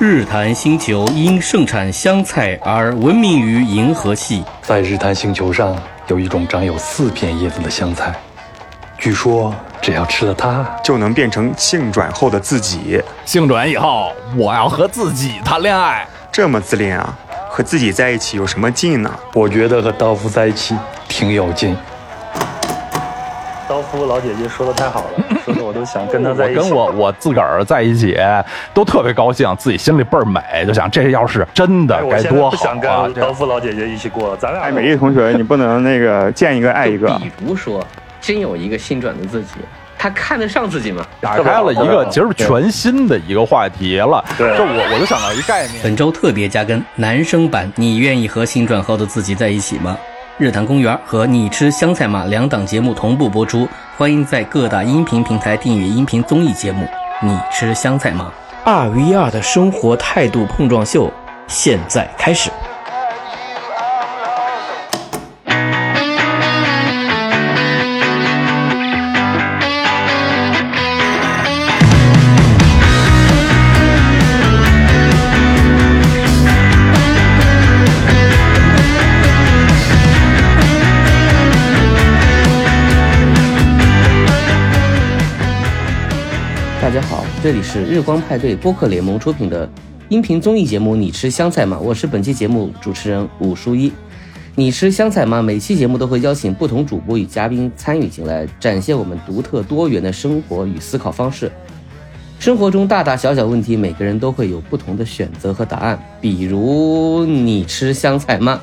[0.00, 4.42] 日坛星球因盛产香菜而闻名于银河系。
[4.60, 5.76] 在日坛星球上
[6.08, 8.12] 有一种长有四片叶子的香菜，
[8.98, 13.00] 据说只要吃了它，就能变成性转后的自己。
[13.24, 16.04] 性转以后，我要和自己谈恋爱。
[16.32, 17.16] 这么自恋啊？
[17.48, 19.08] 和自己在一起有什么劲呢？
[19.32, 20.76] 我觉得和道夫在一起
[21.08, 21.76] 挺有劲。
[24.06, 26.58] 老姐姐说的太好了，说的我都想跟她在一起。
[26.58, 28.16] 我跟我我自个儿在一起，
[28.72, 32.50] 都特别高兴，自己心里倍儿美，就想这要是真的该多好啊！
[32.50, 34.62] 不想跟刀夫老姐姐一起过，咱俩。
[34.62, 37.08] 哎，美丽同学，你不能那个见一个爱一个。
[37.18, 37.84] 比如说，
[38.20, 39.50] 真有一个新转的自己，
[39.98, 41.06] 他看得上自己吗？
[41.20, 44.24] 打开了一个其实全新的一个话题了。
[44.36, 45.82] 对，就我我就想到一概念。
[45.82, 49.96] 本周特别加更男生版，你愿意和新转后的自己在一起吗？
[50.36, 56.84] 日坛公园和你吃香菜吗两档节目同步播出，欢迎在各大音频平台订阅音频综艺节目。
[57.22, 58.32] 你吃香菜吗？
[58.64, 61.08] 二 v 二的生活态度碰撞秀
[61.46, 62.50] 现在开始。
[87.44, 89.68] 这里是日光派对播客联盟出品的
[90.08, 91.76] 音频综艺节目《你吃香菜吗》？
[91.78, 93.92] 我是本期节目主持人武书一。
[94.54, 95.42] 你吃香菜吗？
[95.42, 101.52] 每期节目都会邀请不同主播与嘉宾参与进来，展现我们独特多元的生活与思考方式。
[102.38, 106.02] 生活中大大小小问题，每个人都会有不同的选择和答案。
[106.22, 108.58] 比如，你吃香菜吗？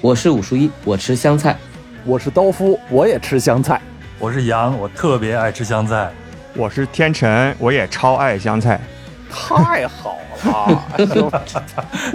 [0.00, 1.56] 我是武书一，我吃香菜。
[2.04, 3.80] 我是刀夫，我也吃香菜。
[4.18, 6.12] 我是杨，我特别爱吃香菜。
[6.56, 8.80] 我是天辰，我也超爱香菜，
[9.28, 10.84] 太好了！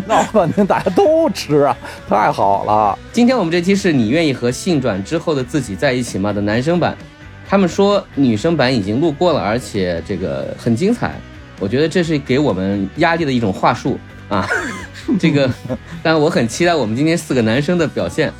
[0.08, 1.76] 闹半天大家都吃啊，
[2.08, 2.98] 太好了！
[3.12, 6.98] 今天我们这期是你愿意和性转之后的自己在一起吗的男生版，
[7.50, 11.12] 他们说女生版已经录过了，而且这个很精彩。
[11.60, 14.00] 我觉得这是给我们压力的一种话术
[14.30, 14.48] 啊。
[15.20, 15.50] 这个，
[16.02, 18.32] 但我很期待我们今天四个男生的表现。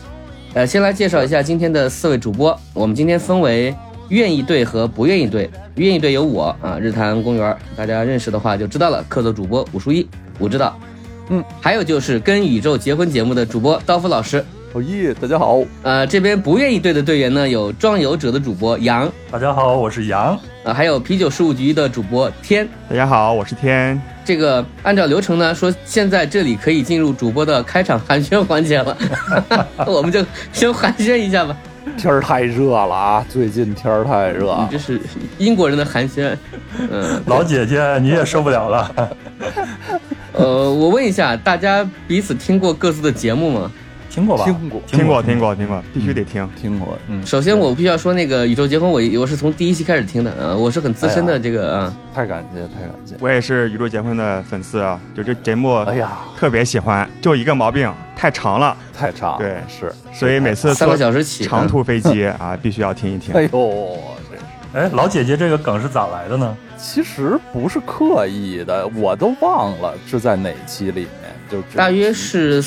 [0.54, 3.76] 呃，先来介绍一下今天的四位主播，我们今天分为。
[4.10, 9.04] 愿意对和不愿意对，愿意对有我啊，日坛公园，大家认识的话就知道了。
[9.08, 10.78] 客座主播武书一，我知道。
[11.30, 14.44] 嗯，还有就是跟宇宙结婚节目的主播刀夫老师。
[14.74, 15.60] 哦耶，大家好。
[15.84, 19.12] 呃，这边不愿意对的队员呢，有壮游者的主播杨。
[19.32, 20.40] 大家好，我是杨。
[20.64, 22.68] 啊，还有啤酒事务局的主播天。
[22.90, 24.00] 大家好，我是天。
[24.26, 28.98] 这个按照流程呢，说现在这里可以进入主播的开场寒暄环节了，
[29.86, 31.56] 我们就先寒暄一下吧。
[32.00, 33.26] 天儿太热了啊！
[33.28, 35.00] 最近天儿太热，你这是
[35.38, 36.34] 英国人的寒暄。
[36.90, 39.10] 嗯，老姐姐你也受不了了。
[40.32, 43.72] 呃，我问一下，大家彼此听过各自的节目吗？
[44.10, 44.44] 听过吧？
[44.44, 46.98] 听过，听过，听过，听过，必须得听，听过。
[47.08, 51.96] 嗯，首先我必须要说，那个宇宙结婚，我我是从第一期开始听的啊，我是很资深的这个啊。
[52.14, 53.16] 太感谢，太感谢。
[53.20, 59.38] 我也是宇宙结婚的粉丝啊，就这节目，哎呀，特别喜欢，就一个毛病，太长了，太长。
[59.38, 63.34] 对，是，所以每次三个小时起长途飞机 啊，必须要听一听。
[63.36, 63.98] 哎呦，
[64.74, 66.58] 哎，老姐姐这个梗是咋来的呢？
[66.78, 72.62] 其实不是刻意的，我都忘了是在哪期里面，就大约是。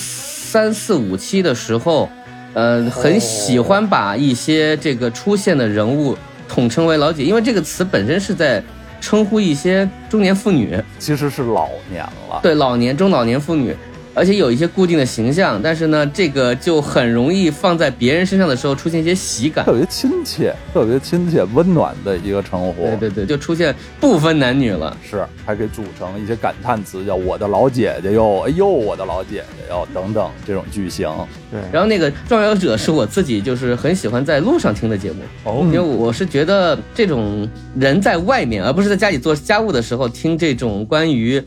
[0.53, 2.11] 三四五期的时候，
[2.53, 6.15] 呃，很喜欢把一些这个出现的人物
[6.47, 8.63] 统称为老姐，因为这个词本身是在
[9.01, 12.39] 称呼一些中年妇女，其实是老年了。
[12.43, 13.75] 对，老年中老年妇女。
[14.15, 22.87] 而且有一些固定的形象，但是呢，这个就很容易放在别人身上的时候出现一些喜感，特别亲切，特别亲切、温暖的一个称呼。
[22.99, 31.09] 对对对，就出现不分男女了，是还可以组成一些感叹词，叫“我的老姐姐哟”，“哎呦，我的老姐姐哟”等等这种句型。
[31.51, 37.49] 对，然后那个《壮游者》是我自己就是很喜欢在路上听的节目，哦，因为我是觉得这种
[37.79, 41.43] 人在外面，而不是在家里做家务的时候听这种关于。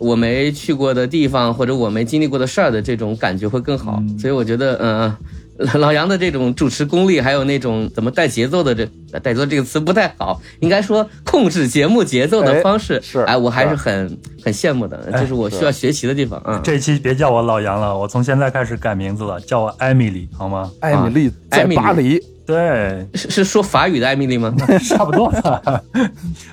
[0.00, 8.86] 我没去过的地方，或者我没经历过的事儿的这种感觉会更好，所以我觉得，嗯，老杨的这种主持功力，还有那种怎么带节奏的这
[9.20, 16.60] 带节奏这个词不太好，应该说控制节目节奏的方式，是，哎，我还是很很羡慕的，这是我需要学习的地方啊。
[16.64, 20.70] 这期别叫我老杨了，我从现在开始改名字了，叫我艾米丽，好吗？
[20.80, 22.18] 艾米丽在巴黎。
[22.50, 24.52] 对，是是说法语的艾米丽吗？
[24.88, 25.32] 差不多。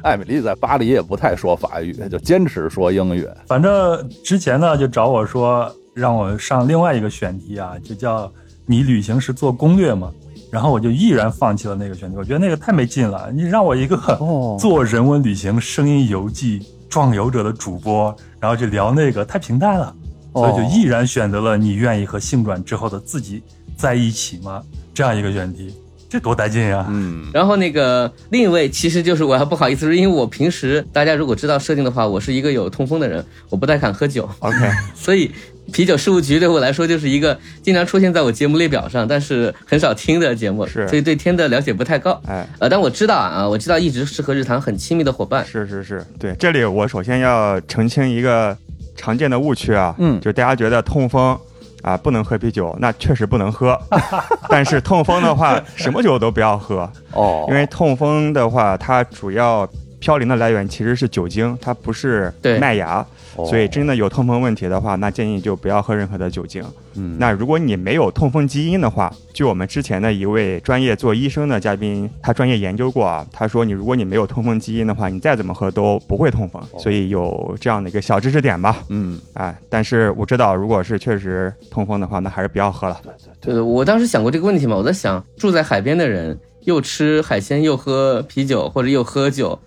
[0.04, 3.28] 艾米丽在巴黎也不太说法语，就坚持说英语。
[3.48, 8.32] 反正之前呢，就找我说让我上另外一个选题啊，就叫
[8.68, 10.12] 你旅行时做攻略嘛。
[10.52, 13.30] 然后我就毅然放弃了那个选题，我觉得那个太没劲了。
[13.34, 13.98] 你让我一个
[14.60, 19.94] 做人文旅行声音游记，壮游者的主播，然后就聊那个太平淡了，
[20.34, 23.42] 所以就哦毅然选择了你愿意和性转之后的自己
[23.76, 24.64] 在一起吗？
[24.94, 25.76] 这样一个选题，
[26.10, 26.86] 这多带劲呀！
[26.90, 34.58] 嗯，然后那个另一位其实就是我还不好意思说，因为我平时大家如果知道设定的话，我是一个有痛风的人，我不太敢喝酒，OK，
[34.96, 35.30] 所以
[35.74, 40.88] 啤酒事务局对我来说就是一个经常出现在我节目列表上，但是很少听的节目，是。
[40.88, 42.22] 所以对天的了解不太高。
[42.26, 45.46] 哎，呃，但我知道啊，我知道一直是和日坛很亲密的伙伴。
[45.46, 48.58] 是是是，对，这里我首先要澄清一个
[48.96, 50.18] 常见的误区啊，嗯。
[50.22, 51.38] 就大家觉得痛风
[51.82, 53.80] 啊不能喝啤酒，那确实不能喝，
[54.50, 59.68] 但是痛风的话，什么酒都不要喝，哦，因为痛风的话，它主要
[60.02, 63.06] 嘌呤的来源其实是酒精，它不是麦芽，
[63.36, 66.64] 哦所以真的有痛风问题的话，那建议就不要喝任何的酒精。
[67.00, 78.84] 嗯那如果你没有痛风基因的话，据我们之前的一位专业做医生的嘉宾，他专业研究过啊，他说你如果你没有痛风基因的话，你再怎么喝都不会痛风，所以有这样的一个小知识点吧。
[78.90, 83.00] 嗯，哎，但是我知道，如果是确实痛风的话，那还是不要喝了。
[83.40, 89.58] 对对，我当时想过这个问题嘛，我在想，住在海边的人又吃海鲜又喝啤酒或者又喝酒，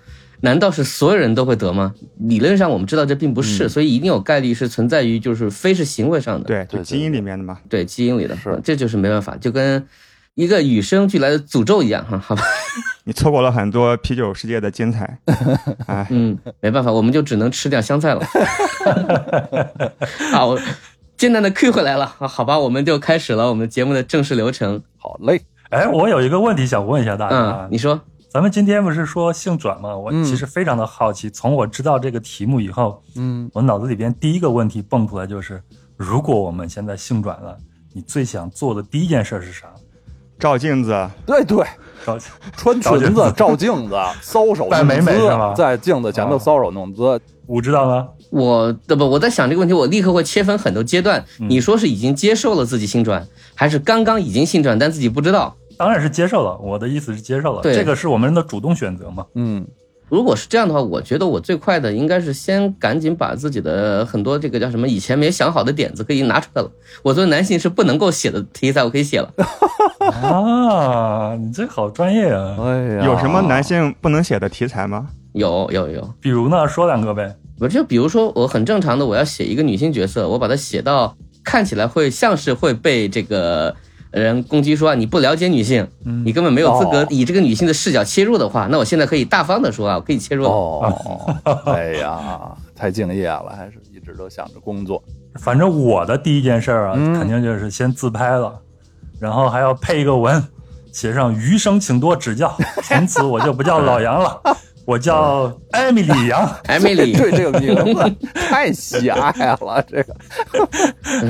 [0.42, 1.94] 难道是所有人都会得吗？
[2.18, 7.58] 理论上我们知道这并不是，所以一定有概率是存在于就是非是行为上的，对，对就基因里面的嘛。
[7.68, 9.86] 对基因里的，是这就是没办法，就跟
[10.34, 12.42] 一个与生俱来的诅咒一样哈，好吧，
[13.04, 15.18] 你错过了很多啤酒世界的精彩。
[15.86, 18.24] 哎，嗯，没办法，我们就只能吃点香菜了。
[20.32, 20.56] 好，
[21.18, 24.82] 艰难的 Q 回来了，啊好吧，我们就开始了我们节目的正式流程。
[24.96, 28.00] 好嘞，哎，我有一个问题想问一下大家，嗯，你说，
[28.32, 29.96] 咱们今天不是说性转吗？
[29.96, 35.60] 我嗯其实非常的好奇，从我知道这个题目以后，嗯，我脑子里边第一个问题蹦出来就是，
[35.96, 37.58] 如果我们现在性转了，
[37.92, 39.66] 你最想做的第一件事是啥？
[40.38, 41.66] 照镜子，对对，
[42.06, 42.16] 照
[42.56, 48.08] 穿裙子、照镜子、搔首扮美弄姿在镜子前头啊搔首弄姿，我知道吗？
[48.30, 51.24] 我的不，我在想这个问题，我立刻会切分很多阶段。
[51.40, 53.26] 嗯你说是已经接受了自己性转，
[53.56, 55.56] 还是刚刚已经性转但自己不知道？
[55.80, 59.24] 当然是接受了，我的意思是接受了，对这个是我们人的主动选择嘛。
[59.34, 59.66] 嗯，
[60.10, 66.70] 如果是这样的话，我觉得我最快的应该是先赶紧把自己的很多这个叫什么以前没想好的点子可以拿出来了。
[67.02, 69.32] 我作为男性是不能够写的题材，我可以写了。
[70.20, 72.56] 啊，你这好专业啊！
[72.60, 75.08] 哎呀，有什么男性不能写的题材吗？
[75.32, 77.34] 有有有，比如呢，说两个呗。
[77.58, 83.74] 我就比如说我很正常的，我要写一个女性角色，我把它写到看起来会像是会被这个
[84.10, 86.24] 人攻击说啊你不了解女性，嗯。
[86.24, 87.06] 你根本没有资格哦。
[87.10, 90.44] 以这个女性的视角切入的话，那我现在可以大方的说啊，我可以切入。
[90.46, 91.36] 哦，
[91.66, 95.02] 哎呀，太敬业了，还是一直都想着工作。
[95.36, 97.14] 反正我的第一件事儿啊，嗯。
[97.14, 98.60] 肯定就是先自拍了，
[99.20, 100.42] 然后还要配一个文，
[100.92, 102.52] 写上“余生请多指教”，
[102.82, 104.40] 从此我就不叫老杨了，
[104.90, 106.44] 我叫艾米丽杨。
[106.66, 110.16] 艾米丽， 对这个名字 太喜爱了，这个，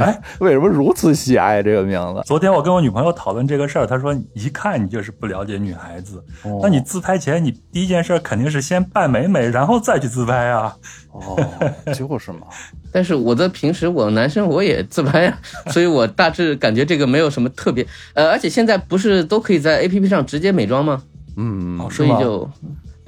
[0.02, 2.22] 哎， 为什么如此喜爱这个名字？
[2.24, 6.24] 昨天我跟我女朋友讨论这个事儿，她说一看你就是不了解女孩子。
[6.42, 10.74] 哦那你自拍前，你第一件事肯定是先扮美美，然后再去自拍啊。
[11.12, 11.36] 哦，
[11.94, 12.46] 就是嘛，
[12.90, 17.86] 但是我的平时我男生我也自拍呀，所以我大致感觉这个没有什么特别。
[18.14, 21.02] 呃，而且现在不是都可以在 A P P 上直接美妆吗？
[21.36, 21.78] 嗯？
[21.90, 22.48] 所以就，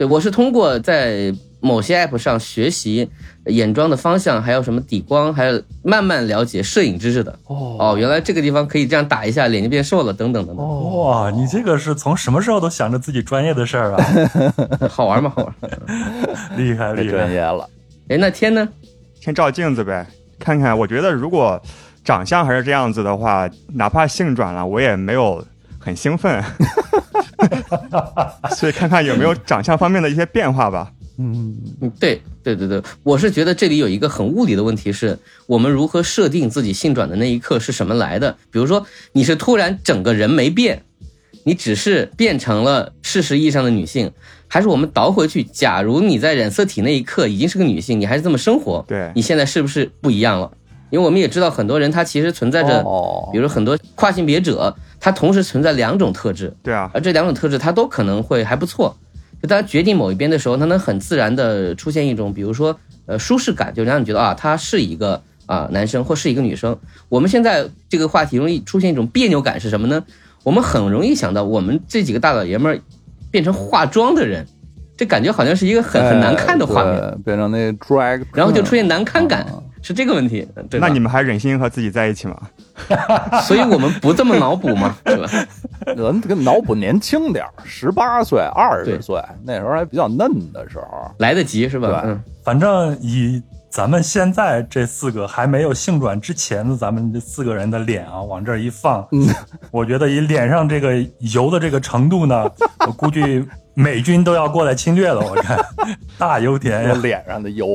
[0.03, 3.09] 对我是通过在某些 app 上学习
[3.47, 7.39] 眼妆的方向，还有什么底光，还有慢慢了解摄影知识的。
[7.47, 14.05] 哦哦，原来这个地方可以这样打一下，脸就变瘦了，等等等等，哦，哇，你这个是从什么时候都想着自己专业的事儿啊？
[14.91, 15.33] 好玩吗？
[15.37, 15.55] 好玩。
[16.57, 17.19] 厉害太厉害！
[17.19, 17.71] 专业了。
[18.09, 18.69] 哎，那天呢？
[19.21, 20.05] 先照镜子呗，
[20.41, 20.77] 看看。
[20.77, 21.63] 我觉得如果
[22.03, 25.45] 长相还是这样子的话，哪怕性转了，我也没有
[25.79, 26.43] 很兴奋。
[28.57, 30.93] 所以看看有没有长相方面的一些变化吧。
[31.19, 38.37] 嗯，嗯，对对对对，我是觉得这里有一个很物理的问题是，我们如何设定自己性转的那一刻是什么来的？
[38.51, 40.85] 比如说，你是突然整个人没变，
[41.45, 44.11] 你只是变成了事实意义上的女性，
[44.49, 50.51] 还是我们倒回去，假如你在染色体那一刻已经是个女性，你还是这么生活，对你现在是不是不一样了？
[50.91, 58.97] 因为我们也知道很多人他其实存在着，哦比如很多跨性别者，他同时存在两种特质，对啊，而这两种特质它都可能会还不错。
[59.43, 66.79] 就当决定某一边的时候，它能很自然的出现一种，比如说呃舒适感，就让你觉得啊，他是一个啊男生或是一个女生。
[67.09, 70.05] 我们现在这个话题容易出现一种别扭感是什么呢？
[70.45, 72.81] 我们很容易想到我们这几个大老爷们儿
[73.33, 74.47] 变成化妆的人，
[74.97, 80.87] 这感觉好像是一个很很难看的画面，哎变成那 drag，然后就出现难堪感，啊是这个问题，对吧？
[80.87, 82.37] 那你们还忍心和自己在一起吗？
[83.43, 85.29] 所以我们不这么脑补嘛，对吧？
[85.97, 91.11] 人跟脑补年轻点儿，十八岁、二对十岁，那时候还比较嫩的时候。
[91.19, 92.03] 来得及是吧？
[92.03, 99.09] 对嗯，反正以咱们现在这四个还没有性转之前的咱们这四个人的脸啊，往这儿一放，
[99.71, 102.45] 我觉得以脸上这个油的这个程度呢，
[102.87, 105.21] 我估计美军都要过来侵略了。
[105.21, 105.59] 我看
[106.19, 107.67] 大油田呀，脸上的油，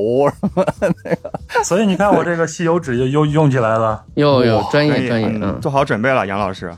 [1.63, 4.06] 所以你看我这个吸油纸又又用起来了。
[4.13, 6.72] 又有专业专业，做好准备了，杨老师。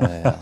[0.00, 0.34] 哎呀，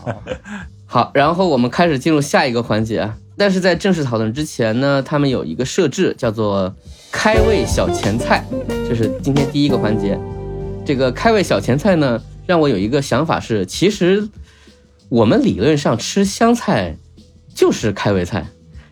[0.85, 3.17] 好，然后我们开始进入下一个环节啊。
[3.37, 6.73] 但是在正式讨论之前呢，他们有一个设置叫做
[7.11, 8.43] 开胃小前菜，
[8.87, 10.17] 这是今天第一个环节。
[10.85, 14.27] 这个开胃小前菜呢，让我有一个想法是，其实
[15.09, 16.95] 我们理论上吃香菜
[17.53, 18.47] 就是开胃菜。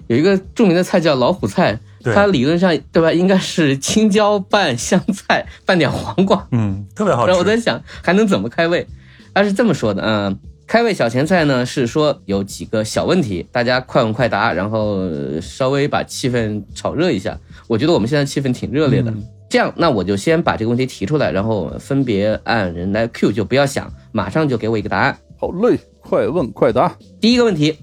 [0.08, 7.58] 有一个著名的菜叫老虎菜，它理论上对吧，应该是青椒拌香菜，拌点黄瓜，嗯，特别好然后我在。
[7.58, 8.86] 想还能怎么开胃？
[9.34, 17.36] 他是这么说的，嗯，开胃小前菜呢是说有几个小问题，大家快问快答，然后呃稍微把气氛炒热一下。
[17.66, 19.12] 我觉得我们现在气氛挺热烈的，
[19.50, 25.18] 这样那我就先把这个问题提出来，然后分别按人来 Q，就不要想，马上就给我一个答案。
[25.40, 26.96] 好嘞，快问快答。
[27.20, 27.76] 第一个问题，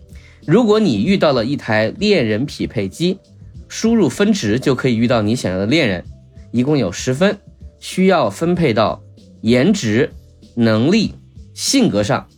[0.47, 3.19] 如果你遇到了一台恋人匹配机，
[3.67, 6.05] 输入分值就可以遇到你想要的恋人，
[6.53, 7.37] 一共有十分，
[7.81, 9.03] 需要分配到
[9.41, 10.09] 颜值、
[10.55, 11.17] 能力、
[11.53, 12.29] 性格上，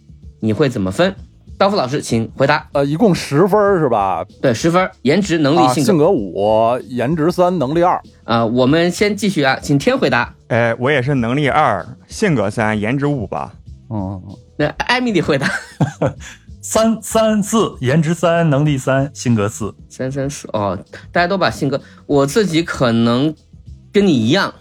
[0.40, 1.14] 你会怎么分？
[1.56, 2.68] 刀夫老师，请回答。
[2.72, 4.24] 呃，一共十分是吧？
[4.40, 8.00] 对，十分，颜值、能力、啊，性格性格五，颜值三，能力二。
[8.22, 10.34] 啊、我们先继续啊，请天回答。
[10.46, 13.52] 哎，我也是能力二，性格三，颜值五吧。
[13.88, 14.22] 哦，
[14.56, 15.50] 那艾米丽回答。
[16.62, 19.74] 三三四，颜值三，能力三，性格四。
[19.88, 20.78] 三三四哦，
[21.10, 23.34] 大家都把性格，我自己可能
[23.92, 24.52] 跟你一样，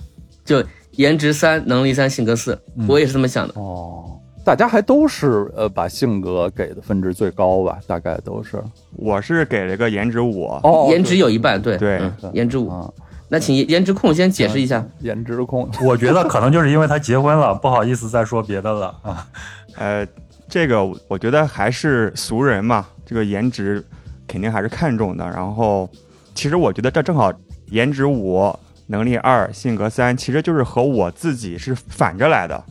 [0.45, 3.53] 就颜值三，能力三，性格四，我也是这么想的。
[3.55, 4.16] 哦，
[4.47, 7.79] 大家还都是呃把性格给的分值最高吧？
[7.85, 8.63] 大概都是。
[8.95, 10.45] 我是给了个颜值五。
[10.63, 12.69] 哦，颜值有一半，对对嗯颜值五。
[12.69, 12.89] 啊，
[13.27, 14.81] 那请颜值控先解释一下。
[15.01, 15.69] 颜值控。
[15.83, 19.27] 我觉得可能就是因为他结婚了，不好意思再说别的了啊。
[19.75, 20.07] 呃，
[20.47, 23.83] 这个我觉得还是俗人嘛，这个颜值
[24.25, 25.25] 肯定还是看重的。
[25.25, 25.89] 然后，
[26.33, 27.33] 其实我觉得这正好
[27.65, 32.63] 颜值五，能力二，性格三，其实就是和我自己是反着来的。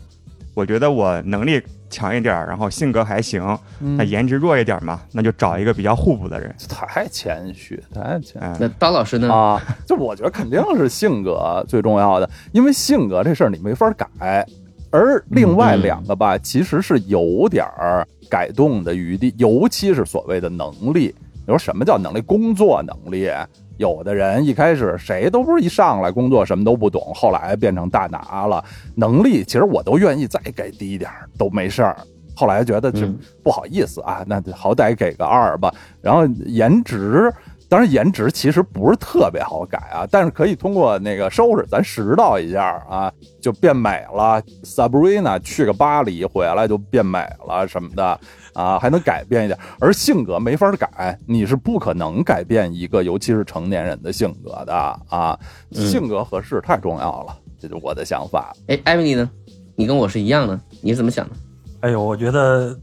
[0.57, 3.43] 我觉得我能力强一点儿，然后性格还行，
[3.79, 6.53] 那嗯，颜值弱一点嘛，那就找一个比较互补的人。
[6.67, 8.39] 太谦虚，太谦虚。
[8.41, 9.31] 嗯，那刀老师呢？
[9.31, 14.47] 啊，就我觉得肯定是性格最重要的，因为性格这事儿你没法改，
[14.91, 21.15] 而另外两个吧，其实是有点儿改动的余地，尤其是所谓的能力。
[21.47, 22.21] 你说什么叫能力？
[22.23, 23.31] 工作能力。
[23.77, 28.65] 有的人一开始谁都不是一上来工作什么都不懂，后来变成大拿了。
[28.95, 31.97] 能力其实我都愿意再给低一点儿都没事儿。
[32.35, 35.73] 后来觉得这嗯不好意思啊，那好歹给个二吧。
[36.03, 37.33] 然后颜值，
[37.67, 44.43] 当然颜值其实不是特别好改啊，但是可以通过那个收拾咱拾掇一下啊，就变美了。
[44.63, 48.21] Sabrina 去个巴黎回来就变美了什么的
[48.57, 49.59] 啊，还能改变一点。
[49.79, 54.75] 而性格没法改，你是不可能改变一个尤其是成年人的性格的
[55.09, 55.39] 啊，
[55.75, 58.55] 嗯性格合适太重要了，这就是我的想法。
[58.69, 59.31] 哎，艾米丽呢？
[59.77, 61.37] 你跟我是一样的，你是怎么想的？
[61.81, 62.75] 哎呦，我觉得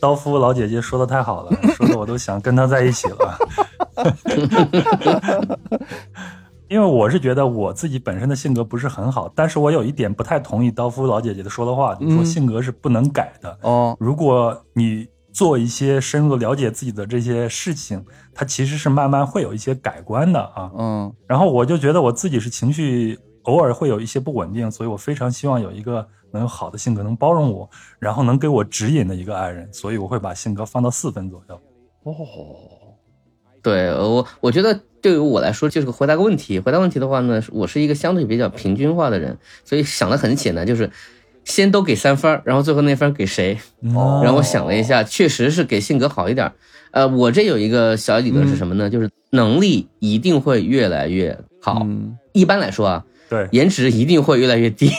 [0.00, 3.38] 刀夫老姐姐说的太好了，说的我都想跟她在一起了。
[6.68, 13.58] 因为我是觉得我自己本身的性格不是很好，但是我有一点不太同意刀夫老姐姐的说的话，你说嗯性格是不能改的。
[13.62, 15.06] 哦，如果你
[15.38, 18.04] 做一些深入的了解自己的这些事情，
[18.34, 20.68] 它其实是慢慢会有一些改观的啊。
[20.76, 31.54] 嗯然后我就觉得我自己是情绪偶尔会有一些不稳定，所以我非常希望有一个能有好的性格，能包容我，然后能给我指引的一个爱人，所以我会把性格放到四分左右。
[32.02, 32.12] 哦，
[33.62, 36.58] 对我，我觉得对于我来说就是个回答个问题。
[36.58, 40.90] 回答问题的话呢，我是一个相对比较平均化的人，所以想的很简单，就是
[41.48, 43.58] 先都给三分儿，然后最后那分儿给谁？
[43.94, 46.52] 哦然后我想了一下，确实是给性格好一点儿。
[46.90, 48.88] 呃，我这有一个小理论是什么呢？
[48.88, 51.80] 就是能力一定会越来越好。
[51.82, 54.90] 嗯一般来说啊，对，颜值一定会越来越低。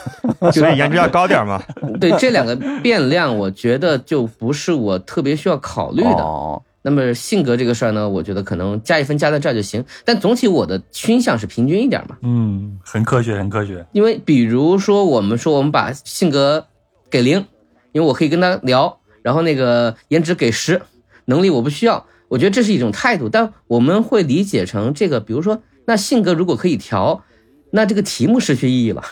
[0.52, 1.60] 所以颜值要高点嘛。
[2.00, 6.22] 对这两个变量，我觉得就不是我特别需要考虑的。
[6.22, 9.82] 哦那么性格这个事儿呢，我觉得可能加一分加在这儿就行。
[10.04, 13.86] 但总体我的倾向是平均一点嘛，嗯，很科学，很科学。
[13.92, 16.66] 因为比如说我们说我们把性格
[17.10, 17.46] 给零，
[17.92, 20.82] 因为我可以跟他聊，然后那个颜值给十，
[21.24, 23.30] 能力我不需要，我觉得这是一种态度。
[23.30, 27.24] 但我们会理解成这个，比如说那性格如果可以调，
[27.70, 29.02] 那这个题目失去意义了，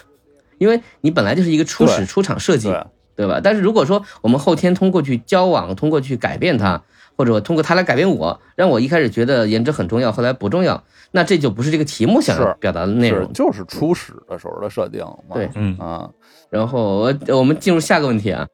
[0.59, 2.87] 因为你本来就是一个初始对出场设计对，
[3.17, 3.41] 对吧？
[3.43, 6.83] 但是如果说我们后天通过去交往，通过去改变他，
[7.17, 13.33] 或者通过他来改变我，让我一开始觉得颜值很重要，后来不重要，那这就不是这个题目想要表达的内是容。
[13.33, 15.35] 就是初始的时候的设定嘛。
[15.35, 16.11] 对嗯啊，
[16.51, 18.47] 然后我我们进入下个问题啊，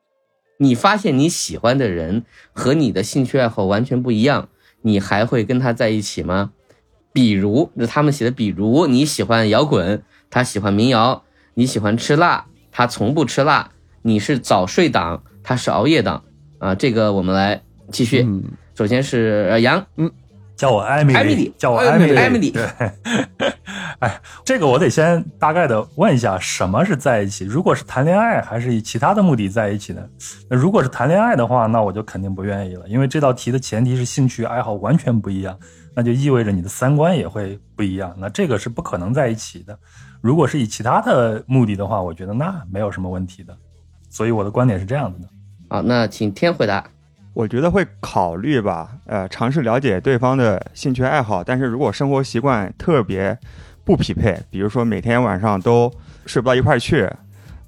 [0.58, 4.48] 你发现你喜欢的人和你的兴趣爱好完全不一样，
[4.82, 6.52] 你还会跟他在一起吗？
[7.10, 11.22] 比如，这他们写的，比如你喜欢摇滚，他喜欢民谣；
[11.54, 13.70] 你喜欢吃辣，他从不吃辣；
[14.02, 16.22] 你是早睡党，他是熬夜党。
[16.58, 18.22] 啊，这个我们来继续。
[18.22, 18.42] 嗯，
[18.74, 20.10] 首先是杨，嗯，
[20.56, 22.66] 叫我艾米艾米丽叫我艾米丽米丽，艾米丽对，
[24.00, 27.44] 哎，这个我得先大概的问一下，什么是在一起？
[27.44, 30.02] 如果是谈恋爱，还是以其他的目的在一起呢？
[30.48, 35.58] 那如果是谈恋爱的话，那我就肯定不愿意了，因为这道题的前提是兴趣爱好完全不一样，
[35.94, 39.78] 那就意味着你的三观也会不一样，那这个是不可能在一起的。
[40.20, 43.56] 如果是以其他的目的的话，我觉得那没有什么问题的。
[44.10, 45.28] 所以我的观点是这样子的。
[45.68, 46.84] 好，那请天回答。
[47.38, 53.38] 我觉得会考虑吧，呃，尝试了解对方的兴趣爱好，但是如果生活习惯特别
[53.84, 55.88] 不匹配，比如说每天晚上都
[56.26, 57.08] 睡不到一块儿去，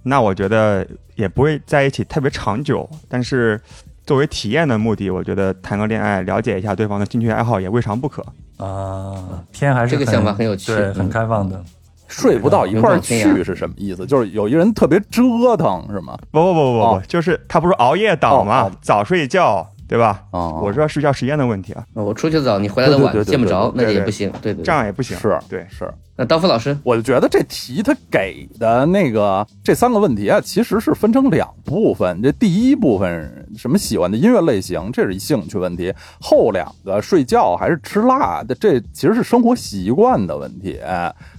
[0.02, 0.84] 那我觉得
[1.14, 2.90] 也不会在一起特别长久。
[3.08, 3.60] 但是
[4.04, 8.26] 作为体验的目的，我觉得谈个恋爱，了解一下对方的兴趣爱好也未尝不可。
[8.56, 11.64] 啊，天还是这个想法很有趣很开放的。
[12.10, 14.04] 睡不到一块去是什么意思？
[14.04, 15.22] 就是有一人特别折
[15.56, 16.18] 腾是吗？
[16.30, 20.22] 不不不不不，哦就是他不是熬夜党嘛，哦哦早睡觉，对吧？
[20.30, 24.30] 哦我说睡觉时间的问题啊，我出去的早，你回来的晚，见不着，那也不行。
[24.40, 25.18] 对这样也不行。
[25.18, 32.22] 是对，是，那刀锋老师，我就觉得这题他给的那个这三个问题啊，其实是分成两部分。
[32.22, 40.78] 这第一部分什么喜欢的音乐类型，这是一兴趣问题；后两个睡觉还是吃辣的，这其实是生活习惯的问题。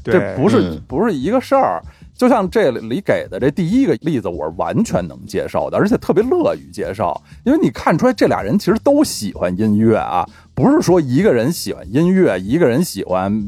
[0.03, 1.81] 对这不是嗯不是一个事儿。
[2.21, 10.23] 就像这里给的这第一个例子，我是完全能接受的，而且特别乐于接受，因为你看出来这俩人其实都喜欢音乐啊，
[10.53, 13.43] 不是说一个人喜欢音乐，一个人喜欢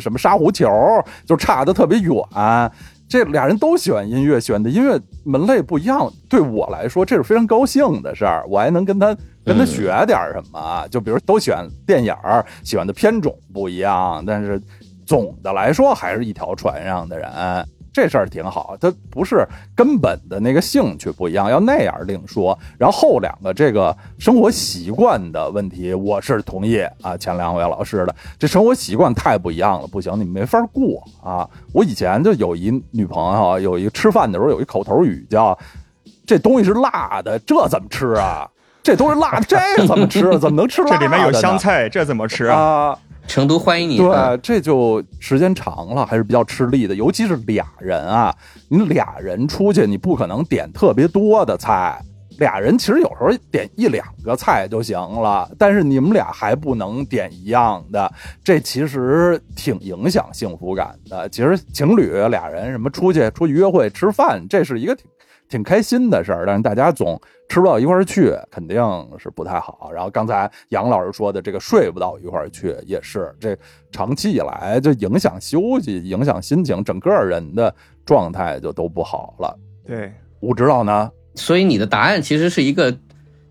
[0.00, 0.66] 什么沙壶球，
[1.26, 2.14] 就差得特别远。
[3.06, 8.46] 这俩人都喜欢音乐，喜欢的音乐门类不一样，对我来说这是非常高兴的事儿。
[8.48, 14.58] 我还能跟他跟他学点什么，就比如都喜欢电影儿，喜欢的片种不一样，但是
[15.04, 17.28] 总的来说还是一条船上的人，
[17.92, 18.76] 这事儿挺好。
[18.80, 22.58] 他不是根本的那个兴趣不一样，要那样另说。
[22.78, 31.48] 然后后两个这个生活习惯的问题，我是同意啊，前两位老师的这生活习惯太不一样了，不行，你没法过啊。
[31.72, 35.58] 我以前就有一女朋友，有一个吃饭的时候有一口头语叫
[36.26, 38.48] “这东西是辣的，这怎么吃啊？
[38.82, 40.38] 这都是辣的，这怎么吃啊？
[40.38, 40.96] 怎么能吃辣的？
[40.96, 42.96] 这里面有香菜，这怎么吃啊？
[43.30, 43.96] 成都欢迎你。
[43.96, 46.96] 对，这就时间长了，还是比较吃力的。
[46.96, 48.34] 尤其是俩人啊，
[48.68, 52.02] 你俩人出去，你不可能点特别多的菜。
[52.38, 58.12] 俩人其实有时候点一两个菜就行了，但是你们俩还不能点一样的，
[58.42, 61.28] 这其实挺影响幸福感的。
[61.28, 65.04] 其实情侣俩人什么出去出去约会吃饭，这是一个挺
[65.50, 68.80] 挺开心的事儿，但是大家总吃不到一块儿去，肯定
[69.18, 69.90] 是不太好。
[69.92, 73.56] 然后刚才杨老师说的这个睡不到一块儿去，也是这
[73.90, 77.74] 长期以来就影响休息、影响心情，整个人的
[78.06, 79.58] 状态就都不好了。
[79.84, 82.96] 对，我知道呢，所以你的答案其实是一个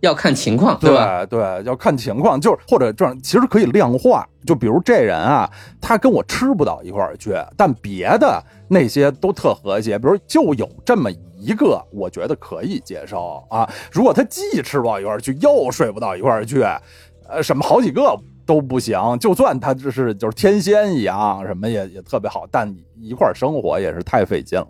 [0.01, 1.25] 要看情况，对吧？
[1.25, 4.27] 对对，要看情况，就是或者这样，其实可以量化。
[4.45, 5.49] 就比如这人啊，
[5.81, 13.69] 他跟我吃不到一块儿去，但别的那些都特和谐，比如就有这么一个，我觉得可以接受啊。
[13.91, 16.63] 如果他既吃不到一块儿去，又睡不到一块儿去，
[17.27, 18.97] 呃，什么好几个都不行。
[19.19, 24.67] 就算他这是就是天仙一样，什么也也特别好，但一块儿生活也是太费劲了。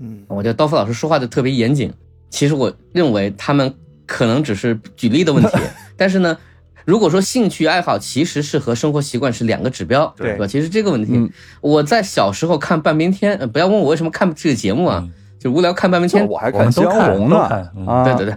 [0.00, 1.92] 嗯，我觉得刀锋老师说话就特别严谨。
[2.28, 3.72] 其实我认为他们
[4.06, 5.58] 可能只是举例的问题，
[5.96, 6.36] 但是呢，
[6.84, 10.36] 如果说兴趣爱好其实是和生活习惯是两个指标，对。
[10.36, 10.46] 吧？
[10.46, 11.30] 其实这个问题，嗯。
[11.60, 15.12] 我在小时候看半边天，呃不要问我为什么看这个节目啊，嗯。
[15.38, 16.26] 就无聊看半边天。
[16.26, 17.46] 我还看都香红呢。
[17.48, 18.36] 看都看，对对对。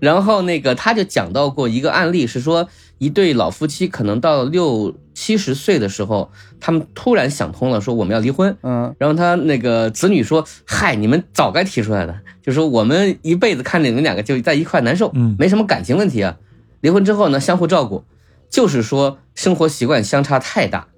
[0.00, 8.56] 然后那个他就讲到过一个案例，是说一对老夫妻可能到六七十岁的时候，他们突然想通了，说我们要离婚。
[8.62, 16.36] 嗯然后他那个子女说：“嗨，你们早该提出来的，就说我们一辈子看着你们两个就在一块难受，嗯没什么感情问题啊。
[16.80, 18.04] 离婚之后呢，相互照顾，
[18.50, 20.88] 就是说生活习惯相差太大，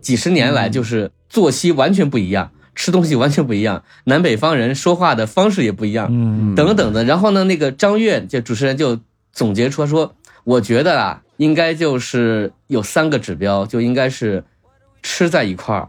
[0.00, 7.04] 几十年来就是作息完全不一样，吃东西完全不一样，南北方人说话的方式也不一样，嗯等等的。
[7.04, 9.00] 然后呢，那个张悦就主持人就
[9.32, 14.44] 总结出说，我觉得啊，应该就是有三个指标，就应该是
[15.02, 15.88] 吃在一块儿，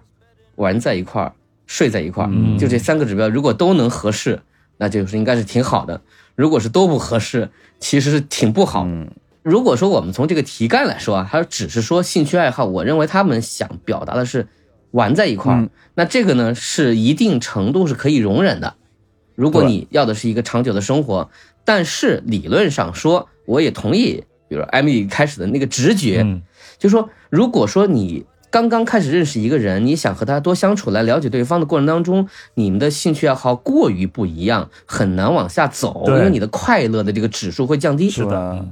[0.55, 1.31] 玩在一块儿，
[1.67, 4.41] 睡在一块儿，嗯就这三个指标，如果都能合适，
[4.77, 6.01] 那就是应该是挺好的。
[6.35, 8.85] 如果是都不合适，其实是挺不好。
[8.85, 9.11] 嗯
[9.43, 14.47] 如果说我们从这个题干来说啊，它只是说兴趣爱好，我认为他们想表达的是
[14.91, 18.75] 玩在一块儿，嗯那这个呢是一定程度是可以容忍的。
[19.35, 21.29] 如果你要的是一个长久的生活，
[21.65, 26.43] 但是理论上说，我也同意，比如艾米丽开始的那个直觉，嗯，
[26.77, 38.11] 就说如果说你刚刚开始认识一个人，你想和他多相处来了解对方的过程当中，你们的兴趣爱好过于不一样，很难往下走，因为你的快乐的这个指数会降低。
[38.11, 38.63] 是的，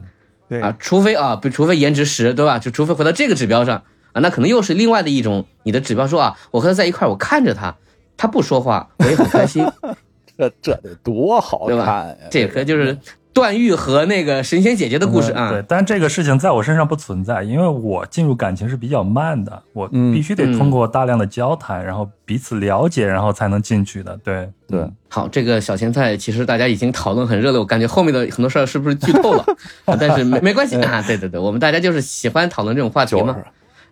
[0.48, 0.62] 对。
[0.62, 2.60] 啊，除非啊，不，除非颜值十，对吧？
[2.60, 3.84] 就除非回到这个指标上。
[4.12, 7.76] 啊，那可能又是另外的一种你的指标，说啊，我和他在一块儿，我看着他，
[8.18, 9.66] 他不说话，我也很开心，
[10.38, 11.86] 这这得多好对吧？
[11.86, 12.16] 看呀！
[12.30, 12.96] 这个就是
[13.34, 15.50] 段誉和那个神仙姐姐的故事啊。
[15.50, 24.18] 对，但这个事情在我身上不存在，因为我进入感情是比较慢的，我嗯必须得通过大量的交谈，然后彼此了解，然后才能进去的。
[24.24, 29.46] 对，对，好，这个小咸菜其实大家已经讨论很热烈，我感觉后面的很多事儿是不是剧透了？
[29.86, 33.38] 啊 但是没没关系啊，对对对，我们大家就是喜欢讨论这种话题嘛。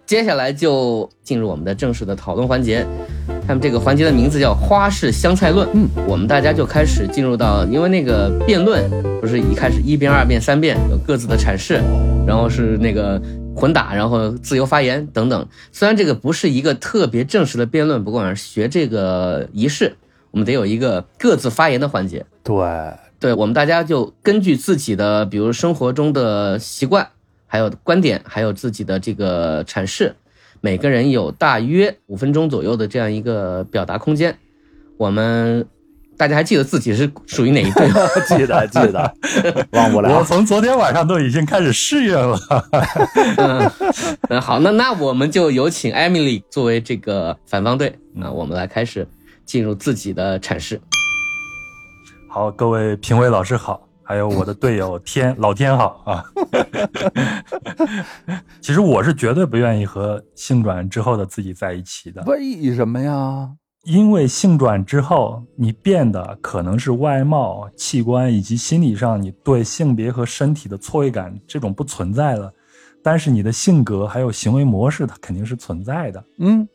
[0.06, 2.84] 接下来就进入我们的正式的讨论环节。
[3.50, 5.68] 他们这个环节的名字叫“花式香菜论”。
[5.74, 8.88] 嗯，我们大家就开始进入到，因为那个辩论
[9.20, 11.82] 不是一开始一辩、二辩、三辩有各自的阐释，
[12.28, 13.20] 然后是那个
[13.56, 15.48] 混打，然后自由发言等等。
[15.72, 19.96] 虽然这个不是一个特别正式的辩论，不过学这个仪式，
[20.30, 22.24] 我们得有一个各自发言的环节。
[22.44, 22.56] 对，
[23.20, 27.08] 对我们大家就根据自己的，比如生活中的习惯，
[27.48, 30.14] 还有观点，还有自己的这个阐释，
[30.62, 34.38] 每个人有大约五分钟左右的这样一个表达空间。
[34.98, 35.66] 我们
[36.18, 37.96] 大家还记得自己是属于哪一队吗？
[38.28, 39.16] 记 得记得，
[39.72, 40.24] 忘不了我。
[40.26, 42.38] 从昨天晚上都已经开始适应了。
[43.38, 43.72] 嗯，
[44.30, 49.08] 嗯，好，那那我们就有请 Emily 作为这个反方队那，我们来开始
[49.46, 50.82] 进入自己的阐释。
[52.28, 56.26] 好，各位评委老师好，还有我的队友天老天好啊。
[58.60, 63.52] 其实我是绝对不愿意和性转之后的自己在一起的，为什么呀？
[63.84, 72.52] 因为性转之后，你变的可能是外貌、器官以及心理上你对性别和身体的错位感这种不存在了，
[73.04, 76.24] 但是你的性格还有行为模式它肯定是存在的。
[76.40, 76.68] 嗯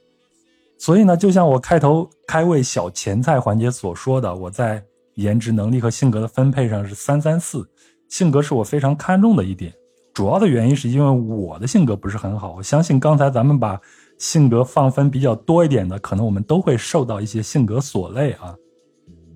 [0.79, 4.81] 所以呢，就像我开头开胃小前菜环节所说的，我在
[5.14, 7.68] 颜值、能力和性格的分配上是三三四，
[8.09, 9.72] 性格是我非常看重的一点。
[10.12, 13.81] 主要的原因是因为我的性格不是很好，我相信刚才咱们把
[14.18, 18.55] 性格放分比较多一点的，可能我们都会受到一些性格所累啊。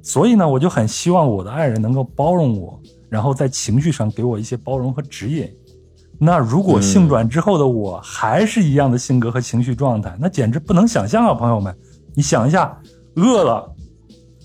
[0.03, 5.53] 所以呢，我就很希望我的爱人能够包容我，然后在情绪上给我一些包容和指引。
[6.21, 11.77] 那如果性转之后的我还是一样的性格和情绪状态，那简直不能想象啊，朋友们！
[12.15, 12.81] 你想一下，
[13.17, 13.69] 饿了，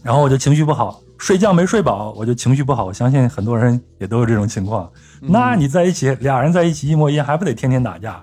[0.04, 2.84] 然后我就情绪不好；睡觉没睡饱，我就情绪不好。
[2.84, 4.92] 我相信很多人也都有这种情况。
[5.22, 8.22] 那你在一起，俩人在一起一模一样，还不得天天打架？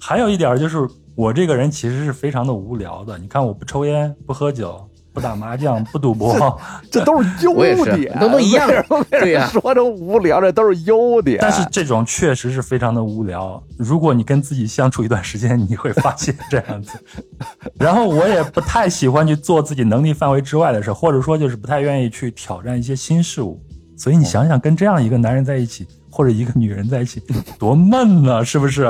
[0.00, 0.78] 还有一点就是，
[1.14, 3.18] 我这个人其实是非常的无聊的。
[3.18, 6.60] 你看，我不抽烟，不喝酒，不打麻将，不赌博。
[6.90, 7.54] 这都是优
[7.86, 11.38] 点，都都一样为什么被人对呀说成无聊，这都是优点。
[11.40, 13.62] 但是这种确实是非常的无聊。
[13.78, 16.92] 如果你跟自己相处一段时间，你会发现这样子。
[17.80, 23.58] 然后我也不太喜欢去做自己能力范围之外的事，或者说就是不太愿意去挑战一些新事物。
[23.96, 27.22] 所以你想想，跟这样一个男人在一起，或者一个女人在一起，
[27.58, 28.86] 多闷呢，是不是？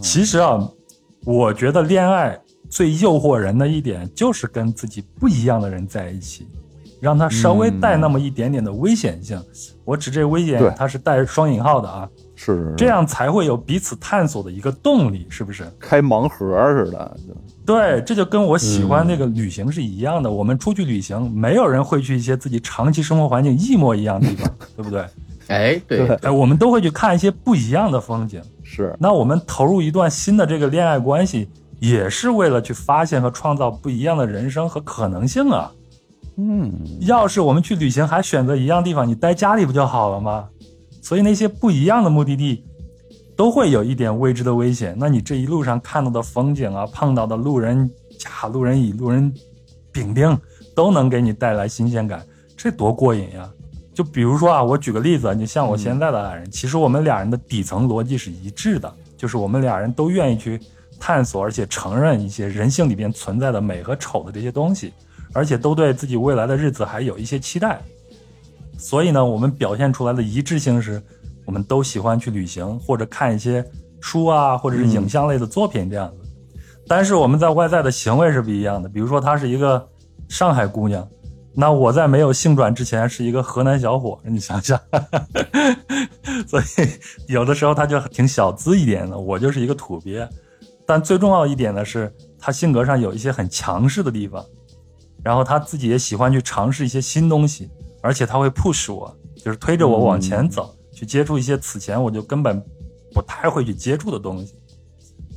[0.00, 0.56] 其实啊，
[1.24, 6.46] 我觉得恋爱最诱惑人的一点就是跟自己不一样的人在一起，
[7.00, 9.40] 让他稍微带那么一点点的危险性。
[9.84, 15.64] 我指这危险，它是带双引号的啊，是是是这样才会有彼此探索的一个动力，是不是？
[15.78, 16.46] 开盲盒
[16.84, 17.16] 似的，
[17.64, 20.30] 对，这就跟我喜欢那个旅行是一样的。
[20.30, 25.04] 我们出去旅行，没有人会去一些自己长期生活环境一模一样的地方， 对不对？
[25.48, 28.42] 哎，对，对哎，我们都会去看一些不一样的风景。
[28.62, 35.72] 是那我们投入一段新的这个恋爱关系，也是为了去发现和创造不一样的人生和可能性啊。
[36.36, 40.48] 嗯，要是我们去旅行还选择一样地方，你待家里不就好了吗？
[41.02, 42.64] 所以那些不一样的目的地，
[43.36, 44.94] 都会有一点未知的危险。
[44.98, 49.32] 那你这一路上看到的风景啊，碰到的路人甲、路人乙、路人
[49.90, 50.38] 丙丁，
[50.76, 52.24] 都能给你带来新鲜感，
[52.56, 53.50] 这多过瘾呀！
[53.92, 60.60] 就比如说啊，我举个例子，你像我现在的爱人，其实我们俩人的底层逻辑是一致的，就是我们俩人都愿意去
[60.98, 64.92] 探索，而且承认一些人性里边存在的美和丑的这些东西，
[65.32, 67.80] 而且都对自己未来的日子还有一些期待。
[68.76, 71.02] 所以呢，我们表现出来的一致性是，
[71.44, 73.64] 我们都喜欢去旅行或者看一些
[74.00, 76.16] 书啊，或者是影像类的作品这样子。
[76.86, 79.84] 但是我们在外在的行为是不一样的，比如说她是一个
[80.28, 81.06] 上海姑娘，
[81.54, 84.80] 那我在没有性转之前是一个河南小伙，你想想，
[86.46, 86.64] 所以
[87.26, 90.26] 有的时候他就挺小资一点的，我就是一个土鳖。
[90.88, 94.42] 但最重要一点呢是，他性格上有一些很强势的地方，
[95.22, 97.68] 然后他自己也喜欢去尝试一些新东西，
[98.00, 102.58] 而且他会 push 我，就是推着我往前走，去接触一些此前我就根本
[103.12, 104.54] 不太会去接触的东西。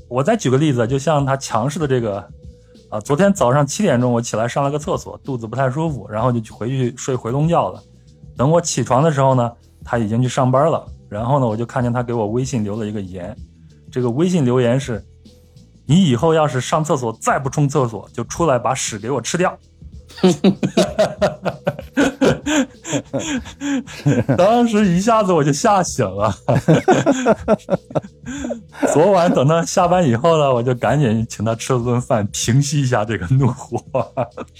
[0.07, 2.25] 我再举个例子，就像他强势的这个，
[2.87, 7.83] 啊，昨天早上七点钟我起来上了个厕所，肚子不太舒服，然后就回去睡回笼觉了。
[8.37, 9.51] 等我起床的时候呢，
[9.83, 10.87] 他已经去上班了。
[11.09, 13.35] 然后呢，我就看见他给我微信留了一个言，
[13.91, 15.05] 这个微信留言是。
[15.91, 19.53] 你以后要是上厕所再不冲厕所，就出来把屎给我吃掉。
[24.37, 26.33] 当时一下子我就吓醒了。
[28.93, 33.77] 昨晚等他下班以后呢，我就赶紧请他吃了顿饭，平息一下这个怒火。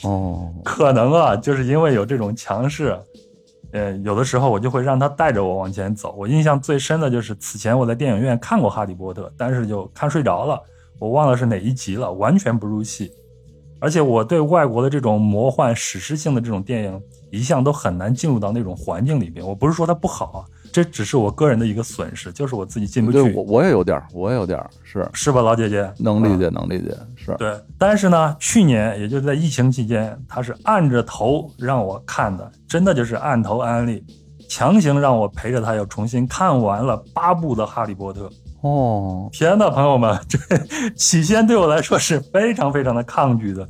[0.04, 3.00] 哦， 可能啊，就是因为有这种强势，
[3.72, 6.13] 呃，有的时候我就会让他带着我往前走。
[6.17, 10.62] 我印象最深的就是此前我在电影院看过《哈利波特》，但是就看睡着了。
[11.02, 13.12] 我忘了是哪一集了，完全不入戏，
[13.80, 19.44] 而且我对外国的这种魔幻史诗性的这种电影一向都很难进入到那种环境里边。
[19.44, 23.18] 我不是说它不好啊，这只是我个人的一个损失，就是我自己进不去。
[23.18, 25.92] 对我我也有点，我也有点，是是吧，老姐姐？
[25.98, 27.60] 能理解，能理解，是对。
[27.80, 34.06] 但是呢，去年也就是在疫情期间，他是按着头让我看的，真的就是按头安利，
[34.48, 38.28] 强行让我陪着他又重新看完了八部的《哈利波特》。
[38.62, 40.38] 哦，天呐，朋友们，这
[40.95, 43.67] 起先对我来说是非常非常的抗拒的，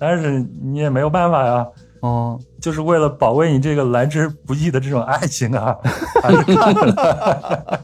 [0.00, 1.66] 但是你也没有办法呀，
[2.00, 5.76] 哦，就是为了保卫你这个来之不易的这种爱情啊，
[6.22, 7.80] 还是看了，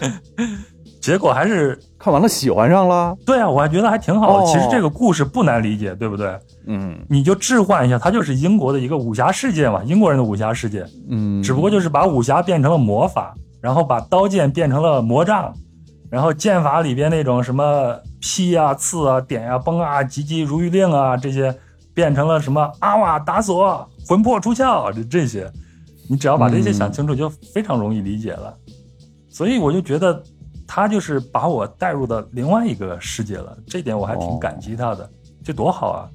[1.00, 4.46] 结果还是看完了喜欢上了，对啊，我还觉得还挺好的。
[4.46, 6.36] 其实这个故事不难理解，对不对？
[6.66, 13.32] 嗯，你就置换一下，它就是英国的一个武侠世界嘛，英国人的武侠世界，嗯，只不过就是把武侠变成了魔法。
[13.60, 15.52] 然后把刀剑变成了魔杖，
[16.10, 21.54] 然后剑法里边那种什么劈啊、刺啊、点啊、崩啊、急急如律令啊这些，
[21.92, 25.50] 变成了什么阿瓦达索、魂魄出窍这这些，
[26.08, 28.56] 你只要把这些想清楚，就非常容易理解了。
[29.28, 30.22] 所以我就觉得
[30.66, 35.08] 他就是把我带入到另外一个世界了，这点我还挺感激他的，
[35.44, 36.08] 这多好啊！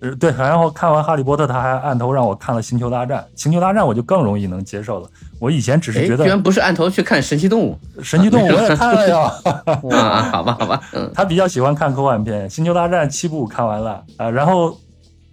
[0.00, 5.08] 呃，对，然后看完《哈利波特》，他还按头让我看了《星球大战》，《星球大战》我就更容易能接受了。
[5.38, 9.30] 我以前只是觉得，居然不是按头去看《神奇动物》，《神奇动物》我也看了呀。
[9.92, 14.30] 啊，好吧，好吧，嗯，他比较喜欢看科幻片，《星球大战》七部看完了啊。
[14.30, 14.74] 然后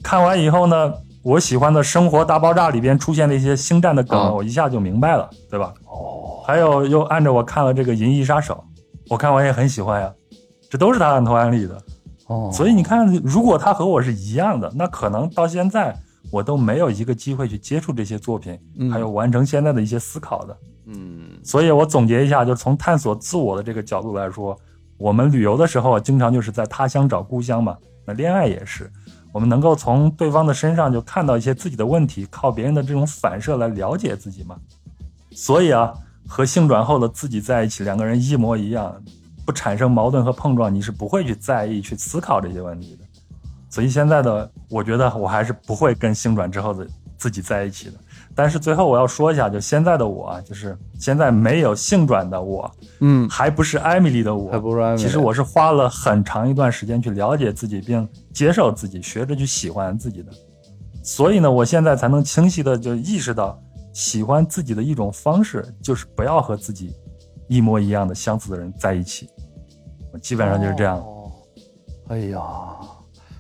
[0.03, 0.91] 看完以后呢，
[1.23, 5.73] 我喜欢的《生活大爆炸》里边出现的一些星战的梗，我一下就明白了，对吧？
[5.85, 8.53] 哦，还有又按着我看了这个《银翼杀手》，
[9.09, 10.11] 我看完也很喜欢呀，
[10.69, 11.81] 这都是他按头安利的。
[12.27, 15.97] 哦，所以你看，如果他和我是一样的，那可能到现在
[16.31, 18.59] 我都没有一个机会去接触这些作品，
[18.91, 20.57] 还有完成现在的一些思考的。
[20.87, 24.57] 嗯，所以我总结一下，就是从探索自我的这个角度来说，
[24.97, 27.77] 我们旅游的时候经常就是在他乡找故乡嘛。
[28.05, 28.91] 那恋爱也是，
[29.31, 34.57] 我们能够从对方的身上就看到一些自己的问题，靠别人的这种反射来了解自己嘛。
[35.31, 35.93] 所以啊，
[36.27, 38.95] 和性转后的自己在一起，两个人一模一样。
[39.47, 43.05] 不产生矛盾和碰撞，你是不会去在意、去思考这些问题的。
[43.69, 46.85] 所以现在的，我觉得我还是不会跟性转之后的
[47.17, 47.93] 自己在一起的。
[48.35, 55.03] 但是最后我要说一下，就现在的我，就是现在没有性转的我，嗯，还不是艾米丽的我，还不是艾米丽。
[55.03, 60.31] 其实我是花了很长一段时间去了解自己，并接受自己，学着去喜欢自己的。
[61.01, 63.57] 所以呢，我现在才能清晰的就意识到，
[63.93, 66.93] 喜欢自己的一种方式，就是不要和自己
[67.47, 69.29] 一模一样的相似的人在一起。
[70.17, 71.03] 基本上就是这样。
[72.09, 72.41] 哎呀，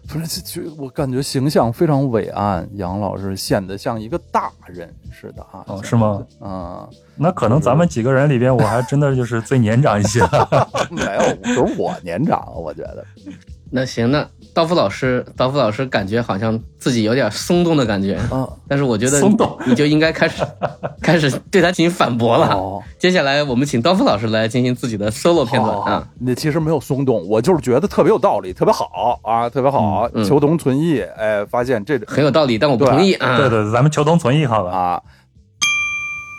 [0.07, 5.63] 不是，就我感觉形象非常伟岸，杨老师显得像一个大人似的啊。
[5.67, 6.25] 哦，是吗？
[6.39, 10.21] 啊，那可能咱们几个人里边，我还真的就是最年长一些。
[10.91, 13.05] 没有，都是我年长，我觉得。
[13.71, 14.25] 那行，那
[14.57, 20.43] 刀夫老师，刀夫老师感觉好像自己有点松动的感觉啊，但是我觉得松动，你就应该开始
[20.99, 22.47] 开始对他进行反驳了。
[22.55, 26.07] 哦，接下来我们请刀夫老师来进行自己的 solo 片段啊。
[26.19, 31.01] 那其实没有松动，我就是觉得特别有道理，特别好啊，特别好，求同存异。
[31.01, 33.37] 哎，发现这很有道理，但我不同意啊。
[33.37, 34.99] 对对，咱们求同存异好了啊。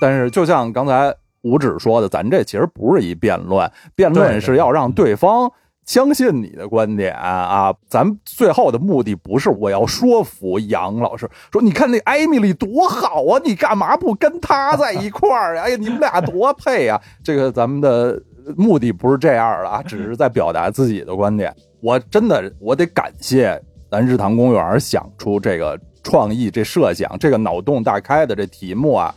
[0.01, 5.53] 但是就像刚才五指说的，咱这其实不是一辩论，辩论是要让对方。
[5.89, 7.75] 相信你的观点啊！
[7.89, 15.63] 咱们最后的目的不是我要说服杨老师，说你看那艾米丽多好啊，你干嘛不跟她在一块儿啊？
[15.63, 17.01] 哎呀，你们俩多配啊！
[17.25, 18.23] 这个咱们的
[18.55, 21.51] 目的不是这样的啊，只是在表达自己的观点。
[21.81, 23.59] 我真的，我得感谢
[23.91, 25.81] 咱日坛公园想出这个。
[26.01, 29.15] 创意、这设想、这个脑洞大开的这题目啊，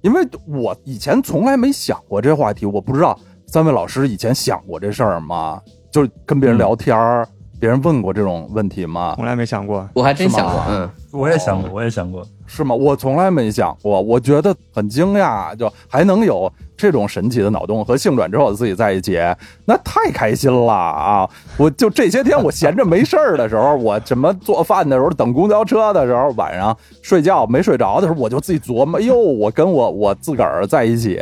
[0.00, 5.60] 因为我以前从来没想过这话题，我不知道三位老师以前想过这事儿吗？
[5.92, 7.28] 就是跟别人聊天儿，
[7.60, 9.12] 别人问过这种问题吗？
[9.14, 9.86] 从来没想过。
[9.92, 12.26] 我还真想过，嗯，我也想过，我也想过。
[12.46, 12.74] 是吗？
[12.74, 19.18] 我从来没想过，我觉得很惊讶，就还能有这种神奇的脑洞和性转之后自己在一起，
[19.64, 21.28] 那太开心了啊！
[21.56, 31.18] 我就这些天我闲着没事儿的时候，我什么做饭的时候、等公交车的时候、晚上睡觉没睡着的时候，我就自己琢磨，哎呦，我跟我我自个儿在一起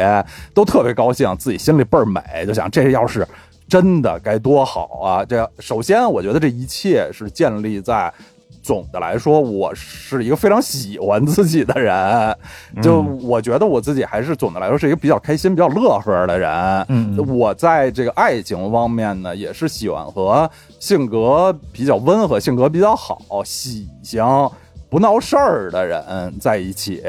[0.53, 3.27] 都特别高兴，自己心里倍儿美，就想这要是。
[3.71, 5.25] 真的该多好啊！
[5.25, 8.13] 这首先，我觉得这一切是建立在
[8.65, 12.37] 总的来说，我是一个非常喜欢自己的人。
[12.83, 16.51] 就我觉得我自己还是总的来说是一个比较开心、比较乐呵的人。
[16.89, 24.25] 嗯我在这个爱情方面呢，也是喜欢和性格比较温和、性格比较好、喜庆、
[24.89, 27.05] 不闹事儿的人在一起。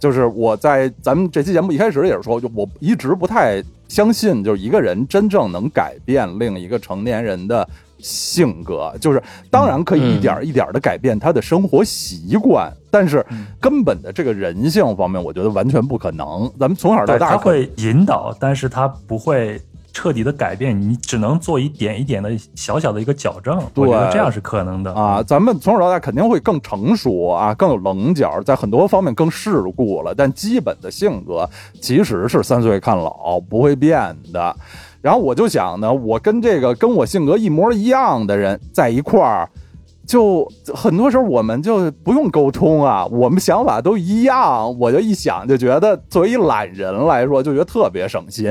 [0.00, 13.24] 就是我在咱们这期节目一开始也是说，就我一直不太相信，就是一个人真正能改变另一个成年人的性格，就是当然可以一点一点的改变他的生活习惯，但是
[13.60, 16.50] 根本的这个人性方面，我觉得完全不可能。
[16.58, 19.60] 咱们从小到，大他会引导，但是他不会
[19.92, 23.56] 彻底的改变，你只能做一点一点的小小的一个矫正。
[23.74, 30.14] 我觉得对这样是可能的啊，咱们从小到大肯定会更成熟啊，更有棱角，在很多方面更世故了。
[30.14, 31.48] 但基本的性格
[31.80, 34.54] 其实是三岁看老，不会变的。
[35.02, 39.48] 然后我就想呢，我跟这个跟我性格一模一样的人在一块儿，
[40.10, 40.44] 就
[40.74, 44.76] 很多时候我们就不用沟通啊，我们想法都一样。
[44.76, 48.48] 我就一想就觉得，作为一懒人来说，就觉得特别省心。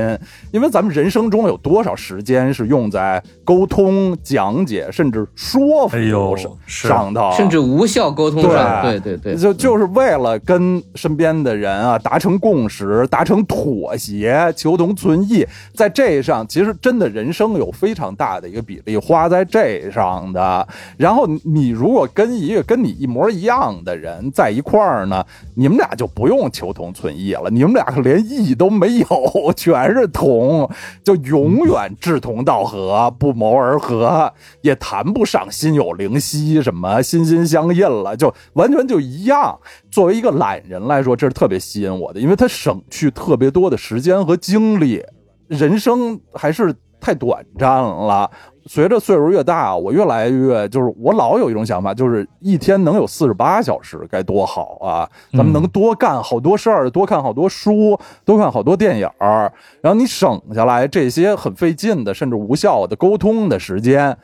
[0.52, 20.66] 因为咱们人生中有多少时间是用在沟通、讲解甚至说服哎呦上是上头，甚至无效沟通上，对对对，就就是为了跟身边的人啊达成共识、达成妥协、求同存异，在这上其实真的人生有非常大的一个比例花在这上的。
[20.96, 25.24] 然后你如果跟一个跟你一模一样的人在一块儿呢，
[25.56, 29.06] 你们俩就不用求同存异了，你们俩连异都没有，
[29.56, 30.70] 全是同，
[31.02, 34.32] 就永远志同道合、不谋而合，
[34.62, 39.58] 也谈不上心有灵犀什么心心相印了，就完全就一样。
[39.90, 45.02] 作为一个懒人来说，这是特别吸引我的，因为它省去特别多的时间和精力。
[45.48, 48.30] 人生还是太短暂了。
[48.66, 55.08] 随着岁数越大，我越来越就是我老有一种想法，就是一天能有四十八小时该多好啊！
[55.32, 64.16] 咱们能多干好多事儿，多看好多书，多看好多电影儿，然后你省下来这些很费劲的甚至无效的沟通的时间。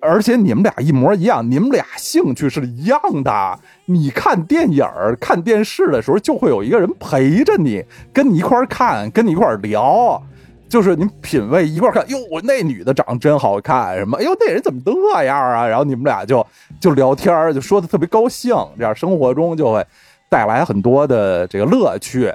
[0.00, 3.58] 而且你们俩一模一样，你们俩兴趣是一样的。
[3.86, 10.22] 你看电影儿、看电视的时候，就会有一个人陪着你，跟你一块儿看，跟你一块儿聊。
[10.68, 14.18] 就是你品味一块看，哟，我那女的长得真好看，什么？
[14.18, 15.66] 哎呦，那人怎么那样啊？
[15.66, 16.44] 然后你们俩就
[16.80, 19.86] 就聊天，就说的特别高兴，这样生活中就会
[20.28, 22.32] 带来很多的这个乐趣。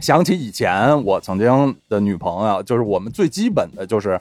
[0.00, 4.20] 想起以前我曾经的女朋友，就是我们最基本的就是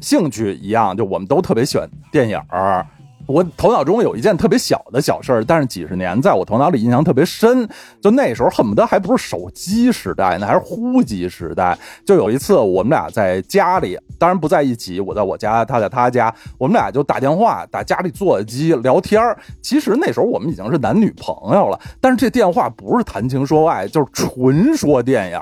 [0.00, 2.86] 兴趣一样，就我们都特别喜欢电影儿。
[3.30, 7.68] 我头脑中有一件特别小的小事儿，但是几十年在我头脑里印象特别深。
[8.00, 11.78] 就那时候恨不得还不是手机时代呢，还是呼机时代。
[12.04, 19.22] 就有一次我们俩在家里，当然不在一起，我在我家，他在他家，我们俩就打电话，打家里座机聊天。
[19.62, 25.40] 其实那时候我们已经是男女朋友了，但是这电话不是谈情说爱，就是纯说电影，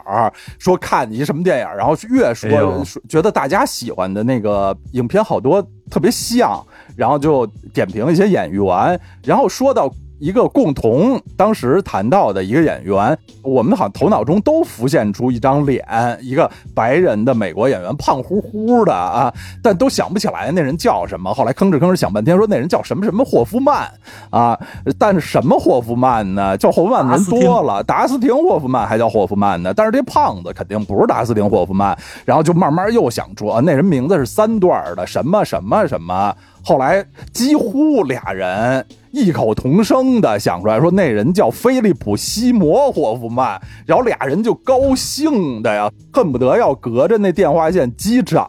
[0.58, 6.64] 说看你什么电影，然后越说哎呦说觉得大家喜欢的那个影片好多特别像，
[6.98, 15.86] 然后就点评一些演员，然后说到一个共同当时谈到的一个演员，我们好像头脑中都浮现出一张脸，
[16.20, 19.32] 一个白人的美国演员，胖乎乎的啊，
[19.62, 21.32] 但都想不起来那人叫什么。
[21.32, 23.88] 后来吭哧吭哧想半天，说那人叫什么什么霍夫曼
[24.30, 24.58] 啊，
[24.98, 26.56] 但是什么霍夫曼呢？
[26.56, 31.96] 叫霍夫曼的人多了，达斯汀霍夫曼还叫霍夫曼呢，但是这胖子肯定不是达斯汀霍夫曼。
[32.24, 36.34] 然后就慢慢又想出啊，那人名字是三段的，什么什么什么。
[36.68, 37.02] 后来
[37.32, 48.46] 几乎俩人异口同声的想出来说，那人叫菲利普·西摩霍夫曼，然后俩人就高兴的呀，恨不得要隔着那电话线击掌。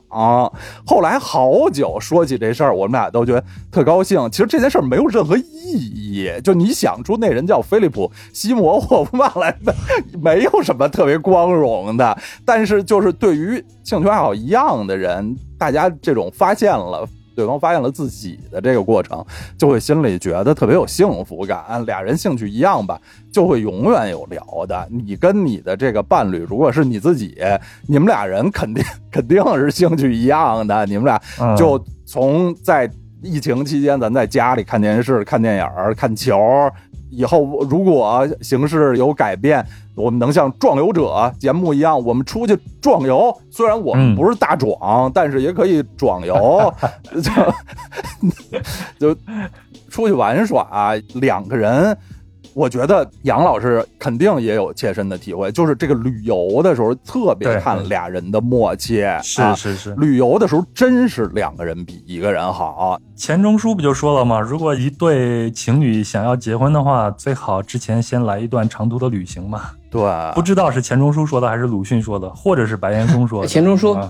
[0.85, 3.41] 后来好久说起这事儿，我们俩都觉得
[3.71, 4.29] 特高兴。
[4.29, 5.43] 其实这件事儿没有任何意
[5.73, 9.55] 义，就你想出那人叫菲利普·西摩霍夫曼来，
[10.21, 12.17] 没有什么特别光荣的。
[12.43, 17.07] 但是就是对于兴趣爱好一样的人，大家这种发现了。
[17.39, 19.25] 对方发现了自己的这个过程，
[19.57, 21.85] 就会心里觉得特别有幸福感。
[21.85, 22.99] 俩人兴趣一样吧，
[23.31, 24.85] 就会永远有聊的。
[24.91, 27.37] 你跟你的这个伴侣，如果是你自己，
[27.87, 35.65] 你们俩人肯定肯定是兴趣一样的，你们俩嗯就从在疫情期间，咱在家里看电视、看电影、
[35.95, 36.37] 看球。
[37.09, 39.65] 以后如果形势有改变，
[39.99, 43.35] 我们能像壮游者节目一样，我们出去壮游。
[43.51, 46.73] 虽然我们嗯不是大壮，但是也可以壮游，
[47.21, 47.31] 就
[49.13, 49.19] 就
[49.89, 50.93] 出去玩耍。
[51.15, 51.95] 两个人，
[52.53, 59.01] 我觉得杨老师肯定也有切身的体会，就是这个旅游的时候特别看俩人的默契。
[59.21, 62.99] 是啊是是，旅游的时候真是两个人比一个人好。
[63.19, 64.39] 钱钟书不就说了吗？
[64.39, 69.71] 如果一对情侣想要结婚的话，最好之前先来一段长途的旅行嘛。
[69.91, 70.01] 对，
[70.33, 73.47] 不知道是钱钟书说的还是鲁迅说的，或者是白岩松说的。
[73.47, 74.09] 钱钟书啊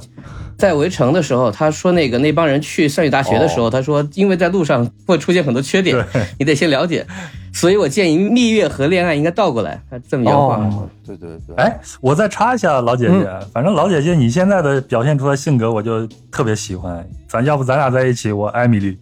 [0.55, 7.07] 在围城的时候，他说那个那帮人去上语大学的时候，他说因为在路上会出现很多缺点对，你得先了解，
[7.51, 9.81] 所以我建议蜜月和恋爱应该倒过来。
[9.89, 10.57] 他这么原话。
[10.57, 10.87] 哦，
[11.17, 17.05] 对对对，哎，我再插一下老姐姐，嗯反正老姐姐你现在的表现出来性格，我就特别喜欢。
[17.27, 18.97] 咱要不咱俩在一起，我艾米丽。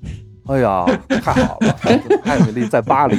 [0.48, 0.86] 哎呀，
[1.22, 1.76] 太好了！
[2.24, 3.18] 艾米丽在巴黎，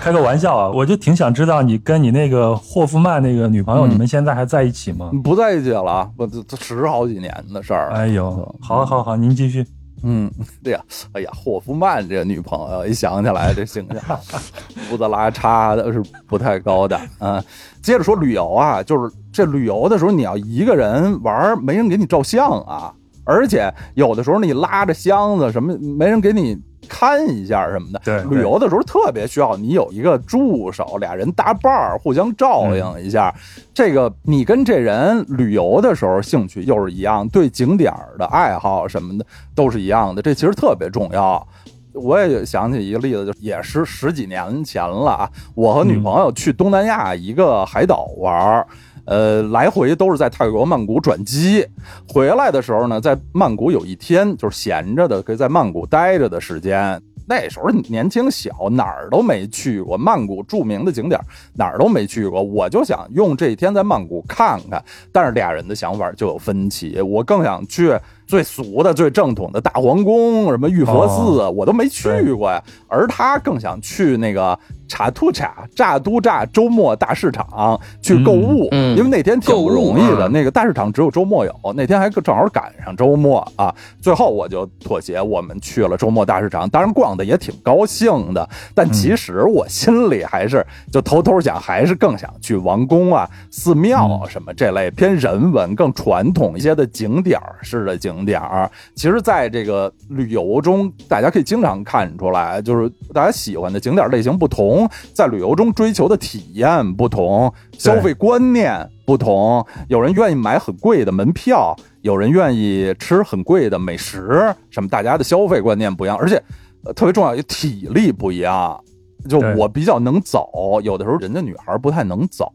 [0.00, 5.12] 开个玩笑啊，我就挺想知道你跟你那个霍夫曼那个女朋友，嗯你们现在还在一起吗？
[5.22, 7.90] 不在一起了，我这这十好几年的事儿。
[7.92, 9.64] 哎呦，好好好，您继续。
[10.02, 10.30] 嗯，
[10.62, 10.82] 对呀，
[11.12, 14.18] 哎呀，霍夫曼这个女朋友，一想起来这形象，
[14.88, 16.98] 胡子拉碴的是不太高的。
[17.18, 17.42] 嗯，
[17.82, 22.92] 接着说旅游啊，就是这旅游的时候，你要一个人玩，没人给你照相啊，
[23.24, 26.58] 而且有的时候你拉着箱子什么，没人给你
[26.90, 28.00] 看一下什么的。
[28.04, 33.32] 对旅游的时候特别需要你有一个助手，俩人搭伴儿，互相照应一下。
[33.72, 39.24] 这个你跟这人旅游的时候兴趣又是一样，对景点儿的爱好什么的
[39.54, 41.46] 都是一样的，这其实特别重要。
[41.92, 48.66] 我也想起一个例子，就也是十几年前了啊，我和女朋友去东南亚一个海岛玩儿。
[49.10, 51.66] 呃，来回都是在泰国曼谷转机，
[52.08, 57.02] 回来的时候呢，在曼谷有一天就是闲着的，可以在曼谷待着的时间。
[57.26, 61.20] 那时候年轻小，哪儿都没去过，曼谷著名的景点
[61.54, 64.80] 哪儿都没去过，我就想用这一天在曼谷看看。
[65.10, 67.92] 但是俩人的想法就有分歧，我更想去
[68.30, 72.62] 最俗的、最正统的大皇宫，什么玉佛寺，我都没去过呀。
[72.86, 74.56] 而他更想去那个
[74.86, 78.94] 查图查乍都乍周末大市场去购物，嗯。
[78.94, 83.74] 嗯因为那天挺不容易的，啊那个大市场只有周末有，那天还正好赶上周末啊。
[84.00, 98.70] 最后我就妥协，我们去了周末大市场，当然逛的也挺高兴的，但其实我心里还是就偷偷想，还是更想去王宫啊、寺庙啊什么这类偏人文、更传统一些的景点儿式的景点儿。
[98.94, 109.64] 其实，在这个旅游中，大家可以经常看出来，就是大家喜欢的景点类型不同，在旅游中追求的体验不同，消费观念不同。
[109.88, 116.42] 有人愿意买很贵的门票，有人愿意吃很贵的美食，什么大家的消费观念不一样，而且、
[116.84, 118.82] 呃特别重要，体力不一样。
[119.28, 122.52] 就我比较能走，有的时候人家女孩不太能走。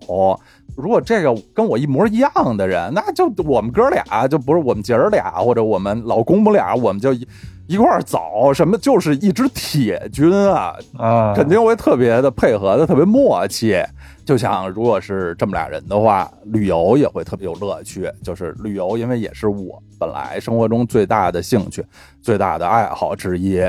[0.75, 7.25] 如果这个跟我一模一样的人，那就我们哥俩就不是我们姐儿俩，或者我们老公母俩，我们就一
[7.67, 13.81] 一块儿走，什么就是一支铁军啊，啊，肯定会特别的配合的特别默契。
[14.25, 18.11] 就像如果是这么俩人的话，旅游也会特别有乐趣。
[18.23, 21.85] 就是旅游，因为也是我本来生活中最大的兴趣、
[22.21, 23.61] 最大的爱好之一。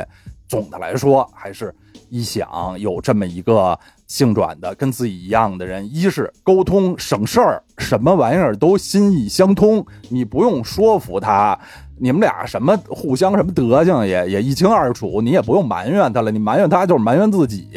[0.49, 1.75] 总的来说，还是
[2.09, 11.59] 一想有这么一个性转的跟自己一样的人，一是沟通省事儿，什么玩意儿都心意相通，你不用说服他。
[11.99, 17.71] 你们俩什么互相什么德行也也一清二楚，你也不用埋怨他了，你埋怨他就是埋怨自己。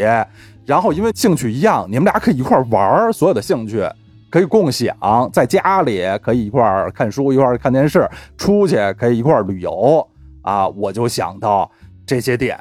[0.66, 3.82] 然后因为兴趣一样，你们俩可以一块玩儿，所有的兴趣
[4.30, 4.94] 可以共享，
[5.32, 8.08] 在家里可以一块看书，一块看电视，
[8.38, 10.06] 出去可以一块旅游
[10.42, 10.68] 啊。
[10.68, 11.72] 我就想到
[12.10, 12.58] 这些点，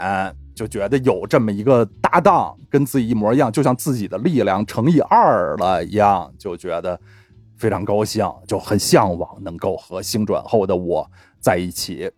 [0.55, 7.01] 就觉得有这么一个搭档，跟自己一模一样，就像自己的力量乘以二了一样，就觉得
[7.57, 12.11] 非常高兴，就很向往能够和星转后的我在一起。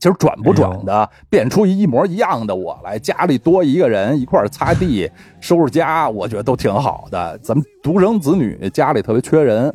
[0.00, 5.08] 其实转不转的，变出一一模一样的我来，家里多一个人一块儿擦地、
[5.40, 7.38] 收拾家，我觉得都挺好的。
[7.38, 9.72] 咱们独生子女家里特别缺人，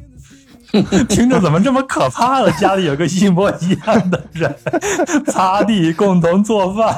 [1.09, 2.51] 听着怎么这么可怕了？
[2.53, 4.53] 家里有个一模一样的人，
[5.27, 6.93] 擦地，共同做饭。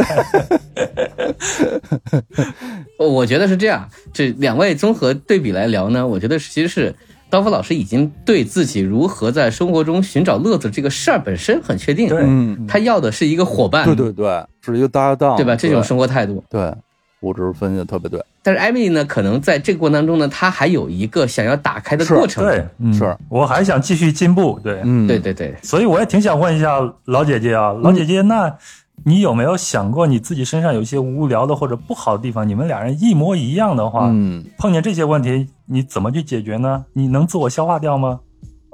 [2.99, 6.95] 我 我觉得是这样，这两位综合对比来聊呢，我觉得其实是
[7.29, 15.55] 刀锋老师已经对自己如何在生活中寻找乐子这个事儿本身很确定，对嗯，他要的是一个伙伴，对对对，是一个搭档，对吧？
[15.55, 16.43] 这种生活态度。
[16.49, 16.73] 对，
[17.21, 22.43] 物质分析的特别对，但是艾米丽呢，可能在这个过程当中呢，她还有一个想要打开的过程。
[22.43, 28.55] 对，嗯是，我还想继续进步，对，嗯，对对对，所以我也挺想问一下老姐姐啊，老姐姐，那
[29.03, 32.47] 你有没有想过你自己身上有一些无聊的或者不好的地方？
[32.47, 36.85] 你们俩人一模一样的话，嗯，碰见这些问题，你怎么去解决呢？
[36.93, 38.19] 你能自我消化掉吗？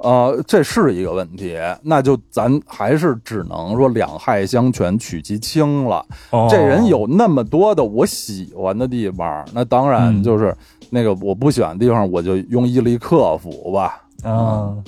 [0.04, 6.04] 呃，这是一个问题，那就咱还是只能说两害相权取其轻了。
[6.30, 10.54] 哦这人有那么多的我喜欢的地方，那当然嗯就是
[10.90, 14.04] 那个我不喜欢的地方，我就用毅力克服吧。
[14.24, 14.84] 嗯，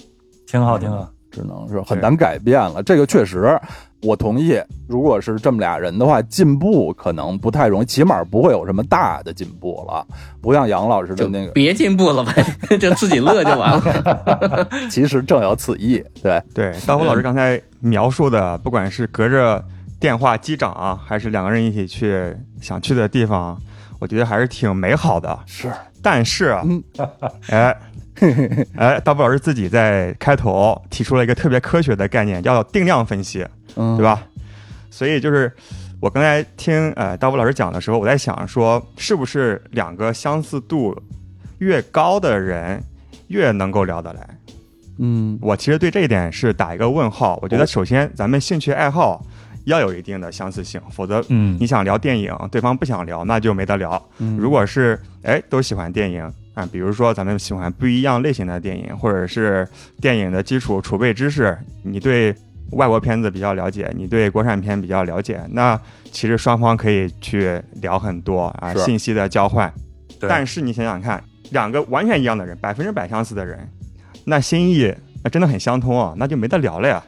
[0.46, 1.08] 挺好，挺好。
[1.30, 2.82] 只能是很难改变了。
[2.82, 3.58] 这个确实，
[4.02, 4.60] 我同意。
[4.88, 10.06] 如果是这么俩人的话，进步可能不太容易，起码不会有什么大的进步了。
[10.40, 12.44] 不像杨老师的就那个，别进步了呗，
[12.78, 14.68] 就自己乐就完了。
[14.90, 16.02] 其实正有此意。
[16.22, 19.64] 对，对，刀锋老师刚才描述的，不管是隔着
[19.98, 23.58] 电话击掌啊，还是两个人一起去想去的地方，
[23.98, 25.36] 我觉得还是挺美好的。
[25.46, 26.82] 是，但是啊嗯，
[27.48, 27.76] 哎，
[28.76, 33.44] 哎，刀锋老师自己在开头提出了一个特别科学的概念，叫定量分析，
[33.76, 34.02] 嗯，对？
[34.02, 34.22] 吧？
[34.90, 35.52] 所以就是
[36.00, 40.96] 我刚才听呃大波老师讲的时候，我在想说，是不是两个相似度
[41.58, 42.82] 越高的人
[43.28, 44.28] 越能够聊得来？
[44.98, 47.38] 嗯，我其实对这一点是打一个问号。
[47.42, 49.22] 我觉得首先咱们兴趣爱好
[49.64, 54.02] 要有一定的相似性，否则嗯你想聊电影，对方不想聊，那就没得聊。
[54.18, 56.22] 嗯如果是哎都喜欢电影
[56.54, 59.68] 啊，比如说咱们喜欢不一样类型的电影，或者是
[60.00, 62.34] 电影的基础储备知识，你对
[62.72, 69.72] 外国片子比较了解，你对国产片比较了解，那其实双方可以去聊很多啊，信息的交换。
[70.18, 73.68] 对但是你想想看，两个完全一样的人，百分之百相似的人，
[74.24, 74.92] 那心意
[75.22, 77.04] 那真的很相通啊，那就没得聊了呀，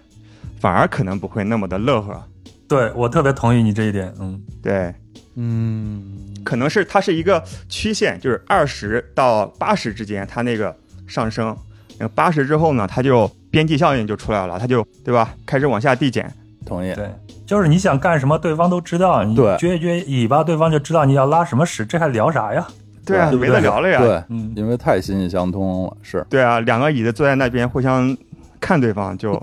[0.60, 2.22] 反而可能不会那么的乐呵。
[2.68, 4.12] 对我特别同意你这一点。
[4.20, 4.94] 嗯，对，
[5.36, 6.02] 嗯，
[6.44, 11.56] 可能是它是一个曲线，就是二十到八十之间，它那个上升，
[11.98, 16.32] 那八十之后呢，它就边际效应就出来了，他就对吧，开始往下递减。
[16.66, 16.92] 同意。
[16.94, 17.08] 对，
[17.46, 19.24] 就是你想干什么，对方都知道。
[19.24, 22.66] 你对撅一撅尾巴，对方就知道你要拉什么屎，这还聊啥呀？
[23.06, 23.98] 对啊，对对没得聊了呀。
[24.00, 25.96] 对，嗯，因为太心意相通了。
[26.02, 28.14] 是，对啊，两个椅子坐在那边互相
[28.60, 29.40] 看对方就，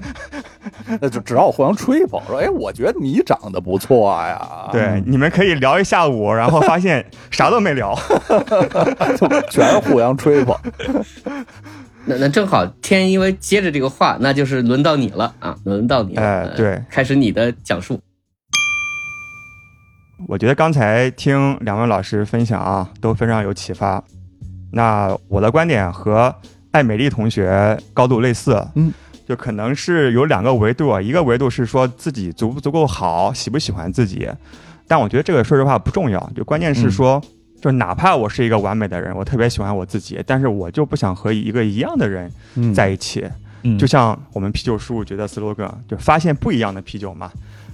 [1.00, 4.68] 那就只要互相吹捧，说，哎，我觉得你长得不错呀。
[4.70, 7.98] 对，你们可以聊一下午，然后发现啥都没聊。
[9.48, 10.54] 全是互相吹捧。
[12.08, 16.22] 那那正好，天因为接着这个话，那就是轮到你了啊，轮到你了。
[16.22, 18.00] 呃哎对开始你的讲述。
[20.26, 24.02] 我觉得刚才听两位老师分享啊，都非常有启发。
[24.72, 26.34] 那我的观点和
[26.72, 28.90] 艾美丽同学高度类似，嗯，
[29.26, 34.26] 就可能是有两个维度啊，一个维度是说自己足不足够好，喜不喜欢自己，
[34.86, 37.22] 但我觉得这个说实话不重要，就关键是说，
[37.60, 43.28] 就哪怕我是一个完美的人，我特别喜欢我自己，但是我就不想和一个一样的人嗯在一起。
[43.64, 47.30] 嗯就像我们啤酒事务局的 slogan，就发现不一样的啤酒嘛。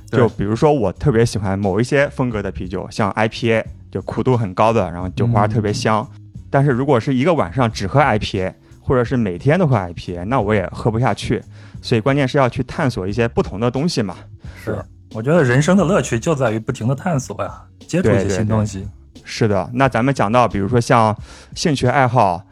[0.07, 6.09] 就比如说，我特别喜欢某一些风格的啤酒，像 IPA，就苦度很高的，然后酒花特别香。
[6.49, 11.43] 但是如果是一个晚上只喝 IPA，或者是每天都喝 IPA，那我也喝不下去。
[11.83, 14.17] 所以关键是要去探索一些不同的东西嘛。
[14.65, 14.79] 是，
[15.13, 18.87] 我觉得人生的乐趣就在于不停的探索呀，接触一些对对对新东西。
[19.25, 21.17] 是的，那咱们讲到，比如说像
[21.55, 22.43] 兴趣爱好，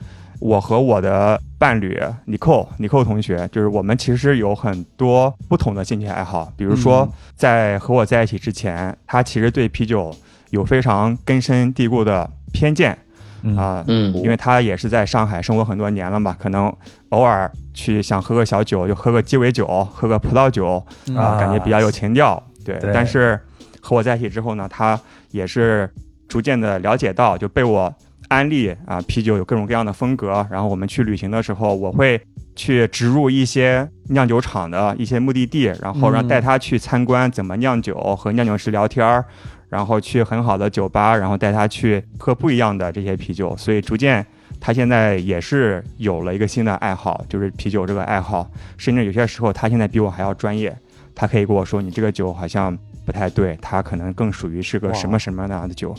[0.41, 6.53] 我和我的伴侣尼寇尼寇同学，就是我们其实有很多不同的兴趣爱好。
[6.57, 10.13] 比如说，在和我在一起之前，他其实对啤酒
[10.51, 12.99] 有非常根深蒂固的偏见
[13.43, 14.13] 嗯啊、嗯。
[14.15, 16.75] 因为他也是在上海生活很多年了嘛，可能
[17.11, 21.39] 偶尔去想喝个小酒，就喝个鸡尾酒，喝个葡萄酒啊、啊。
[21.39, 22.43] 感觉比较有情调。
[22.65, 22.93] 对，对。
[22.93, 23.39] 但是
[23.81, 24.99] 和我在一起之后呢，他
[25.31, 25.89] 也是
[26.33, 27.95] 逐渐的了解到，就被我
[28.29, 30.47] 安利啊，啤酒有各种各样的风格。
[30.51, 32.19] 然后我们去旅行的时候，我会
[32.57, 39.23] 去植入一些酿酒厂的一些目的地，然后让嗯带他去参观怎么酿酒，和酿酒师聊天儿，
[39.69, 43.55] 然后去很好的酒吧，然后带他去喝不一样的这些啤酒。
[43.59, 44.25] 所以逐渐。
[44.65, 50.73] 他现在也是有了一个新的爱好，就是啤酒这个爱好，甚至有些时候他现在比我还要专业。
[51.17, 55.95] 他可以跟我说：“你这个酒好像不太对，它可能更属于是个什么什么那样的酒。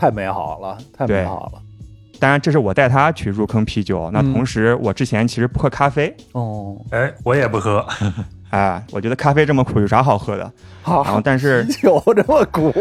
[0.00, 1.60] 太美好了，太美好了。”
[2.18, 4.10] 当然，这是我带他去入坑啤酒。
[4.12, 7.84] 那嗯同时，我之前其实不喝咖啡，哦，哎，我也不喝。
[8.50, 10.50] 哎，我觉得咖啡这么苦，有啥好喝的？
[10.82, 12.72] 好然后，好，但是酒这么苦，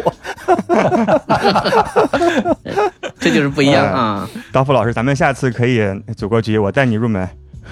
[3.20, 4.28] 这就是不一样啊。
[4.52, 5.80] 刀夫老师，咱们下次可以
[6.18, 7.28] 组个局，我带你入门。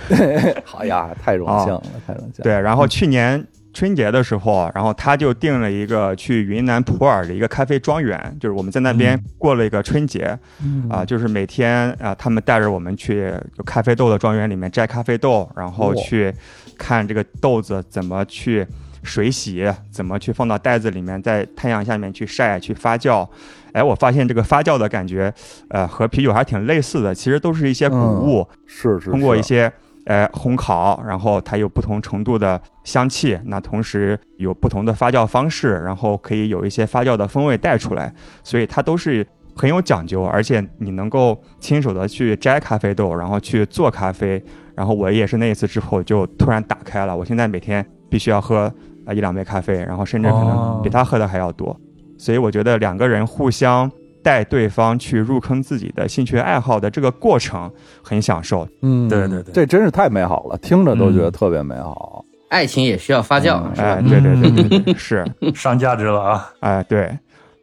[0.64, 2.44] 好呀，太荣幸了，太荣幸了。
[2.44, 3.44] 对，然后去年
[3.78, 10.90] 春节的时候，然后他就定了一个去云南普洱的一个咖啡庄园，就是我们在那边过了一个春节，嗯。
[10.90, 13.32] 啊，就是每天啊，他们带着我们去
[13.68, 16.34] 咖啡豆的庄园里面摘咖啡豆，然后去
[16.76, 18.66] 看这个豆子怎么去
[19.04, 23.28] 水洗，怎么去放到袋子里面，在太阳下面去晒、去发酵。
[23.74, 25.32] 哎，我发现这个发酵的感觉，
[25.70, 29.12] 呃，和啤酒还挺类似的，其实都是一些谷物，是是，是。
[29.12, 29.72] 通过一些
[30.08, 44.42] 呃烘烤，然后它有不同程度的香气，那同时有不同的发酵方式，然后可以有一些发酵的风味带出来，所以它都是很有讲究，而且你能够亲手的去摘咖啡豆，然后去做咖啡，
[44.76, 48.74] 然后我也是那一次之后就突然打开了，我现在每天必须要喝
[49.06, 51.78] 啊一两杯咖啡，然后甚至可能比他喝的还要多，
[52.18, 53.92] 所以我觉得两个人互相。
[54.28, 57.72] 带对方去入坑自己的兴趣爱好的这个过程
[58.04, 62.26] 很享受，嗯，对对对这真是太美好了，听着都觉得特别美好。
[62.50, 63.88] 爱情也需要发酵，嗯是吧？
[63.88, 65.26] 哎，对对对对对，是，
[65.56, 66.52] 上价值了啊！
[66.60, 67.10] 哎，对。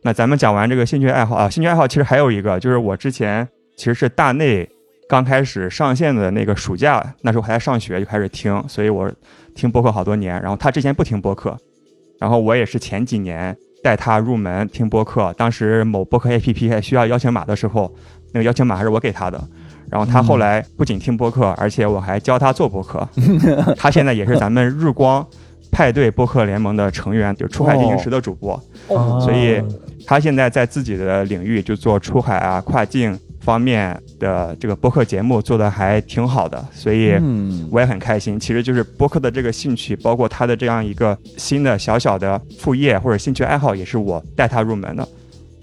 [0.01, 3.47] 那咱们讲完这个兴趣爱好啊，兴趣爱好其实还有一个，就是我之前
[3.77, 4.67] 其实是大内
[5.07, 9.13] 刚开始上线的那个暑假，那时候还在上学就开始听，所以我
[9.55, 10.41] 听播客好多年。
[10.41, 11.55] 然后他之前不听播客，
[12.19, 13.55] 然后我也是前几年
[13.85, 15.31] 带他入门听播客。
[15.37, 17.95] 当时某播客 APP 还需要邀请码的时候，
[18.33, 19.39] 那个邀请码还是我给他的。
[19.91, 23.07] 然后他后来不仅听播客，而且我还教他做播客。
[23.77, 25.25] 他现在也是咱们日光
[25.71, 28.59] 派对播客联盟的成员，就是出海进行时的主播。
[28.89, 29.63] 哦所以
[30.07, 38.41] 他现在在自己的领域就做出海啊、跨境方面的这个播客节目做的还挺好的，所以嗯，我也很开心。
[38.41, 45.09] 其实就是播客的这个兴趣，包括他的这样一个新的小小的副业或者兴趣爱好，也是我带他入门的。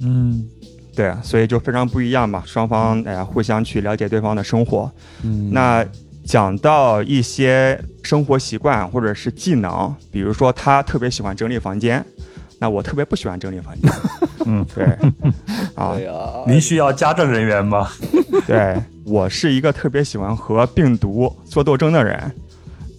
[0.01, 0.45] 嗯，
[0.95, 4.91] 对啊，所以就非常不一样嘛，双方哎呀互相去了解对方的生活。
[5.23, 5.85] 嗯那
[6.23, 12.05] 讲到一些生活习惯或者是技能，比如说他特别喜欢整理房间，
[12.61, 13.91] 那我特别不喜欢整理房间。
[14.45, 14.85] 嗯，对，
[15.73, 16.11] 啊哎，呀，
[16.45, 17.87] 您需要家政人员吗？
[18.45, 22.31] 对我是一个特别喜欢和病毒做斗争的人，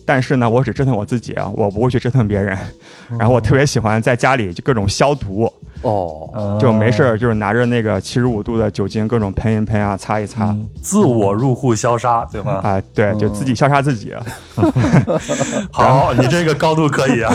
[0.04, 2.58] 但是呢，我只折腾我自己啊，我不会去折腾别人。
[3.20, 5.48] 然后我特别喜欢在家里就各种消毒，
[5.82, 10.46] 哦，就没事儿就是拿着那个七十五度的酒精各种喷一喷啊，擦一擦。
[10.46, 12.54] 嗯自我入户消杀，对吗？
[12.64, 14.12] 啊，对，就自己消杀自己。
[15.70, 17.32] 好，你这个高度可以啊。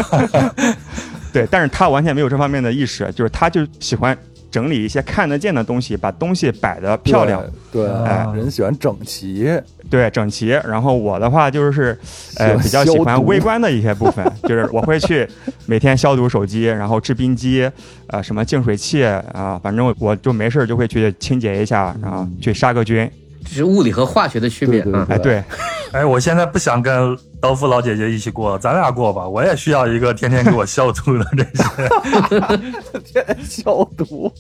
[1.34, 4.18] 对，但是他完全没有这方面的意识，就是他就喜欢
[4.50, 9.52] 整理一些看得见的东西，把东西摆得漂亮，对，对哎人喜欢整齐，
[9.90, 10.48] 对，整齐。
[10.48, 11.98] 然后我的话就是，
[12.38, 15.28] 呃，比较喜欢微观的一些部分，就是我会去
[15.66, 17.70] 每天消毒手机，然后制冰机，
[18.08, 23.10] 呃，什么净水器啊、反正我就没事儿就会去清洁一下，然后去杀个菌。
[23.48, 25.06] 这是物理和化学的区别啊。
[25.08, 25.44] 对对哎，对，
[25.94, 29.28] 哎，我现在不想跟刀夫老姐姐一起过，咱俩过吧。
[29.28, 33.00] 我也需要一个天天给我消毒的这些。
[33.06, 34.32] 天天消毒，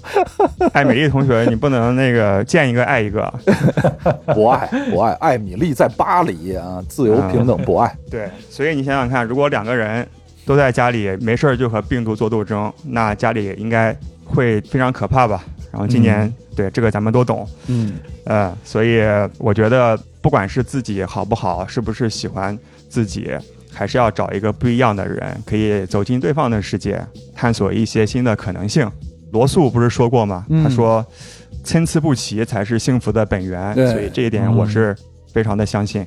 [0.73, 3.33] 哎，美丽同学，你不能那个见一个爱一个。
[4.33, 10.07] 不爱不爱，艾米丽在巴黎啊，自由平等博爱，对，所以你想想看，如果两个人
[10.45, 13.95] 都在家里没事儿就和病毒做斗争，那家里应该
[14.25, 15.43] 会非常可怕吧？
[15.71, 17.93] 然后今年、对这个咱们都懂，嗯
[18.25, 19.01] 呃，所以
[19.37, 22.57] 我觉得不管是自己好不好，是不是喜欢
[22.89, 23.31] 自己，
[23.71, 26.99] 还是要找一个不一样的人，可以走进对方的世界，
[27.35, 28.89] 探索一些新的可能性。
[29.31, 30.45] 罗素不是说过吗？
[30.49, 31.05] 嗯他说，
[31.63, 33.73] 参差不齐才是幸福的本源。
[33.75, 34.95] 对所以这一点我是
[35.33, 36.01] 非常的相信。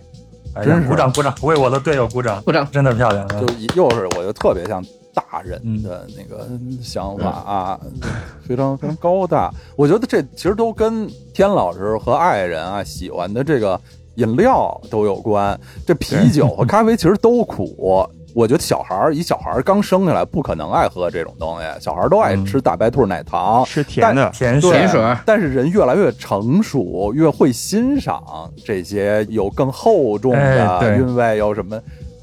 [0.54, 3.46] 哎呀真是鼓掌鼓掌，为我的队友鼓掌，鼓掌真的漂亮啊就！
[3.76, 4.82] 又是我就特别像
[5.14, 6.48] 大人的那个
[6.82, 7.80] 想法啊，
[8.46, 9.52] 非常非常高大。
[9.76, 13.80] 我觉得这其实都跟天老师和爱人啊喜欢的这个
[14.16, 15.58] 饮料都有关。
[15.86, 18.08] 这啤酒和咖啡其实都苦。
[18.32, 24.70] 我觉得小孩儿，以小孩儿刚生下来，不可能爱喝这种东西，小孩儿都爱吃大白兔奶糖，吃甜的，甜水
[25.26, 28.22] 但是人越来越成熟，越会欣赏
[28.64, 31.76] 这些有更厚重哎的韵味，有什么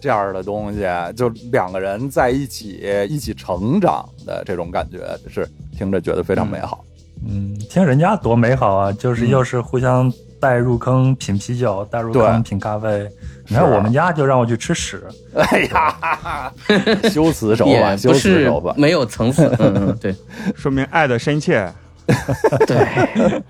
[0.08, 0.88] 这样的东西，
[1.18, 5.00] 就两个人在一起一起成长的这种感觉，
[5.30, 5.46] 是
[5.78, 6.82] 听着觉得非常美好。
[7.28, 8.92] 嗯，听人家多美好啊！
[8.94, 13.06] 就是又是互相带入坑品啤酒，带入坑品咖啡。
[13.50, 15.04] 你看我们家就让我去吃屎，
[15.36, 16.54] 哎呀，
[17.12, 20.16] 修辞手也法，修辞不是手法，没有层次，嗯嗯，对
[20.56, 21.70] 说明爱的深切。
[22.66, 23.44] 对。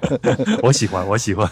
[0.63, 1.47] 我喜欢，我喜欢。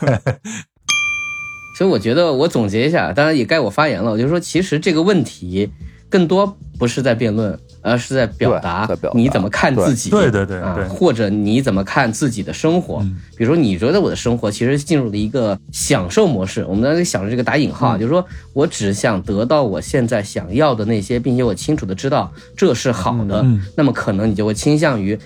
[1.76, 4.10] 所以我觉得我总结一下，当然也该我发言了。
[4.10, 5.70] 我就说，其实这个问题
[6.10, 13.00] 更多不是在辩论，而是在表达你怎么看自己，对对对啊对，或者你怎么看自己的生活。
[13.02, 25.20] 嗯比如说，你觉得我的生活其实进入了一个享受模式，我们在想着这个打引号啊，就是说我只想得到我现在想要的那些，并且我清楚的知道这是好的，嗯那么可能你就会倾向于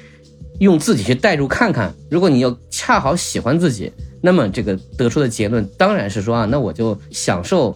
[0.59, 1.93] 用自己去代入看看。
[2.09, 3.91] 如果你又恰好喜欢自己，
[4.21, 7.75] 那么这个得出的结论当然是说啊，那我就享受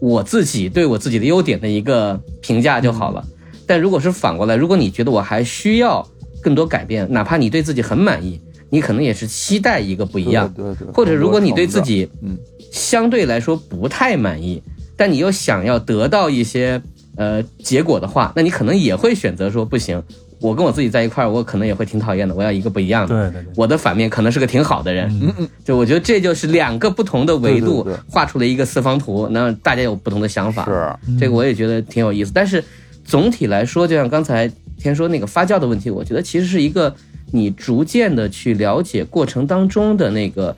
[0.00, 3.24] 我自己对我自己的优点的一个评价就好了。
[3.66, 6.06] 但如果是反过来，如果你觉得我还需要
[6.42, 10.52] 更多改变，哪怕你对自己很满意，你可能也是期待一个不一样。
[10.52, 12.36] 对对对，或者如果你对自己嗯
[12.72, 14.62] 相对来说不太满意，
[14.96, 16.82] 但你又想要得到一些
[17.16, 20.02] 呃结果的话，那你可能也会选择说不行，
[20.42, 23.30] 我跟我自己在一块儿，我可能也会挺讨厌的，我要一个不一样的。
[23.30, 25.48] 对对对，我的反面可能是个挺好的人，嗯嗯。
[25.64, 31.16] 就我觉得这就是两个不同的维度画出了一个四方图，那大家有不同的想法，是。
[31.18, 32.32] 这个我也觉得挺有意思。
[32.34, 32.62] 但是
[33.04, 36.92] 总体来说，就像刚才天说那个发酵的问题，我觉得其实是一个
[37.30, 40.56] 你逐渐的去了解过程当中的那个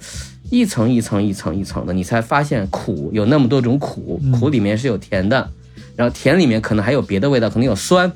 [0.50, 5.50] 一层一层一层一层的，你才发现苦有那么多种苦，苦里面是有甜的，
[5.94, 8.10] 然后甜里面可能还有别的味道，可能有酸。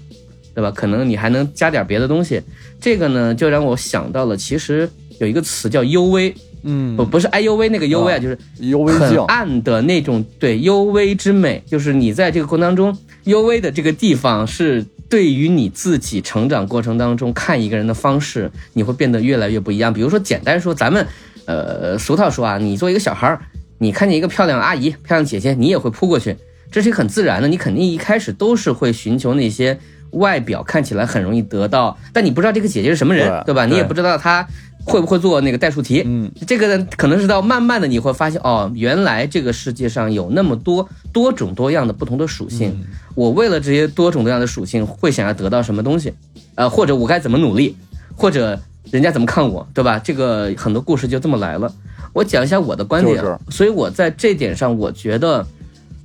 [0.58, 0.72] 对吧？
[0.72, 2.42] 可能你还能加点别的东西，
[2.80, 4.90] 这个呢，就让我想到了，其实
[5.20, 6.34] 有一个词叫 UV，
[6.64, 19.94] 嗯不不是哎，UV 那个 U V 啊，就是 U V 很，暗的那种，对 U V 之美，就是你在这个过程当中，，U V 的这个地方是对于你自己成长过程当中看一个人的方式，你会变得越来越不一样。
[19.94, 21.06] 比如说，简单说，咱们
[21.44, 23.40] 呃俗套说啊，你作为一个小孩儿，
[23.78, 26.36] 你看见一个漂亮阿姨、漂亮姐姐，你也会扑过去，
[26.72, 29.78] 这是一个很自然的，你肯定一开始都是会寻求那些
[30.12, 33.66] 外表看起来很容易得到，但你不知道这个姐姐是什么人，对对吧？
[33.66, 34.46] 你也不知道她
[34.84, 42.74] 会不会做那个代数题，嗯，这个呢，可能是到慢慢的你会发现，哦，原来这个世界上有那么多多种多样的不同的属性。
[43.14, 46.14] 我为了这些多种多样的属性，会想要得到什么东西，
[46.54, 47.76] 呃，或者我该怎么努力，
[48.16, 48.58] 或者
[48.90, 49.98] 人家怎么看我，对吧？
[49.98, 51.70] 这个很多故事就这么来了。
[52.14, 53.38] 我讲一下我的观点，就是。
[53.50, 55.46] 所以我在这点上，我觉得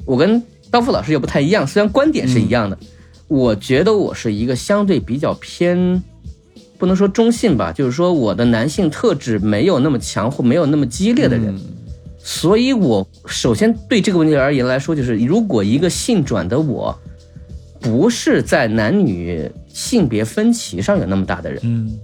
[0.06, 2.78] 我跟刀锋老师又不太一样，虽然观点是一样的，
[3.28, 6.02] 我觉得我是一个相对比较偏。
[6.78, 11.58] 不能说中性吧，就是说我的男性特质没有那么强或没有那么激烈的人，
[12.18, 16.94] 所以我首先对这个问题而言来说，就是如果一个性转的我，
[17.80, 21.98] 不是在男女性别分歧上有那么大的人，嗯。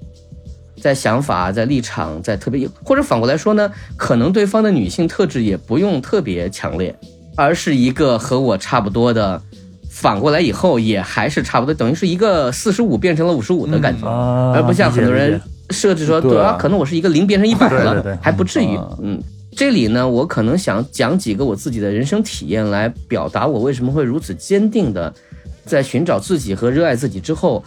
[0.81, 6.95] 在想法、在立场、在特别，或者反过来说呢，可能对方的女性特质也不用特别强烈，
[7.35, 9.41] 而是一个和我差不多的，
[9.99, 14.07] 反过来以后也还是差不多，等于是一个四十五变成了五十五的感觉。
[14.07, 15.39] 啊，而不像很多人
[15.71, 18.97] 设置说，对对啊，可能我是一个零变成一百了，对对对还不至于嗯。
[19.01, 19.23] 嗯，
[19.57, 25.13] 这里呢，我可能想讲几个我自己的人生体验，来表达我为什么会如此坚定的
[25.65, 27.61] 在寻找自己和热爱自己之后，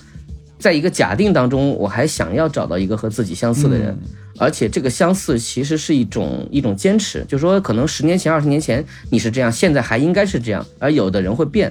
[0.59, 3.95] 在一个假定当中，我还想要找到一个和自己相似的人。
[4.39, 11.70] 而且这个相似其实是一种一种坚持，就是说可能十年前、二十年前你是这样，现在还应该是这样，而有的人会变。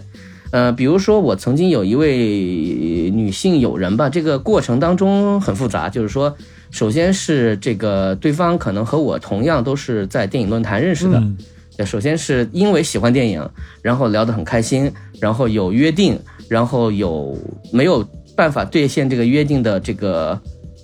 [0.52, 6.36] 呃，比如说我曾经有一位女性友人吧，这个过程当中很复杂，就是说，
[6.70, 11.38] 首先是这个对方可能和我同样都是在电影论坛认识的，嗯
[11.84, 13.50] 首先是因为喜欢电影，
[13.82, 17.36] 然后聊得很开心，然后有约定，然后有
[17.72, 20.40] 没有办法兑现这个约定的这个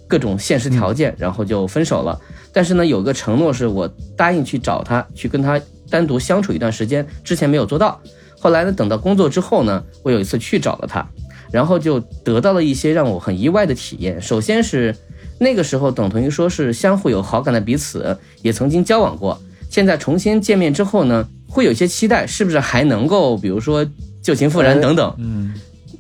[0.07, 2.20] 各种现实条件，然后就分手了。
[2.51, 8.01] 但是呢，有个承诺是我答应去找他，去跟他单独相处一段时间，之前没有做到。
[8.39, 11.05] 后来呢，等到工作之后呢，我有一次去找了他，
[11.51, 14.21] 然后就得到了一些让我很意外的体验。
[14.21, 14.95] 首先是
[15.39, 19.39] 那个时候等同于说是相互有好感的彼此，也曾经交往过。
[19.69, 23.85] 现在重新见面之后呢，会有一些期待，是不是还能够，比如说
[24.21, 25.13] 旧情复燃等等。
[25.17, 25.53] 嗯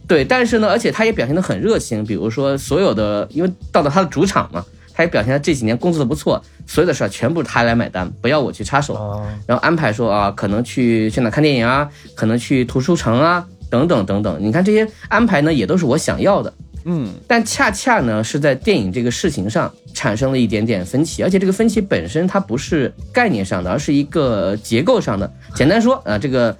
[0.07, 4.65] 对，但是呢，而且他也表现得很热情，比如说所有的，因为到了他的主场嘛，
[4.97, 8.95] 他也表现他这几年工作的不错，所有的事儿全部他来买单，不要我去插手。
[8.95, 14.37] 啊然后安排说啊，可能去去哪看电影啊，可能去图书城啊，等等等等。
[14.41, 16.51] 你看这些安排呢，也都是我想要的。
[16.85, 25.31] 嗯，但恰恰呢是在电影这个事情上产生了一点点分歧，而且这个分歧本身它不是概念上的，而是一个结构上的。
[25.53, 26.57] 简单说啊，这个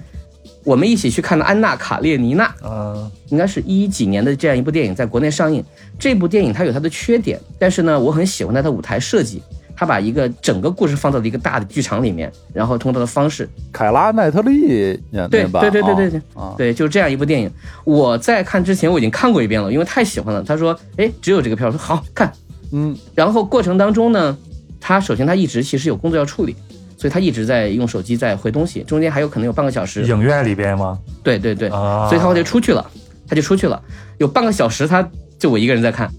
[0.67, 5.63] 我们一起去看的《安娜·卡列尼娜》，啊应该是一几年的这样一部电影，在国内上映。
[5.97, 9.41] 这部电影它有它的缺点，但是呢，我很喜欢它的舞台设计。
[9.77, 17.49] 它把一个整个故事放到了一个大的剧场里面，然后通过它的方式，凯拉奈特利演对那版，对对对对对啊，对，就是这样一部电影。
[17.85, 20.43] 我在看之前我已经看过一遍了，因为太喜欢了。
[20.43, 22.29] 他说，哎，只有这个票，我说好看。
[22.73, 24.35] 嗯，然后过程当中呢，
[24.81, 26.55] 他首先他一直其实有工作要处理，
[26.97, 30.03] 所以他一直在用手机在回东西，中间还有可能有半个小时。
[30.03, 30.99] 影院里边吗？
[31.23, 32.85] 对对对，啊，所以他就出去了。
[33.29, 33.83] 他就出去了，
[34.19, 35.05] 有半个小时他
[35.37, 36.09] 就我一个人在看，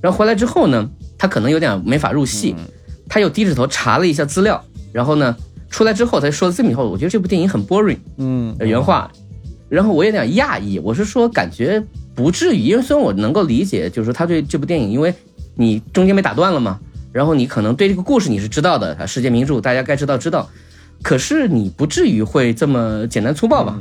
[0.00, 2.56] 然后回来之后呢，他可能有点没法入戏，
[3.06, 5.36] 他又低着头查了一下资料，然后呢
[5.68, 9.12] 出来之后他说了这么以后，我觉得这部电影很 boring，嗯呃原话，
[9.68, 15.12] 然后我有点讶异，我是说感觉不至于，因为虽然我能够理解，就是说他对这部电影，因为
[15.56, 16.80] 你中间被打断了嘛，
[17.14, 20.50] 然后你可能对这个故事你是知道的，啊，世界名著大家该知道知道，
[21.00, 23.80] 可是你不至于会这么简单粗暴吧？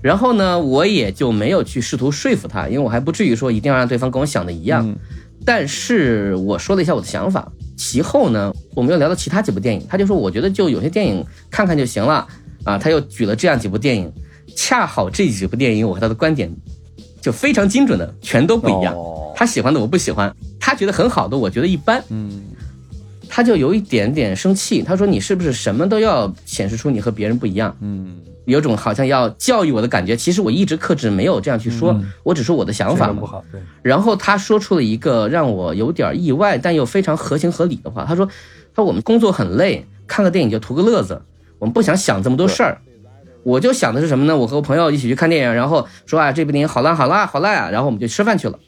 [0.00, 4.96] 然后呢，我也就没有去试图说服他，因为我还不至于说一定要让对方跟我想的一样。
[5.44, 12.26] 但是我说了一下我的想法，其后呢，我们又聊到其他几部电影，他就说我觉得就有些电影看看就行了
[12.64, 14.10] 啊，他又举了这样几部电影，
[14.56, 16.50] 恰好这几部电影我和他的观点
[17.20, 19.34] 就非常精准的全都不一样，哦。
[19.36, 22.42] 他喜欢的我不喜欢，他觉得很好的我觉得一般，嗯
[23.32, 27.74] 他就有一点点生气，他说你是不是什么都要显示出你和别人不一样？
[27.80, 28.16] 嗯
[28.46, 30.16] 有种好像要教育我的感觉。
[30.16, 33.20] 其实我一直克制，没有这样去说，我只说我的想法嘛。
[33.20, 38.04] 不好，对，然后他说出了一个让我有点意外，但又非常合情合理的话。
[38.04, 38.26] 他说
[38.74, 41.22] ：“他说我们工作很累，看个电影就图个乐子，
[41.60, 42.78] 我们不想想这么多事儿。”
[43.44, 44.36] 我就想的是什么呢？
[44.36, 48.58] 我和我朋友一起去看电影，然后说啊，这部电影好烂好烂好烂啊，然后我们就吃饭去了。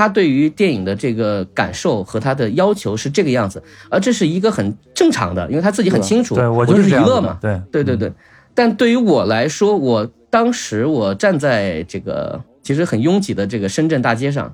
[0.00, 8.12] 他对于电影的这个感受和他的要求是这个样子，而这是一个很正常的，因为他自己很清楚，对我就就是娱乐嘛，的对对对对。
[8.54, 14.50] 但对于我来说，我当时我站在这个其实很拥挤的这个深圳大街上，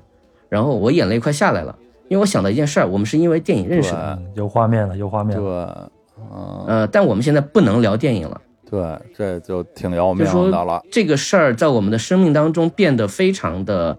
[0.49, 1.73] 然后我眼泪快下来了，
[2.09, 6.65] 因为我想到一件事儿，我们是因为电影认识的，嗯有画面了，有画面对了，，嗯。
[6.67, 8.81] 呃，但我们现在不能聊电影了，对，
[9.17, 10.81] 这就挺要命就说的了。
[10.91, 13.97] 这个事儿在我们的生命当中变得非常的，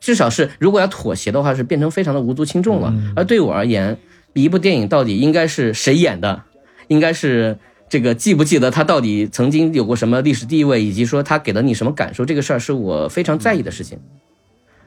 [0.00, 2.94] 至少是如果要妥协的话，是变成非常的无足轻重了。
[3.16, 3.98] 而对我而言，
[4.32, 6.42] 一部电影到底应该是谁演的，
[6.86, 13.98] 应该是这个记不记得他到底曾经有过什么历史地位，以及说他给了你什么感受，这个事儿是我非常在意的事情。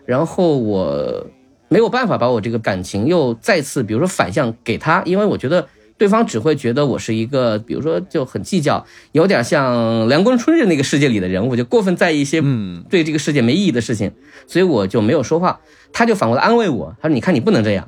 [0.06, 1.28] 然后我
[1.68, 5.68] 没有办法把我这个感情又再次，比如说反向给他，因为我觉得
[6.02, 14.12] 对方只会觉得我是一个，比如说就很计较，有点像凉宫春日那个世界里的人物，就过分在意一些嗯对这个世界没意义的事情，
[14.48, 15.60] 所以我就没有说话。
[15.94, 17.88] 他就反过来安慰我，他说：“你看，你不能这样。”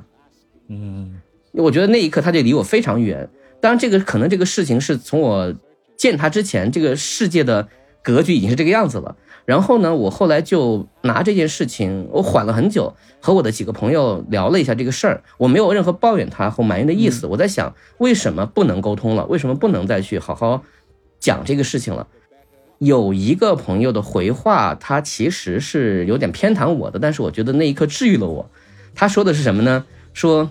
[0.70, 1.16] 嗯，
[1.54, 3.28] 我觉得那一刻他就离我非常远。
[3.60, 5.52] 当然，这个可能这个事情是从我
[5.96, 7.66] 见他之前，这个世界的
[8.00, 9.16] 格局已经是这个样子了。
[9.44, 15.22] 然后呢，我后来就拿这件事情，我缓了很久，和我的几个朋友聊了一下这个事儿。
[15.36, 17.26] 我没有任何抱怨他或埋怨的意思。
[17.26, 19.26] 我在想，为什么不能沟通了？
[19.26, 20.62] 为什么不能再去好好
[21.20, 22.06] 讲这个事情了？
[22.78, 28.50] 有一个朋友的回话，他其实是有点偏袒我的，但是我觉得那一刻治愈了我。
[28.94, 29.84] 他说的是什么呢？
[30.12, 30.50] 说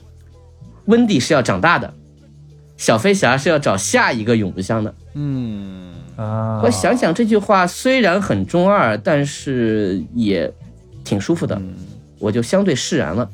[0.86, 1.94] 温蒂是要长大的，
[2.78, 4.94] 小飞侠是要找下一个永不香的。
[5.14, 5.92] 嗯。
[6.16, 10.52] 啊，我想想这句话虽然很中二，但是也
[11.04, 11.60] 挺舒服的，
[12.20, 13.30] 我就相对释然了。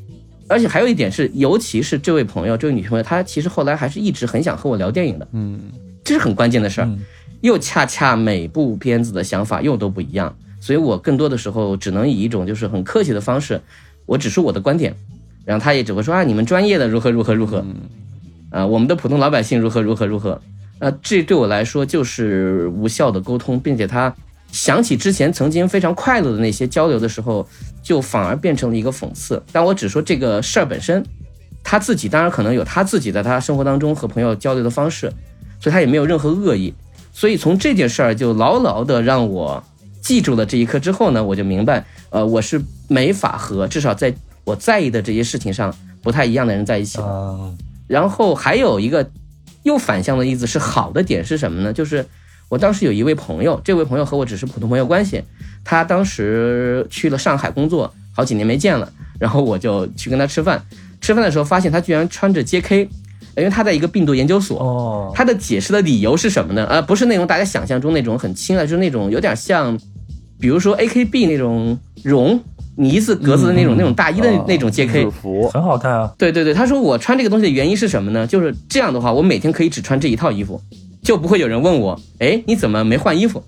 [0.48, 5.60] 而且还有一点是，尤其是这位朋友，这位女朋友，她其实后来还是一直很想和我聊电影的，嗯。
[6.04, 6.86] 这是很关键的事儿。
[6.86, 7.00] 嗯。
[7.42, 13.62] 又恰恰每部片子的想法又都不一样，所以我更多的时候只能以一种就是很客气的方式，
[14.06, 14.94] 我只说我的观点，
[15.46, 17.64] 然后他也只会说啊，你们专业的如何如何如何，
[18.50, 20.42] 啊，我们的普通老百姓如何如何如何，
[20.80, 24.14] 啊，这对我来说就是无效的沟通，并且他
[24.52, 27.48] 想起之前曾经非常快乐的那些交流的时候，
[27.84, 29.42] 就反而变成了一个讽刺。
[29.52, 31.06] 但我只说这个事儿本身，
[31.64, 35.12] 他自己当然可能有他自己在他生活当中和朋友交流的方式，
[35.60, 36.74] 所以他也没有任何恶意。
[37.12, 39.62] 所以从这件事儿就牢牢的让我
[40.02, 44.14] 记住了这一刻之后呢，我就明白，呃，我是没法和至少在
[44.46, 47.00] 我在意的这些事情上不太一样的人在一起
[47.88, 49.06] 然后还有一个
[49.70, 51.72] 又反向的例子是好的点是什么呢？
[51.72, 52.06] 就是
[52.50, 55.24] 我当时有一位朋友，这位朋友和我只是普通朋友关系，
[55.64, 60.60] 他当时去了上海工作，好几年没见了，然后我就去跟他吃饭，
[61.00, 62.88] 吃饭的时候发现他居然穿着 JK，
[63.38, 64.60] 因为他在一个病毒研究所。
[64.60, 66.66] 哦，他的解释的理由是什么呢？
[66.68, 69.78] 呃，不是那种大家想象中那种很轻的，就是那种有点像，
[70.40, 72.42] 比如说 AKB 那种绒
[72.80, 78.26] 呢子格子的那种、那种大衣的那那种 JK，、制服很好看啊，对对对，他说我穿这个东西的原因是什么呢？
[78.26, 80.62] 就是这样的话，我每天可以只穿这一套衣服，
[81.04, 83.44] 就不会有人问我，哎，你怎么没换衣服？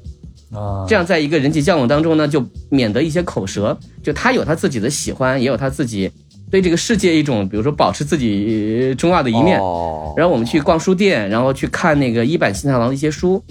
[0.53, 3.77] 啊，这样在一个人际交往当中呢，就免得一些口舌。
[4.03, 6.11] 就他有他自己的喜欢，也有他自己
[6.49, 9.59] 对这个世界一种，比如说保持自己呃中二的一面。
[9.59, 13.41] 哦然后我们去逛书店，然后去看那个一版新太郎的一些书，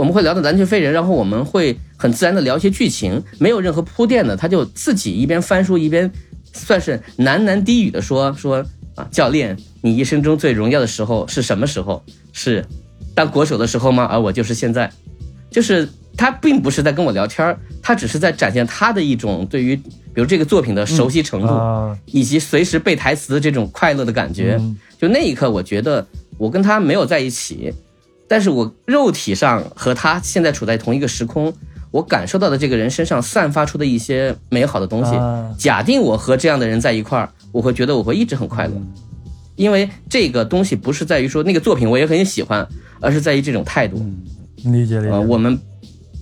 [0.00, 6.10] 我们会聊到蓝雀飞人，然后我们会很自然的聊一些剧情，没有任何铺垫的，他就自己一边翻书一边，
[6.54, 12.02] 算是喃喃低语的说说啊，教练，你一生中最荣耀的时候是什么时候？
[12.32, 12.64] 是
[13.14, 14.04] 当国手的时候吗？
[14.04, 14.90] 而我就是现在。
[15.50, 15.86] 就是
[16.16, 24.56] 他并不是在跟我聊天儿，他只是在展现他的一种对于比如这个作品的熟悉程度，啊，以及随时背台词的这种快乐的感觉。
[24.58, 26.06] 嗯就那一刻，我觉得
[26.38, 27.72] 我跟他没有在一起，
[28.30, 31.52] 但是我肉体上和他现在处在同一个时空，
[31.90, 35.16] 我感受到的这个人身上散发出的一些美好的东西。
[35.16, 38.72] 啊假定我和这样的人在一块儿，我会觉得我会一直很快乐，
[39.56, 42.64] 因为这个东西不是在于说那个作品我也很喜欢，
[43.00, 43.96] 而是在于这种态度。
[44.58, 45.10] 理解理解。
[45.10, 45.58] 呃，我们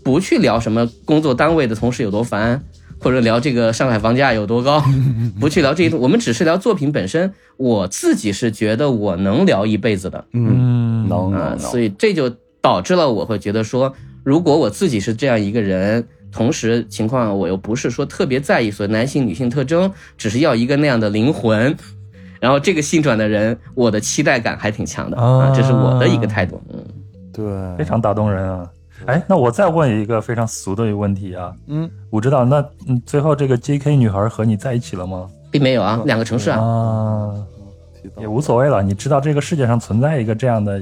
[0.02, 2.64] 不去聊什么工作单位的同事有多烦，
[3.00, 4.82] 或者聊这个上海房价有多高，
[5.40, 7.32] 不去聊这一，我们只是聊作品本身。
[7.56, 10.24] 我自己是觉得我能聊一辈子的。
[10.32, 12.30] 嗯，啊、能啊所以这就
[12.60, 13.92] 导致了我会觉得说，
[14.22, 16.06] 如果我自己是这样一个人。
[16.30, 21.74] 同时，情况我又不是说特别在意所谓男性、女性特征，只是要一个那样的灵魂，
[22.38, 25.16] 然后这个性转的人，我的期待感还挺强的。
[25.16, 26.60] 啊，这是我的一个态度。
[26.68, 26.84] 嗯，
[27.32, 28.68] 对，非常打动人啊。
[29.06, 33.96] 哎，那我再问一个非常俗的一个问题啊，嗯，我知道，那嗯，最后这个 J.K.
[33.96, 35.28] 女孩和你在一起了吗？
[35.50, 37.34] 并没有啊，两个城市啊，啊，
[38.18, 38.82] 也无所谓了。
[38.82, 40.80] 你知道这个世界上存在一个这样的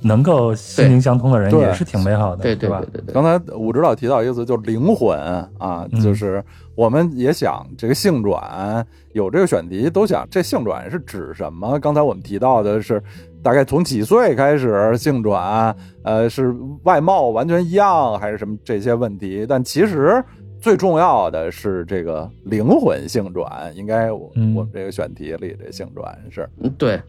[0.00, 3.00] 能够心灵相通的人，对也是挺美好的，对对吧对？
[3.00, 3.14] 对对。
[3.14, 5.16] 刚才武指导提到一个词，就是灵魂
[5.58, 6.42] 啊，嗯就是
[6.74, 11.78] 我们也想这个性转有这个选题，都想这性转是指什么？
[11.78, 13.00] 刚才我们提到的是
[13.42, 15.74] 大概从几岁开始性转，
[16.04, 19.44] 呃，是外貌完全一样还是什么这些问题？
[19.48, 20.22] 但其实
[20.60, 27.02] 最重要的是这个灵魂性转，应该我、嗯我们这个选题里这性转是嗯，对，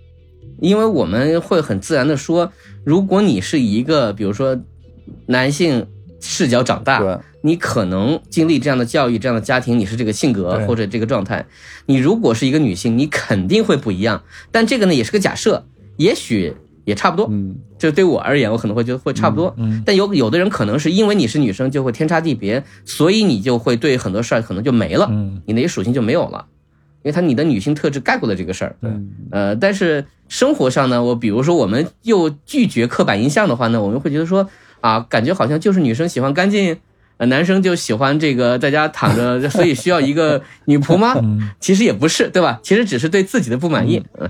[0.60, 2.52] 因为我们会很自然的说，
[2.84, 4.58] 如果你是一个比如说
[5.28, 5.86] 男性
[6.20, 11.46] 视角长大，对你可能经历这样的教育、这样的家庭，你是这个性格或者这个状态。
[11.86, 14.24] 你如果是一个女性，你肯定会不一样。
[14.50, 15.66] 但这个呢，也是个假设，
[15.98, 16.54] 也许
[16.86, 17.28] 也差不多。
[17.32, 19.54] 嗯就对我而言，我可能会觉得会差不多。
[19.58, 26.46] 嗯但有有的人可能是因为你是女生，就会天差地别，所以你就会对很多事儿可能就没了，嗯你那些属性就没有了，
[27.04, 28.76] 因为它你的女性特质盖过了这个事儿。
[28.80, 28.90] 对
[29.32, 34.48] 呃，但是生活上呢，我比如说我们又拒绝刻板印象的话呢，我们会觉得说
[34.80, 36.78] 啊，感觉好像就是女生喜欢干净，
[37.18, 41.16] 呃，男生就喜欢这个在家躺着， 所以需要一个女仆吗？
[41.22, 42.62] 嗯， 其实也不是，对吧？
[42.64, 44.02] 其实只是对自己的不满意。
[44.18, 44.30] 嗯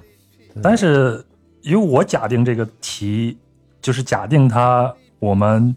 [0.61, 1.23] 但是
[1.63, 3.37] 因为我假定这个题，
[3.81, 5.75] 就是假定他我们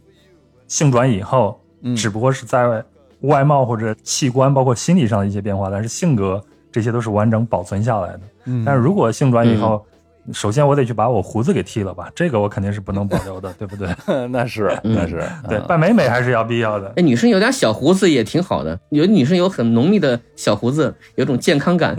[0.68, 2.84] 性转以后，嗯只不过是在
[3.20, 8.20] 外貌或者器官，包括心理上的一些变化，但是性格这些都是完整保存下来的。
[8.44, 9.84] 嗯但是如果性转以后，
[10.32, 13.88] 首先我得去把我胡子给剃了吧，这个我肯定是不能保留的， 对不对？
[14.28, 16.92] 那是那是对，嗯扮美美还是要必要的。
[16.96, 21.96] 哎，女生有点小胡子也挺好的，有女生有很浓密的小胡子，有种健康感。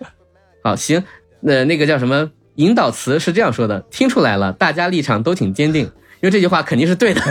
[0.64, 1.04] 好，行，
[1.40, 7.22] 那那个叫什么引导词是这样说的，听出来了，大家立场都挺坚定，因为这句话肯定是对的，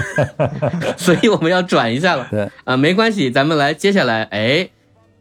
[0.96, 2.26] 所以我们要转一下了。
[2.32, 2.50] 对。
[2.64, 4.70] 啊，没关系，咱们来接下来，哎，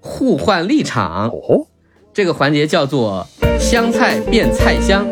[0.01, 1.67] 互换立场，哦。
[2.15, 3.27] 这个环节叫做
[3.59, 5.05] 香菜变菜香，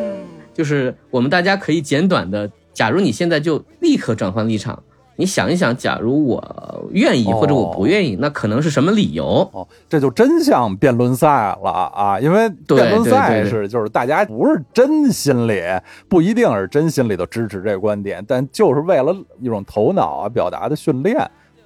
[0.55, 4.83] 就是我们大家可以简短的，假如你现在就立刻转换立场，
[5.17, 9.49] 你想一想，假如我愿意哦或者我不愿意，那可能是什么理由？
[9.53, 11.29] 哦，这就真像辩论赛
[11.63, 12.19] 了啊！
[12.19, 15.63] 因为对辩论赛是就是大家不是真心里
[16.09, 21.17] 不一定是真心里头支持这个观点，但就是为了一种头脑啊表达的训练。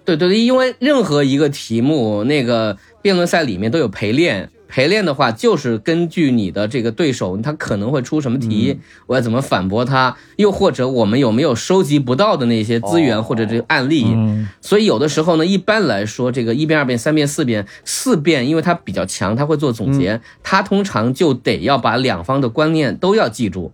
[0.05, 4.51] 对对对，因为任何一个题目，那个辩论赛里面都有陪练。
[4.69, 13.23] 陪练的话，就是根据你的这个对手，他可能会出什么题，我要怎么反驳他，又或者我们有没有收集不到的那些资源、哦。
[13.23, 14.05] 或者这个案例。
[14.07, 14.49] 嗯。
[14.61, 23.73] 所以有的时候呢，一般来说，这个一遍、二遍、三遍、四遍，四遍，因为他比较强，他会做总结，他通常就得要把两方的观念都要记住，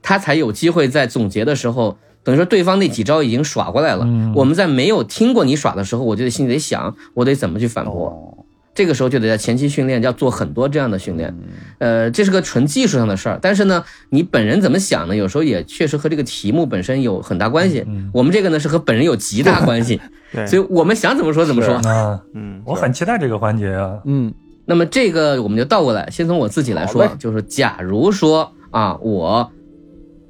[0.00, 4.32] 他才有机会在总结的时候，等于说对方那几招已经耍过来了，嗯。
[4.34, 8.08] 我们在没有听过你耍的时候，我就得心里得想，我得怎么去反驳。
[8.08, 8.44] 哦，
[8.74, 11.34] 这个时候就得在前期训练，要做很多这样的训练。
[11.38, 11.48] 嗯
[11.78, 15.16] 呃，这是个纯技术上的事儿，但是呢，你本人怎么想呢？
[15.16, 17.84] 有时候也确实和这个题目本身有很大关系。
[18.12, 20.00] 我们这个呢是和本人有极大关系，
[20.32, 21.74] 对，所以我们想怎么说怎么说。
[21.88, 23.98] 啊，嗯，我很期待这个环节啊。
[24.04, 24.32] 嗯
[24.66, 29.50] 那么这个我们就倒过来，先从我自己来说就是假如说啊，我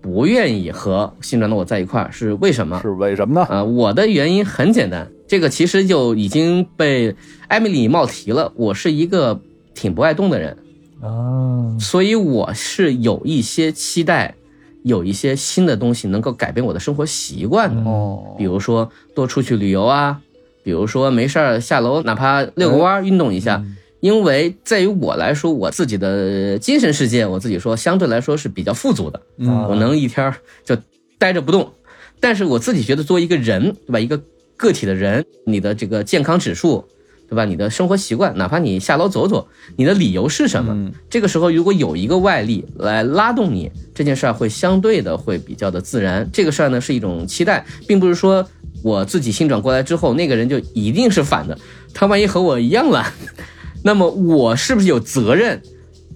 [0.00, 2.80] 不愿意和新转的我在一块儿，是为什么？
[2.80, 3.46] 是为什么呢？
[3.50, 7.14] 啊，我的原因很简单，这个其实就已经被
[7.46, 8.52] 艾米丽冒提了。
[8.56, 9.40] 我是一个
[9.76, 10.56] 挺不爱动的人，
[11.00, 14.34] 啊，所以我是有一些期待，
[14.82, 17.88] 有一些新的东西能够改变我的生活习惯的。
[17.88, 20.20] 哦比如说多出去旅游啊，
[20.64, 23.64] 比如说没事儿下楼哪怕遛个弯儿运动一下。
[24.00, 29.22] 因为在于我来说，我自己的精神世界，我自己说相对来说是比较富足的。
[29.36, 30.76] 嗯我能一天儿就
[31.18, 31.70] 待着不动，
[32.18, 34.00] 但是我自己觉得，作为一个人，对吧？
[34.00, 34.20] 一个
[34.60, 36.84] 个体的人，你的这个健康指数，
[37.28, 37.46] 对吧？
[37.46, 40.92] 你的生活习惯，哪怕你下楼走走，你的理由是什么？
[41.08, 46.28] 这个时候如果有一个外力来拉动你，这件事儿会相对的会比较的自然。
[46.30, 48.46] 这个事儿呢是一种期待，并不是说
[48.82, 51.58] 我自己性转过来之后，那个人就一定是反的。
[51.94, 53.10] 他万一和我一样懒，
[53.82, 55.62] 那么我是不是有责任？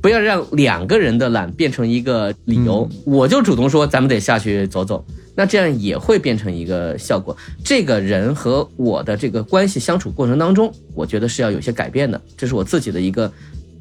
[0.03, 5.03] 不要让两个人的懒变成一个理由，我就主动说咱们得下去走走，
[5.35, 7.37] 那这样也会变成一个效果。
[7.64, 13.30] 这个人和我的这个关系相处过程当中，我觉得是要有些改变的，这是我自己的一个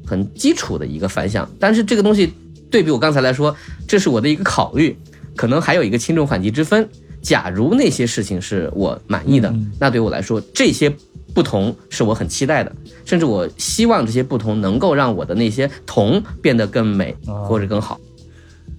[0.06, 1.48] 很基础的一个反响。
[1.58, 2.32] 但是这个东西
[2.70, 3.54] 对比我刚才来说，
[3.86, 4.96] 这是我的一个考虑，
[5.36, 6.88] 可能还有一个轻重缓急之分。
[7.22, 10.92] 假如那些事情是我满意的，那对我来说这些。
[11.34, 12.72] 不同是我很期待的，
[13.04, 17.12] 甚至我希望这些不同能够让我的那些同变得更美
[17.48, 18.00] 或者更好。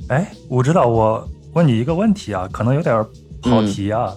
[0.08, 3.06] 哎，我知道，我问你一个问题啊，可能有点
[3.42, 4.14] 跑题啊。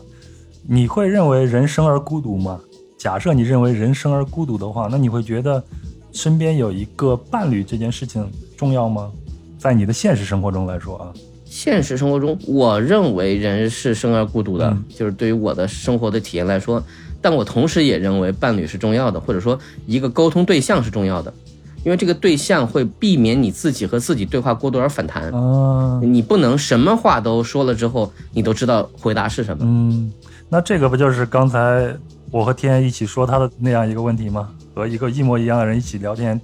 [0.68, 2.60] 你会认为人生而孤独吗？
[2.98, 5.62] 假设你认为人生而孤独的话，那你会觉得
[6.12, 9.08] 身边有一个伴侣这件事情重要吗？
[9.56, 11.14] 在你的现实生活中来说啊，
[11.44, 16.82] 现实生活中，我认为人是生而孤独的，就是对于我的生活的体验来说。
[17.22, 21.32] 但我同时也认为伴侣是重要的，或者说一个沟通对象是重要的，
[21.84, 25.30] 因为这个对象会避免你自己和自己对话过多而反弹。
[25.30, 29.64] 哦，你不能什么话都说了之后，你都知道回答是什么。
[29.64, 30.12] 嗯，
[30.48, 31.94] 那这个不就是刚才
[32.30, 34.50] 我和天一起说他的那样一个问题吗？
[34.74, 36.40] 和一个一模一样的人一起聊天，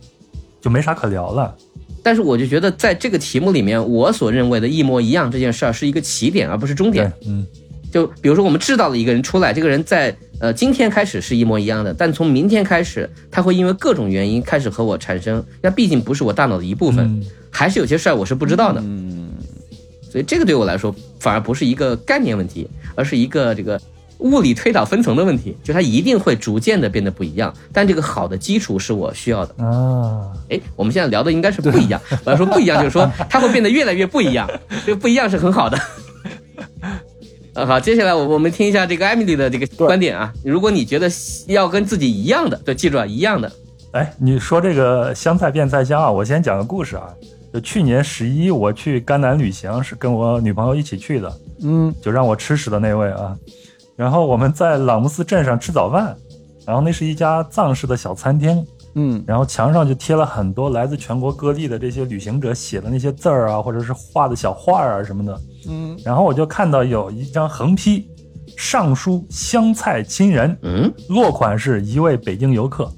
[0.60, 1.54] 就没啥可聊了。
[2.02, 7.12] 但是我就觉得在这个题目里面，我所认为的一模一样这件事儿是一个起点，而不是终点。
[7.26, 7.46] 嗯。
[7.94, 19.28] 就比如说，我们制造了一个人出来，这个人在呃今天开始是一模一样的，但从明天开始，他会因为各种原因开始和我产生，那毕竟不是我大脑的一部分，还是有些事儿我是不知道的，嗯，
[20.10, 23.80] 所以这个对我来说反而不是一个概念问题，而是一个这个
[24.18, 29.64] 物理推导分层的问题，就它一定会逐渐的变得不一样，但这个好的基础是我需要的。
[29.64, 34.50] 啊，哎，我们现在聊的应该是不一样， 我要说不一样，就是说它会变得越来越不一样，
[34.84, 35.78] 这个不一样是很好的。
[37.54, 40.32] 呃，好，接下来我我们听一下这个艾米丽的这个观点啊。
[40.44, 41.08] 如果你觉得
[41.46, 43.50] 要跟自己一样的，对，记住啊，一样的。
[43.92, 47.08] 哎，你说这个香菜变菜香啊，我先讲个故事啊。
[47.52, 51.32] 就去年十一，我去甘南旅行，是跟我女朋友一起去的。
[51.62, 53.36] 嗯，就让我吃屎的那位啊。
[53.94, 56.16] 然后我们在朗木寺镇上吃早饭，
[56.66, 58.66] 然后那是一家藏式的小餐厅。
[58.96, 65.40] 嗯，然后墙上就贴了很多来自全国各地的这些旅行者写的那些字儿啊，或者是画的小画啊什么的。
[65.68, 68.08] 嗯，然后我就看到有一张横批，
[68.56, 72.88] 上书“香菜亲人”，嗯，落款是一位北京游客，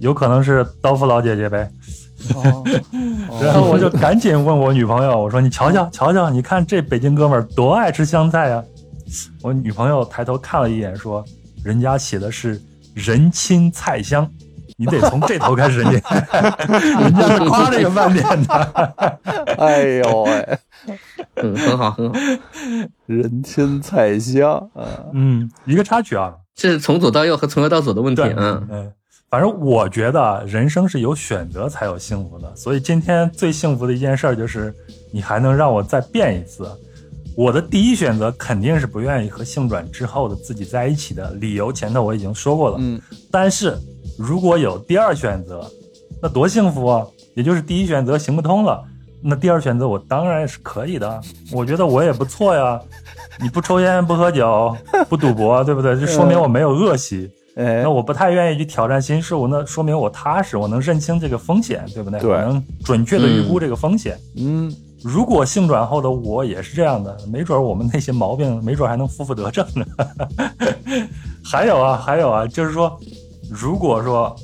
[0.00, 1.70] 有可能是刀夫老姐姐呗。
[2.34, 2.64] 哦，
[3.40, 8.62] 然后我就赶紧问我女朋友，我说：“你瞧瞧，瞧瞧，你看这北京哥们儿多爱吃香菜呀！”
[9.42, 11.24] 我女朋友抬头看了一眼，说
[11.62, 12.60] ：“人家写的是
[12.94, 14.28] 人亲菜香。”
[14.78, 19.14] 你得从这头开始， 念人家是夸这个饭店的。
[19.56, 20.58] 哎呦喂，
[21.36, 22.14] 嗯，很好很好，
[23.06, 24.84] 人间菜香啊。
[25.14, 28.62] 嗯，一个插曲啊，这是从左到右和从右到左的问题啊。
[28.70, 28.92] 嗯，
[29.30, 34.74] 反正我觉得人生是有选择才有幸福的，所以今天最幸福的一件事就是
[35.10, 36.70] 你还能让我再变一次。
[37.34, 42.76] 我的第一选择肯定是不愿意和性转之后的自己在一起的理由，前头我已经说过了。
[42.78, 43.00] 嗯，
[43.30, 43.74] 但是。
[44.18, 45.70] 如果有第二选择，
[46.22, 47.06] 那多幸福啊！
[47.34, 48.82] 也就是第一选择行不通了，
[49.22, 51.20] 那第二选择我当然是可以的。
[51.52, 52.80] 我觉得我也不错呀。
[53.38, 54.74] 你不抽烟，不喝酒，
[55.10, 55.98] 不赌博，对不对？
[56.00, 57.30] 就说明我没有恶习。
[57.54, 62.18] 那我不太愿意去挑战新事物，那说明我踏实，我能认清这个风险，对不对？
[62.20, 64.18] 对，我能准确的预估这个风险。
[64.38, 69.86] 嗯，如果性转后的我也是这样的，没准我们那些毛病，没准还能负负得正呢。
[71.44, 72.98] 还有啊，还有啊，就是说。
[73.50, 74.34] 如果说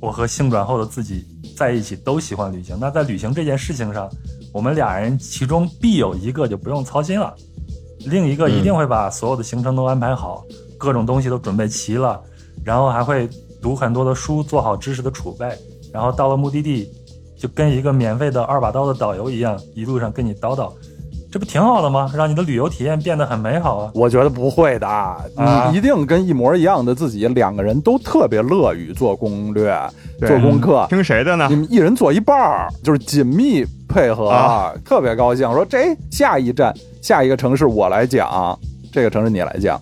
[0.00, 1.24] 我和性转后的自己
[1.56, 4.10] 在一起都喜欢旅行，那在旅行这件事情上，
[4.52, 7.32] 我们俩人其中必有一个就不用操心了，
[8.06, 10.44] 另一个一定会把所有的行程都安排好，
[10.76, 12.20] 各种东西都准备齐了，
[12.64, 13.28] 然后还会
[13.62, 15.56] 读很多的书，做好知识的储备，
[15.92, 16.90] 然后到了目的地，
[17.38, 20.70] 就跟一个免费的二把刀的导游一样，一路上跟你叨叨。
[21.34, 22.08] 这不挺好的吗？
[22.14, 23.90] 让你的旅游体验变得很美好啊！
[23.92, 24.86] 我觉得不会的，
[25.36, 29.76] 你一定跟一模一样的自己，两个人都特别乐于做攻略、
[30.20, 30.86] 做功课。
[30.88, 31.48] 听谁的呢？
[31.50, 35.52] 你们一人做一半儿，就是紧密配合，啊特别高兴。
[35.52, 38.56] 说这下一站、下一个城市我来讲，
[38.92, 39.76] 这个城市你来讲。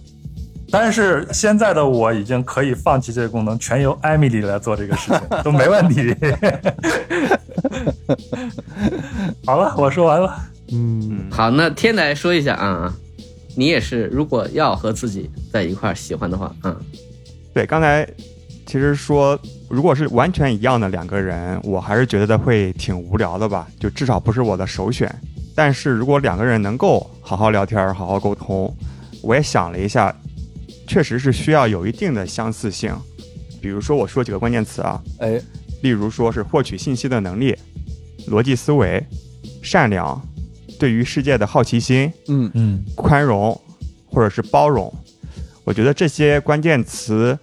[0.71, 6.17] 但是现在的我已经可以放弃这个功能，全由艾米丽来做这个事情，都没问题。
[9.45, 10.35] 好了，我说完了。
[10.73, 12.93] 嗯，好，那天来说一下啊，
[13.55, 16.75] 你也是，如果要和自己在一块儿喜欢的话，嗯，
[17.53, 18.09] 对，刚才
[18.67, 19.39] 其实说，
[19.69, 25.15] 如果是完全一样的两个人，我还是觉得会挺无聊的吧，就至少不是我的首选。
[25.55, 28.75] 但是如果两个人能够好好聊天、好好沟通，
[29.23, 30.15] 我也想了一下，
[30.87, 32.95] 确实是需要有一定的相似性。
[33.61, 35.39] 比如说，我说几个关键词啊，哎，
[35.83, 37.55] 例如说是获取信息的能力、
[38.29, 39.05] 逻辑思维、
[39.63, 40.21] 善良、
[40.83, 43.57] 对于世界的好奇心、嗯嗯宽容
[44.11, 44.93] 或者是包容。
[45.63, 47.39] 我觉得这些关键词，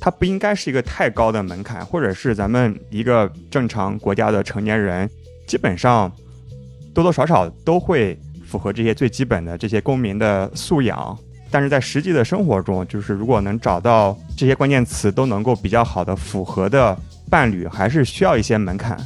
[0.00, 5.10] 它不应该是一个太高的门槛，或者是咱们一个正常国家的成年人，
[5.48, 6.08] 基本上
[6.94, 11.18] 多多少少都会符合这些最基本的这些公民的素养。
[11.50, 16.96] 但是在实际的生活中，就是如果能找到这些关键词都能够比较好的符合的
[17.28, 18.96] 伴侣，还是需要一些门槛。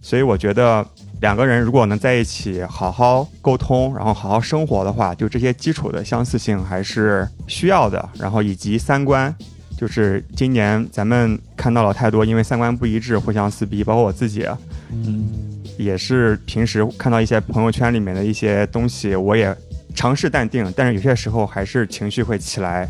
[0.00, 0.82] 所以我觉得
[1.20, 8.08] 两个人如果能在一起好好沟通，然后好好生活的话，就这些基础的相似性还是需要的。
[8.18, 9.34] 然后以及三观，
[9.76, 14.46] 就是今年咱们看到了太多因为三观不一致互相撕逼，包括我自己，
[14.90, 15.28] 嗯
[15.76, 19.56] 也是平时看到一些朋友圈里面的一些东西，我也
[19.94, 22.88] 尝试淡定，但是有些时候还是情绪会起来。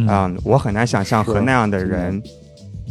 [0.00, 2.22] 嗯、我很难想象和那样的人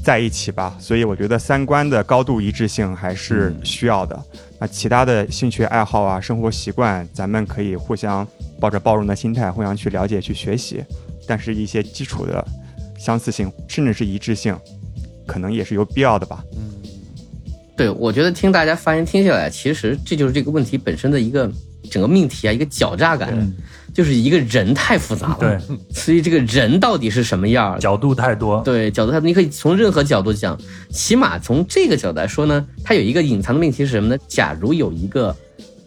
[0.03, 4.21] 在一起吧，所以我觉得三观的高度一致性还是需要的。
[4.59, 8.27] 那其他的兴趣爱好啊、生活习惯，咱们可以互相
[8.59, 10.83] 抱着包容的心态，互相去了解、去学习。
[11.27, 12.45] 但是，一些基础的
[12.97, 14.57] 相似性，甚至是一致性，
[15.25, 16.43] 可能也是有必要的吧。
[16.55, 16.73] 嗯
[17.75, 21.47] 对，我觉得听大家发言听下来，其实这就是这个问题本身的一个
[21.89, 23.53] 整个命题啊，一个狡诈感，嗯
[23.93, 25.37] 就是一个人太复杂了。
[25.39, 25.57] 对，
[25.91, 27.79] 所以这个人到底是什么样？
[27.79, 30.55] 角度太多，对角度太多，你可以从任何角度讲，
[30.91, 34.17] 起码从这个角度来说呢，它有一个隐藏的命题是什么呢？
[34.27, 35.35] 假如有一个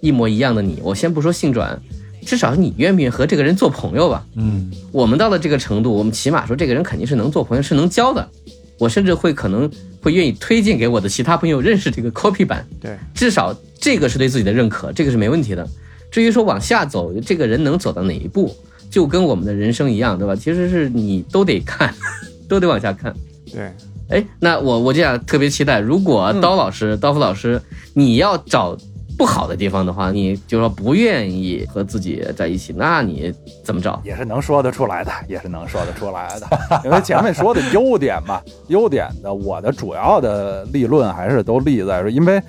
[0.01, 1.81] 一模一样的你，我先不说性转，
[2.27, 4.27] 至少你愿不愿意和这个人做朋友吧？
[4.35, 8.29] 嗯我们到了这个程度，我们起码说这个人肯定是能做朋友，是能交的。
[8.77, 9.71] 我甚至会可能
[10.01, 15.69] 会愿意推荐给我的其他朋友认识这个 copy 版，对，至少这个是对自己的认可，这个是没问题的。
[16.11, 18.55] 至于说往下走，这个人能走到哪一步，
[18.91, 20.35] 就跟我们的人生一样，对吧？
[20.35, 21.95] 其实是你都得看，
[22.49, 23.15] 都得往下看。
[23.53, 23.73] 对，
[24.09, 27.61] 哎，那我我就想特别期待，如果刀老师、刀夫老师，
[27.95, 28.77] 你要找
[29.19, 33.33] 不好的地方的话，你就说不愿意和自己在一起，那你
[33.65, 34.01] 怎么找？
[34.05, 36.47] 也是能说得出来的，也是能说得出来的。
[36.85, 42.43] 因为前面说的优点嘛，优点的我的主要的立论还是都立在说，因为呃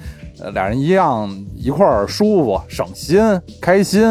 [0.53, 3.19] 俩人一样一块儿舒服、省心、
[3.61, 4.01] 开心。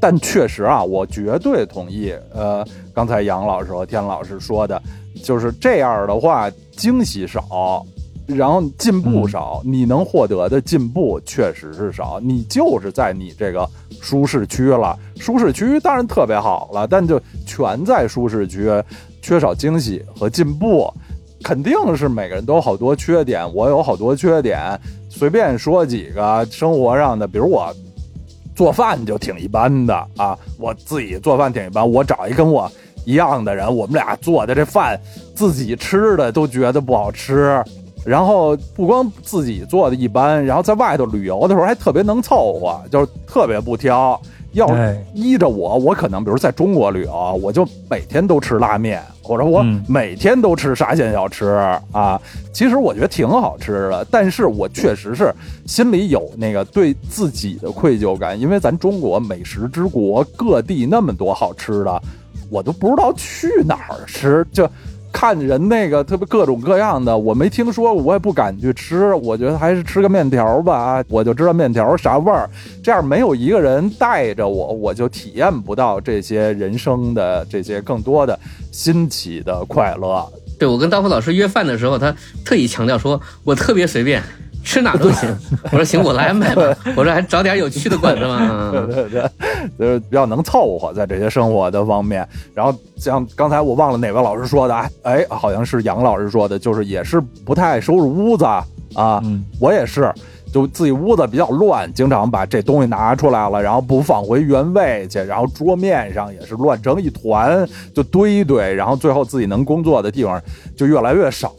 [0.00, 4.80] 但确实啊，我绝对同意，呃，刚才杨老师和天老师说的，
[5.22, 7.84] 就是这样的话，惊喜少。
[8.26, 13.68] 然后进步少，你能获得的进步确实是少，你就是在你这个
[14.00, 14.98] 舒适区了。
[15.18, 18.70] 舒适区当然特别好了，但就全在舒适区，
[19.20, 20.90] 缺少惊喜和进步，
[21.42, 24.58] 肯定是每个人都有好多缺点，我有好多缺点，
[25.16, 27.72] 随便说几个生活上的，比如我
[28.56, 32.70] 做饭就挺一般的啊，我自己做饭挺一般，我找一跟我
[33.04, 35.00] 一样的人，我们俩做的这饭
[35.34, 37.62] 自己吃的都觉得不好吃。
[38.04, 44.20] 然后不光自己做的一般，然后在外头旅游的时候还特别能凑合，就是特别不挑。
[44.52, 51.46] 要是依着我，我可能比如在中国旅游，我就每天都吃拉面，或者我嗯每天都吃沙县小吃
[51.90, 52.20] 啊。
[52.52, 55.34] 其实我觉得挺好吃的，但是我确实是
[55.66, 62.02] 心里有那个对自己的愧疚感，因为咱中国美食之国，各地那么多好吃的，
[62.48, 64.70] 我都不知道去哪儿吃，就。
[65.14, 69.14] 看人那个特别各种各样的，我没听说，我也不敢去吃。
[69.14, 72.50] 我觉得还是吃个面条吧啊，我就知道面条啥味儿。
[72.82, 78.36] 这样没有一个人带着我，我就体验不到这些人生的这些更多的
[78.72, 80.28] 新奇的快乐。
[80.58, 82.12] 对我跟刀锋老师约饭的时候，他
[82.44, 84.20] 特意强调说，我特别随便，
[84.64, 85.28] 吃哪都行。
[85.70, 86.62] 我说行，我来安排吧。
[86.96, 88.70] 我说还找点有趣的馆子嘛。
[88.72, 89.30] 对对对，
[89.78, 92.26] 就是比较能凑合在这些生活的方面。
[92.54, 98.64] 然后像刚才我忘了哪位老师说的啊，哎，好像是杨老师说的，就是也是不太爱收拾屋子啊。
[98.96, 100.12] 嗯我也是，
[100.54, 110.40] 就自己屋子比较乱，经常把这东西拿出来了，然后不放回原位去，然后桌面上也是乱成一团，就堆一堆，然后最后自己能工作的地方
[110.76, 111.52] 就越来越少。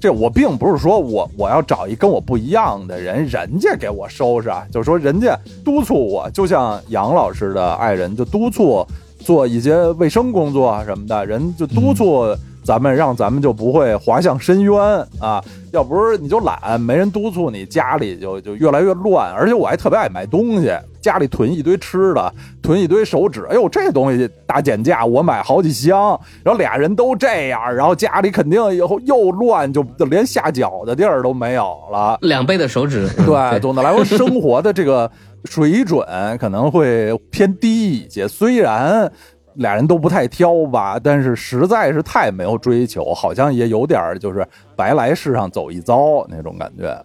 [0.00, 8.84] 这我并不是说我我要找一跟我不一样的人，人家给我收拾啊，就是说人家督促我，就像杨老师的爱人就督促
[9.20, 14.74] 做一些卫生工作什么的，人就督促咱们让咱们就不会滑向深渊
[15.20, 15.44] 啊。
[15.72, 19.32] 要不是你就懒，没人督促你，家里就就越来越乱。
[19.32, 22.32] 而且我还特别爱买东西，家里囤一堆吃的，
[22.62, 23.44] 囤一堆手纸。
[23.50, 26.18] 哎呦，这东西大减价，我买好几箱。
[26.44, 32.16] 然后俩人都这样，然后家里肯定以后又乱，就就连下脚的地儿都没有了。
[32.22, 35.10] 两倍的手指，对，总的来说，生活的这个
[35.44, 36.06] 水准
[36.38, 38.28] 可能会偏低一些。
[38.28, 39.10] 虽然
[39.54, 47.04] 俩人都不太挑吧，但是实在是太没有追求，好像也有点儿就是白来世上走一遭那种感觉。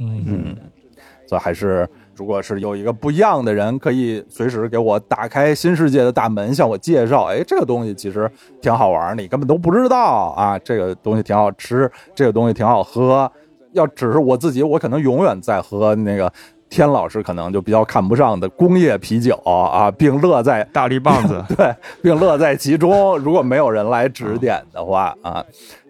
[0.00, 0.56] 嗯嗯，
[1.26, 8.30] 所以还是，如果是有一个不一样的人，可以随时给我打开新世界的大门，向我介绍，哎，这个东西其实
[8.62, 13.30] 挺好玩儿，你根本都不知道啊，这个东西挺好吃，这个东西挺好喝。
[13.72, 16.32] 要只是我自己，我可能永远在喝那个
[16.70, 23.18] 天老师可能就比较看不上的工业啤酒啊，并乐在大力棒子， 对，并乐在其中。
[23.18, 25.44] 如果没有人来指点的话啊，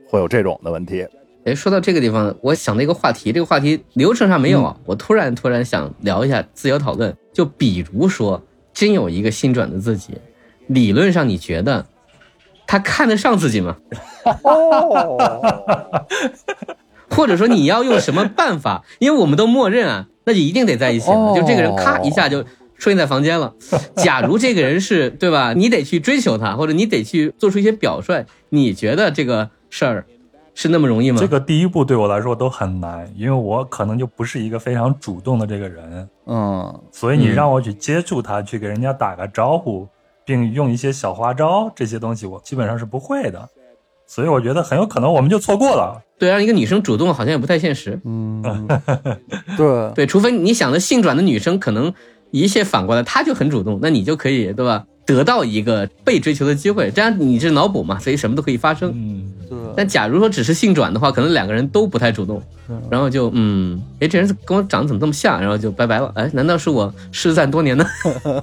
[0.08, 1.06] 会有这种的问题。
[1.44, 7.16] 哎，说到这个地方，我想到一个话题，这个话题流程上没有啊，我突然突然想聊一下自由讨论。
[7.32, 8.42] 就比如说，
[8.72, 10.18] 真有一个新转的自己，
[10.66, 11.86] 理论上你觉得
[12.66, 13.76] 他看得上自己吗？
[14.44, 15.16] 哦，
[17.10, 18.84] 或者说你要用什么办法？
[18.98, 21.16] 因为我们都默认啊，那就一定得在一起了。
[21.16, 23.54] 哦就这个人咔一下就出现在房间了。
[23.96, 25.54] 假如这个人是对吧？
[25.54, 28.26] 你得去追求他，或者你得去做出一些表率。
[28.50, 30.04] 你觉得这个事儿
[30.54, 31.18] 是那么容易吗？
[31.18, 39.88] 这个第一步对我来说都很难，因为我可能就不是一个非常主动的这个人，嗯，所以你让我去接触他，去给人家打个招呼，
[40.24, 43.48] 并用一些小花招这些东西，我基本上是不会的。
[44.08, 46.02] 所以我觉得很有可能我们就错过了。
[46.18, 48.00] 对，让一个女生主动好像也不太现实。
[48.04, 48.42] 嗯，
[49.56, 51.92] 对，对，除非你想的性转的女生可能
[52.32, 54.84] 一切反过来，她就很主动，那你就可以对吧？
[55.06, 58.90] 得到一个被追求的机会，这样你是脑补嘛，所以什么都可以发生。
[58.94, 62.42] 嗯，对，但假如说只是性转的话，可能两个人都不太主动，
[62.90, 66.10] 然后就嗯，哎，这人跟我长得怎么这么像，然后就拜拜了。
[66.16, 67.86] 哎，难道是我失散多年呢？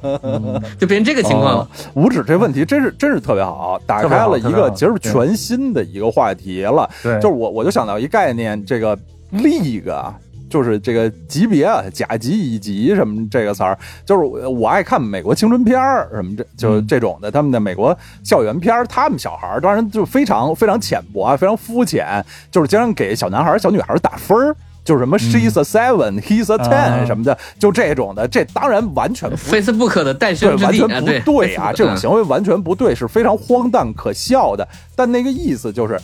[0.79, 1.67] 就变成这个情况了哦。
[1.95, 6.89] 五指这问题真是真是特别好，打开了一个其实全新的一个话题了。
[7.03, 8.97] 对，就是我我就想到一概念，这个
[9.33, 10.15] league 啊，
[10.55, 24.55] 就是这个级别啊，甲级、乙级什么这个词儿，就是我我爱看美国青春片儿什么这就这种的，他们的美国校园片儿，他们小孩儿当然就非常非常浅薄啊，非常肤浅，就是经常给小男孩儿、小女孩儿打分儿。
[24.85, 34.65] 就是什么 she's a seven, he's a ten 啊什么的，就这种的，这当然完全不 Facebook 的诞对，生之地啊，完全不对对啊这种嗯行为完全不对，是非常荒诞可笑的。
[34.95, 35.99] 但那个意思就是，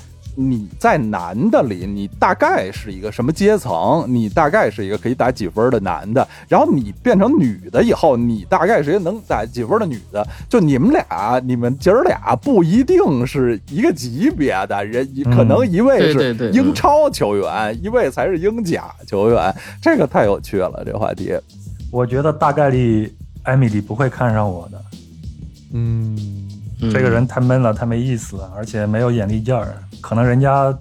[0.49, 4.05] 你在男的里，你大概是一个什么阶层？
[4.07, 6.27] 你大概是一个可以打几分的男的。
[6.47, 10.25] 然后你变成女的以后，你大概是一个能打几分的女的。
[10.49, 19.53] 就你们俩，你们姐儿俩不一定是一个级别的人，可能一位是英超球员，一位才是英甲球员。
[19.81, 21.33] 这个太有趣了，这话题。
[21.91, 23.13] 我觉得大概率
[23.43, 24.81] 艾米丽不会看上我的。
[25.73, 26.17] 嗯，
[26.81, 29.75] 嗯这个人太闷了，太没意思了，而且没有眼力劲儿。
[30.01, 30.75] 可能人家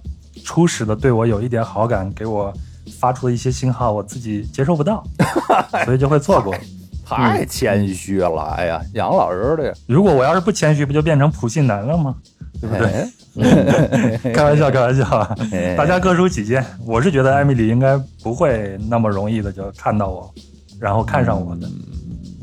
[0.44, 2.52] 初始的对我有一点好感，给我
[2.98, 5.04] 发出了一些信号，我自己接收不到，
[5.84, 6.54] 所以就会错过。
[7.04, 9.74] 太谦虚了，哎呀，杨老师这个。
[9.88, 12.14] 如果我要是不谦虚，不就变成普信男了吗？
[12.60, 13.08] 对不对？
[14.22, 15.04] 哎开玩笑，开玩笑
[15.52, 16.64] 哎，大家各抒己见。
[16.86, 20.32] 我是觉得艾米丽应该不会那么容易的就看到我，
[20.80, 21.68] 然后看上我的。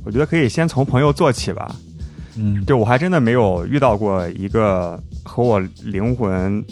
[0.06, 1.74] 我觉得可以先从朋友做起吧。
[2.38, 6.64] 嗯，对我还真的没有遇到过一个和我灵魂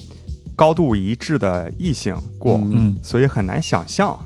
[0.56, 4.18] 高度一致的异性过，嗯所以很难想象。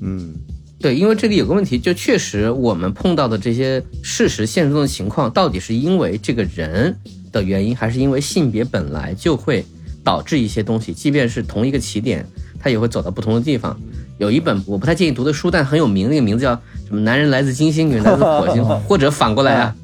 [0.00, 0.34] 嗯，
[0.80, 6.94] 对，因为这里有个问题，就确实我们碰到的这些事实现实中的情况，到底是因为这个人
[7.30, 9.64] 的原因，还是因为性别本来就会
[10.02, 12.26] 导致一些东西，即便是同一个起点，
[12.58, 13.78] 他也会走到不同的地方。
[14.18, 16.52] 有一本我不太建议读的书，但很有名，那个名字叫
[16.86, 19.76] 什么“男人来自金星，女人来自火星 ”，或者反过来啊，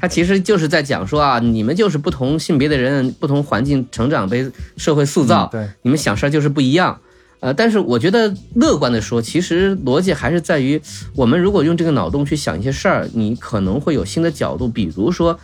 [0.00, 6.98] 它其实就是在讲说啊，你们就是不同性别的人，不同环境成长被社会塑造，对，你们想事儿就是不一样。
[7.40, 10.80] 呃，但是我觉得乐观的说，其实逻辑还是在于，
[11.14, 14.66] 我们如果用这个脑洞去想一些事儿，你可能会有新的角度。
[14.66, 15.38] 比如说，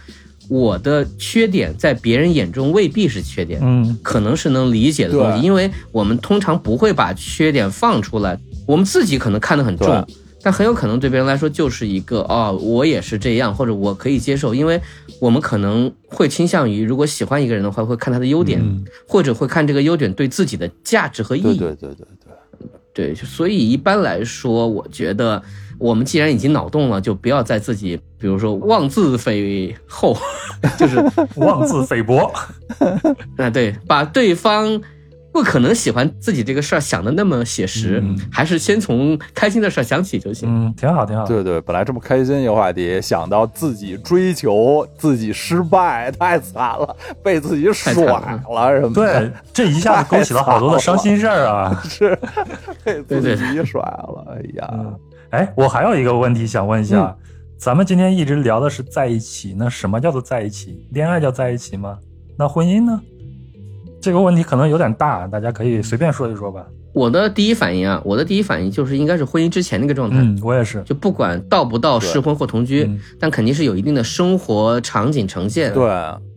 [0.48, 14.80] 我的缺点在别人眼中未必是缺点，嗯可能是能理解的东西，因为我们通常不会把缺点放出来，我们自己可能看得很重对，但很有可能对别人来说就是一个哦，我也是这样，或者我可以接受，因为
[15.20, 21.58] 我们可能会倾向于，如果喜欢一个人的话，会看他的优点，嗯或者会看这个优点对自己的价值和意义。
[21.58, 22.06] 对对对对
[22.94, 25.42] 对，对，所以一般来说，我觉得
[25.78, 30.16] 我们既然已经脑洞了，就不要在自己，比如说妄自菲厚，
[30.76, 31.02] 就是
[31.36, 32.30] 妄自菲薄。
[33.38, 34.80] 啊，对，把对方
[35.32, 40.46] 不可能喜欢自己这个事儿想的那么写实，嗯还是先从开心的事儿想起就行。
[40.48, 41.24] 嗯，挺好，挺好。
[41.24, 48.20] 对对，本来这么开心一个话题，想到自己追求自己失败，太惨了，被自己甩了
[48.80, 51.82] 什么的，对， 这一下子勾起了好多的伤心事儿啊。
[51.88, 52.18] 是
[52.84, 54.94] 被自己甩了，哎呀，嗯，
[55.30, 57.16] 哎，我还有一个问题想问一下，
[57.58, 60.86] 咱们今天一直聊的是在一起，那什么叫做在一起？
[60.90, 61.98] 恋爱叫在一起吗？
[62.36, 63.00] 那婚姻呢？
[64.02, 66.66] 这个问题可能有点大，大家可以随便说一说吧。
[66.92, 70.16] 我的第一反应啊，我的第一反应就是应该是婚姻之前那个状态。
[70.18, 70.82] 嗯，我也是。
[70.82, 75.88] 就不管到不到适婚或同居，嗯但肯定是有一定的生活场景呈现。，对，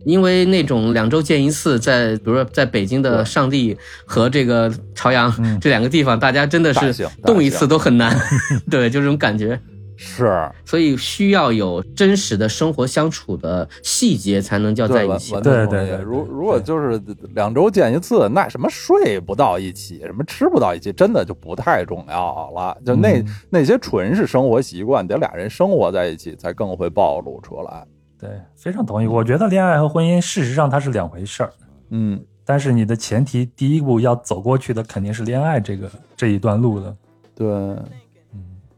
[0.04, 3.76] 因为那种两周见一次，在比如说在北京的上地
[4.06, 8.16] 和这个朝阳、嗯这两个地方，大家真的是动一次都很难，
[8.70, 9.60] 对，就这种感觉。
[9.96, 15.42] 是所以需要有真实的生活相处的细节，才能叫在一起对。
[15.42, 17.00] 对对对如如果就是
[17.34, 22.76] 两周见一次，那什么睡不到一起，什么吃不到一起，真的就不太重要了。
[22.84, 27.86] 就那、嗯那些纯是生活习惯，得俩人生活在一起才更会暴露出来。
[28.18, 29.06] 对，非常同意。
[29.06, 31.52] 我觉得恋爱和婚姻事实上它是两回事儿，
[31.90, 36.96] 嗯，但是你的前提第一步要走过去的肯定是恋爱这个这一段路的。
[37.34, 37.46] 对，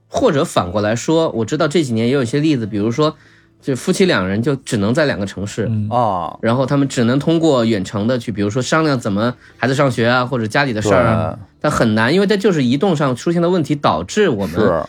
[0.08, 3.14] 或者反过来说，我知道这几年也有一些例子，比如说，
[3.60, 14.82] 就夫妻两人就只能在两个城市，嗯啊，然后他们只能通过远程的去，比如说商量怎么孩子上学啊，或者家里的事儿啊，但很难，因为这就是移动上出现的问题，导致我们是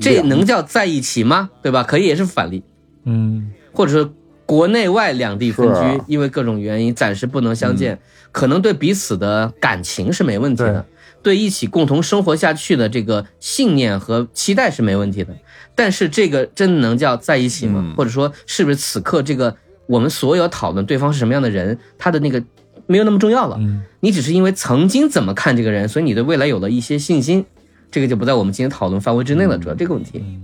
[0.00, 1.50] 这能叫在一起吗？
[1.62, 1.82] 对吧？
[1.82, 2.62] 可以也是反例，
[3.04, 4.08] 嗯或者是
[4.46, 7.98] 国内外两地分居，因为各种原因暂时不能相见，
[8.32, 10.84] 可能对彼此的感情是没问题的，
[11.24, 15.34] 对一起共同生活下去的这个信念和期待是没问题的。
[15.74, 17.80] 但是这个真的能叫在一起吗？
[17.82, 19.56] 嗯或者说是不是此刻这个
[19.86, 22.40] 我们所有讨论对方是什么样的人，他的那个
[22.86, 23.56] 没有那么重要了？
[23.58, 27.44] 嗯你只是因为曾经怎么看这个人，所以你对未来有了一些信心，
[27.90, 29.56] 这个就不在我们今天讨论范围之内了。
[29.56, 30.42] 主要这个问题，嗯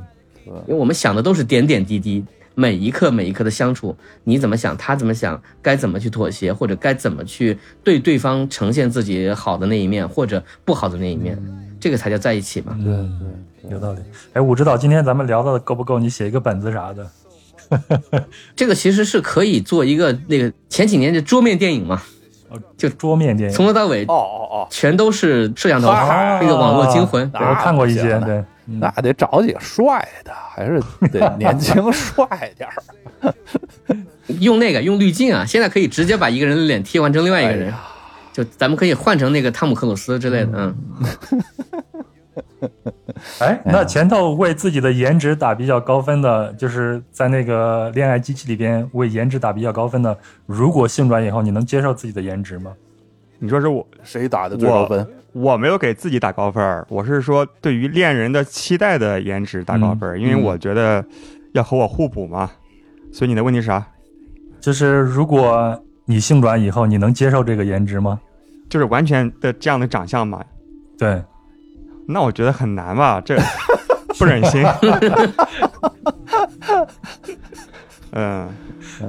[0.66, 2.24] 因为我们想的都是点点滴滴，
[2.55, 11.39] 每一刻每一刻的相处，你怎么想，他怎么想，该怎么去妥协，或者该怎么去对对方呈现自己好的那一面，或者不好的那一面，
[11.79, 12.77] 这个才叫在一起嘛。
[12.83, 14.01] 对对，有道理。
[14.33, 15.99] 哎，武指导，今天咱们聊到的够不够？
[15.99, 17.07] 你写一个本子啥的。
[18.57, 22.03] 这个其实是可以做一个那个前几年的桌面电影嘛，
[22.77, 27.31] 就桌面电影，从头到尾哦哦哦，全都是摄像头，啊那个网络惊魂。
[27.31, 28.47] 对我看过一些，对，嗯
[28.79, 30.81] 那得找几个帅的，还是
[31.11, 32.27] 得 年轻帅
[32.57, 33.35] 点儿。
[34.39, 37.79] 用那个用滤镜啊，现在可以直接把一个人的脸替换成另外一个人，哎
[38.33, 40.75] 就咱们可以换成那个汤姆克鲁斯之类的，嗯，
[43.41, 50.17] 哎，那前头为自己的颜值打比较高分的，就是在那个恋爱机器里边为颜值打比较高分的，
[50.47, 52.73] 如果性转以后，你能接受自己的颜值吗？
[53.41, 55.05] 你说是我谁打的最高分？
[55.32, 61.05] 我没有给自己打高分儿，我是说对于恋人的期待的颜值打高分儿，因为我觉得
[61.52, 62.51] 要和我互补嘛。
[63.12, 63.86] 所以你的问题是啥？
[64.61, 68.20] 就是如果你性转以后，你能接受这个颜值吗？
[68.69, 70.44] 就是完全的这样的长相嘛？
[70.98, 71.23] 对，
[72.07, 73.36] 那我觉得很难吧，这
[74.19, 74.65] 不忍心。
[78.12, 78.49] 嗯，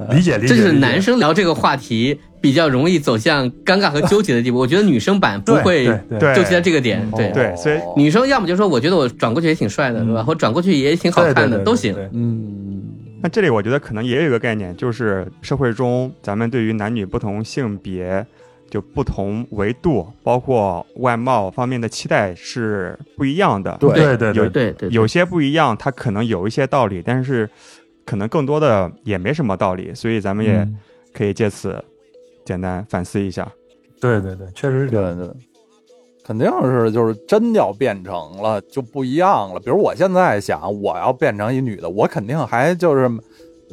[0.10, 0.56] 理解理解。
[0.56, 4.58] 这就是男生聊这个话题比较容易走向尴尬和纠结的地步。
[4.58, 5.86] 我觉得女生版不会
[6.20, 7.32] 纠结在这个点，嗯对。
[7.32, 10.24] 对所以哦女生要么就说我觉得我转过去也挺帅的，嗯对吧？
[10.24, 11.96] 或转过去也挺好看的，都行。
[12.14, 12.84] 嗯，
[13.22, 18.26] 那这里我觉得可能也有一个概念，就是社会中咱们对于男女不同性别。
[18.70, 23.76] 就不同维度，包括外貌方面的期待是不一样的。
[23.82, 27.50] 对对对，有些不一样，它可能有一些道理，但是
[28.12, 30.78] 可能更多的也没什么道理，所以咱们也嗯
[31.14, 31.82] 可以借此
[32.44, 33.50] 简单反思一下。
[34.02, 35.18] 对对对，确实是这样。
[35.18, 35.34] 对对，
[36.22, 39.62] 肯定是就是真要变成了就不一样了。
[39.62, 43.10] 比如我现在想，我要变成一女的，我肯定还就是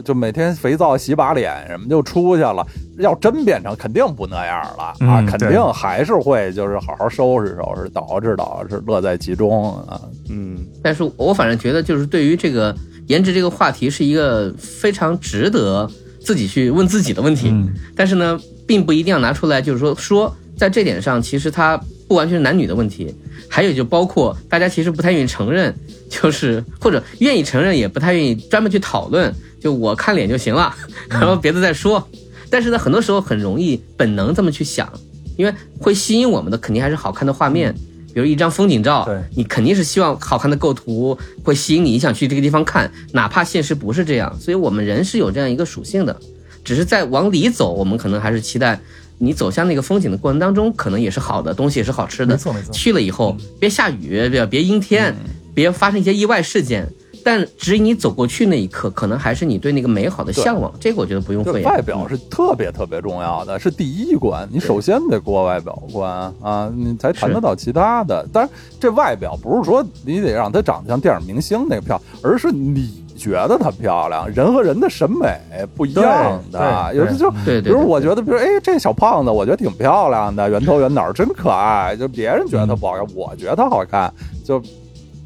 [0.04, 2.66] 就每天肥皂洗把脸什么就出去了。
[2.98, 10.00] 要真变成，肯定不那样了啊，嗯肯定还是会就是好好收拾收拾，捯饬捯饬，乐在其中啊。
[10.28, 12.74] 嗯，但是我反正觉得，就是对于这个
[13.06, 15.88] 颜值这个话题，是一个非常值得
[16.20, 17.50] 自己去问自己的问题。
[17.50, 23.14] 嗯但是呢，并不一定要拿出来，就是说说在这点上，其实它不完全是男女的问题，
[23.48, 25.72] 还有就包括大家其实不太愿意承认，
[26.10, 30.74] 就是或者愿意承认，也不太愿意专门去讨论，就我看脸就行了，
[31.08, 32.08] 然后别的再说。
[32.50, 34.90] 但是呢，很多时候很容易本能这么去想，
[35.36, 37.74] 因为会吸引我们的肯定还是好看的画面。
[38.14, 44.34] 比如一张风景照对，你肯定是希望好看的构图会吸引你，你想去这个地方看，哪怕现实不是这样。
[44.40, 46.18] 所以我们人是有这样一个属性的，
[46.64, 48.80] 只是在往里走，我们可能还是期待
[49.18, 52.34] 你走向那个风景的过程当中，可能也是好的东西，也是好吃的。
[52.34, 55.14] 没错没错去了以后，别下雨，别别阴天，
[55.54, 56.88] 别发生一些意外事件。
[57.24, 60.72] 但指引你走过去那一刻，可能还是你对那个美好的向往。
[60.80, 61.68] 这个我觉得不用就讳言。
[61.68, 64.48] 外表是特别特别重要的，是第一关。
[64.50, 66.10] 你首先得过外表关
[66.42, 68.26] 啊，你才谈得到其他的。
[68.32, 68.50] 当然，
[68.80, 74.28] 这外表不是说你得让她长得像电影明星那个漂亮，而是你觉得她漂亮。
[74.30, 75.38] 人和人的审美
[75.76, 81.96] 不一样的，有的就比如我觉得，比如哎，这小胖子我觉得挺漂亮的，圆头圆脑真可爱。
[81.96, 84.12] 就别人觉得她不好看，我觉得她好看。
[84.44, 84.62] 就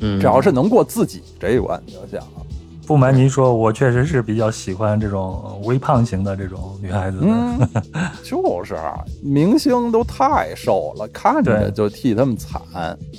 [0.02, 2.46] 嗯，只要是能过自己这一关就行了。
[2.84, 7.26] 不瞒您说，我确实是比较喜欢这种微胖型的这种女孩子的。
[7.26, 7.68] 嗯，
[8.24, 8.76] 就是
[9.22, 12.60] 明星都太瘦了，看着就替他们惨。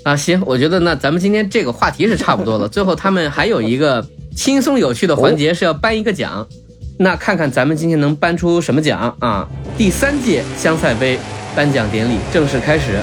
[0.03, 2.67] 啊，行，我觉得那咱们今天这个话题是差不多了。
[2.67, 4.05] 最后他们还有一个
[4.35, 6.45] 轻松有趣的环节是要颁一个奖，
[6.99, 9.47] 那看看咱们今天能颁出什么奖啊？
[9.77, 11.17] 第三届香菜杯
[11.55, 12.99] 颁奖典礼正式开始。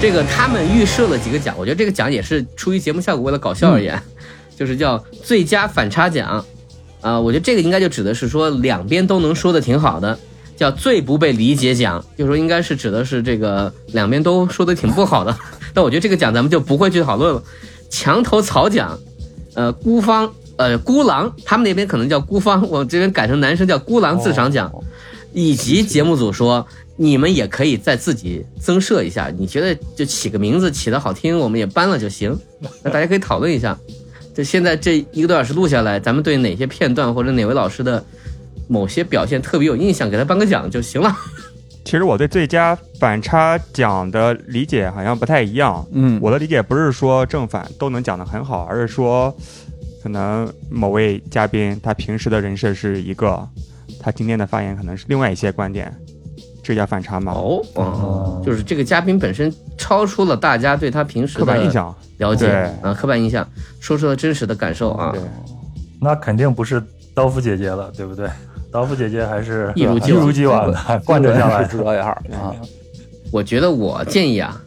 [0.00, 4.00] 这个他们预设了几个奖，我觉得这个奖也是出于节目效果，为了搞笑而言，
[4.56, 6.44] 就是叫最佳反差奖。
[7.00, 10.18] 啊、我觉得这个应该就指的是说两边都能说的挺好的，
[10.56, 15.36] 叫最不被理解奖，就是说应该是指的是这个两边都说的挺不好的。
[15.72, 17.42] 但我觉得这个奖咱们就不会去讨论了。
[17.88, 18.98] 墙头草奖，
[19.54, 24.82] 呃，孤芳，呃，孤狼，他们那边可能叫孤芳，我这边改成男生叫孤狼自赏奖，哦
[25.32, 26.66] 以及节目组说
[26.96, 32.36] 你们也可以再自己增设一下，你觉得就起个名字起的好听，我们也搬了就行。
[32.82, 33.78] 那大家可以讨论一下。
[34.34, 38.04] 就现在这一个多小时录下来，咱们对哪些片段或者哪位老师的
[38.68, 41.16] 某些表现特别有印象，给他颁个奖就行了。
[41.84, 45.86] 其实我对最佳反差奖的理解好像不太一样。
[45.92, 49.34] 嗯我的理解不是说正反都能讲得很好，而是说，
[50.02, 53.48] 可能某位嘉宾他平时的人设是一个，
[54.00, 55.96] 他今天的发言可能是另外一些观点，
[56.66, 57.30] 这叫反差吗？
[57.32, 61.94] 哦，哦哦，就是这个嘉宾本身超出了大家对他平时刻板印的象。
[62.18, 62.48] 了解
[62.82, 63.48] 啊，刻板印象，
[63.78, 65.20] 说出了真实的感受啊对。
[66.00, 66.82] 那肯定不是
[67.14, 68.28] 刀夫姐姐了，对不对？
[68.72, 71.78] 刀夫姐姐还是一一如既往如既往的贯彻下来是。
[71.78, 72.52] 这样啊。
[73.30, 74.60] 我觉得我建议啊，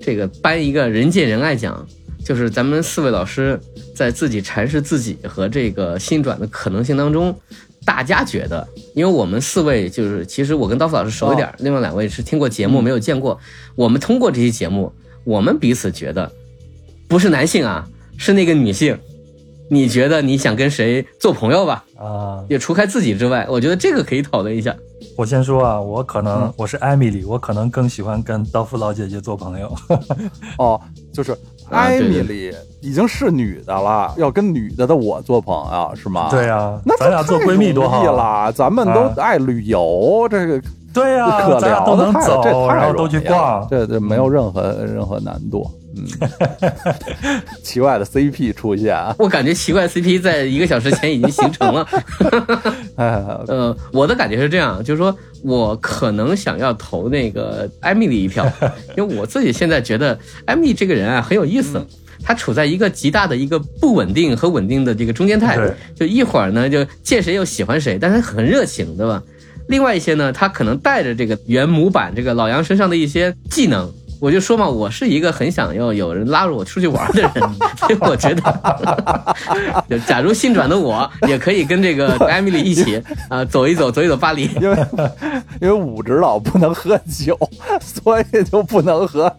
[0.00, 1.86] 这个颁一个人见人爱奖，
[2.24, 3.60] 就是咱们四位老师
[3.94, 7.32] 在自己阐释自己和这个新转的可能性当中，
[7.84, 13.38] 大家觉得，因为我们四位就是，其实我跟刀夫老师熟一点，另外两位是听过节目没有见过，
[13.74, 14.92] 我们通过这期节目，
[15.24, 16.30] 我们彼此觉得，
[17.08, 18.98] 不是男性啊，是那个女性。
[19.70, 21.82] 你觉得你想跟谁做朋友吧？
[21.96, 24.76] 啊，也除开自己之外，我觉得这个可以讨论一下。
[25.16, 29.74] 我先说啊，我可能、嗯我是艾米丽，我可能更喜欢跟刀夫老姐姐做朋友。
[30.58, 30.78] 哦，
[31.14, 31.38] 就是啊
[31.70, 32.54] 艾对对米丽
[32.84, 36.28] 已经是女的了，要跟女的的我做朋友是吗？
[36.30, 40.60] 对啊，那咱俩做闺蜜多好咱们都啊爱旅游，这个
[40.92, 43.68] 对呀、可咱俩聊的太都能走，这太然后都去容易了逛。
[43.70, 45.68] 这这没有任何任何难度。
[45.96, 46.04] 嗯，
[47.62, 51.86] 奇怪的 CP 出现啊，我感觉奇怪 CP 在一个小时前已经形成了。
[52.96, 58.44] 哎， 呃，我的感觉是这样，就是说我可能想要投那个艾米丽一票，
[58.96, 61.80] 因为我自己现在觉得艾米丽这个人啊很有意思。
[62.22, 65.58] 她处在一个极大的一个不稳定和稳定的这个中间态，
[65.94, 69.22] 就一会儿呢就见谁又喜欢谁，但是她很热情，对吧？
[69.68, 73.90] 另外一些呢，他可能带着这个原模板这个老杨身上的一些技能。
[74.20, 77.32] 我就说嘛，我是一个很想要有人拉着我出去玩的人，
[77.76, 79.34] 所以我觉得，
[79.88, 84.48] 就假如性转的我也可以跟这个艾米丽一起 啊、走一走，走一走巴黎。
[84.60, 84.76] 因为
[85.60, 87.38] 因为武指导不能喝酒，
[87.80, 89.34] 所以就不能和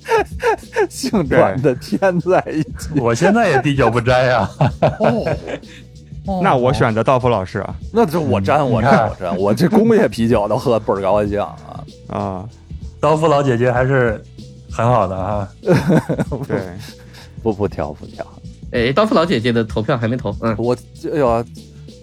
[0.90, 3.00] 性转的天在一起。
[3.00, 4.50] 我现在也滴酒不沾呀、
[6.42, 11.56] 那我选择道夫老师啊那就我沾，我沾，我沾，我这工业啤酒都喝倍儿高兴啊！
[12.08, 12.46] 啊，
[13.00, 14.24] 刀夫老姐姐还是
[14.76, 15.48] 很好的啊。
[16.46, 16.60] 对，
[17.42, 18.26] 不不挑不挑，
[18.72, 20.76] 哎，刀夫老姐姐的投票还没投，嗯，我
[21.14, 21.46] 哎呦，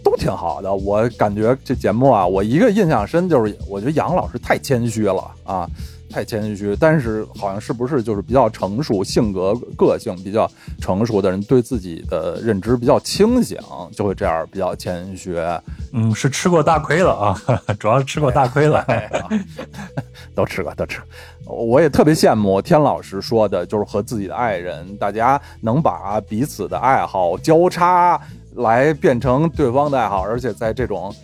[0.02, 0.72] 都挺好的。
[0.72, 5.68] 我感觉这节目啊，我一个印象深就是，我觉得杨老师太谦虚了啊，
[6.12, 6.76] 太谦虚。
[6.78, 10.48] 但是好像是不是就是比较成熟，性格个性比较
[10.80, 13.58] 成熟的人，对自己的认知比较清醒，
[13.92, 15.36] 就会这样比较谦虚。
[15.92, 17.42] 嗯，是吃过大亏了啊，
[17.80, 18.86] 主要是吃过大亏了。
[20.34, 21.08] 都吃过，都吃过。
[21.44, 28.20] 我也特别羡慕天老师说的，就是和自己的爱人，大家能把彼此的爱好交叉
[28.56, 31.14] 来变成对方的爱好，而且在这种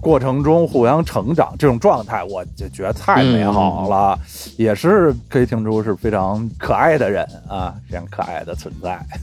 [0.00, 4.18] 过程中互相成长这种状态，我就觉得太美好了，
[4.56, 8.98] 也是可以听出是非常可爱的人啊，非常可爱的存在。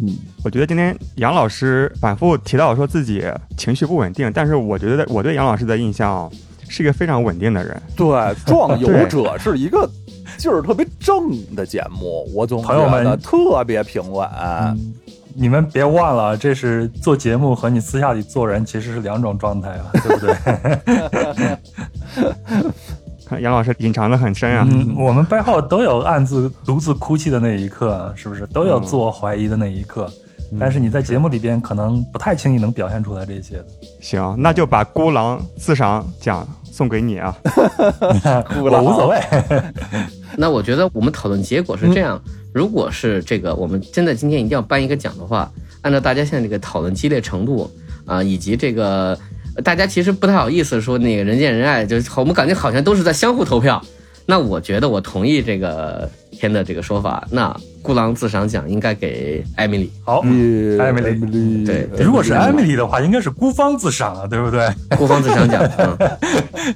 [0.00, 3.24] 嗯我觉得今天杨老师反复提到说自己
[3.56, 6.30] 情绪不稳定，但是我觉得我对杨老师的印象
[6.68, 7.82] 是一个非常稳定的人。
[7.96, 8.06] 对，
[8.44, 9.88] 《壮游者》是一个
[10.36, 14.28] 劲儿特别正的节目，我总朋友们觉得特别平稳。
[15.34, 20.34] 你们别忘了，这是做节目和你私下里做人其实是两种状态啊， 对不对？
[23.26, 24.66] 看 杨老师隐藏的很深啊。
[24.70, 28.46] 嗯，我们背后都有暗自独自哭泣的那一刻，是不是？
[28.48, 30.10] 都有自我怀疑的那一刻。
[30.60, 33.66] 但是你在节目里边可能不太轻易能表现出来这些的。
[34.00, 37.36] 行，那就把孤狼自赏奖送给你啊。
[38.62, 39.18] 我无所谓。
[40.36, 42.22] 那我觉得我们讨论结果是这样：
[42.54, 45.50] 如果是这个，我们真的今天一定要颁一个奖的话，
[45.82, 47.68] 按照大家现在这个讨论激烈程度
[48.06, 49.18] 啊，以及这个
[49.64, 53.84] 大家其实不太好意思说那个人见人爱，就是我们感觉好像都是在相互投票。
[54.24, 57.26] 那我觉得我同意这个天的这个说法。
[57.32, 57.54] 那
[57.84, 59.92] 孤狼自赏奖应该给艾米丽。
[60.02, 60.20] 好，
[60.80, 61.66] 艾米丽。
[61.66, 64.66] 对，如果是艾米丽的话，应该是孤芳自赏啊，对不对？
[64.96, 65.62] 孤芳自赏奖。
[65.76, 66.74] 嗯。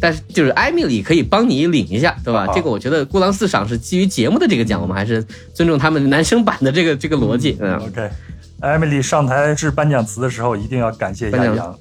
[0.00, 2.46] 但是就是艾米丽可以帮你领一下，对吧？
[2.54, 5.22] 这个我觉得孤狼自赏是基于节目的这个奖，我们还是
[5.52, 7.58] 尊重他们男生版的这个这个逻辑。
[7.60, 7.76] 嗯。
[7.76, 8.08] OK，
[8.60, 11.78] 艾米丽上台致颁奖词的时候，一定要感谢杨洋。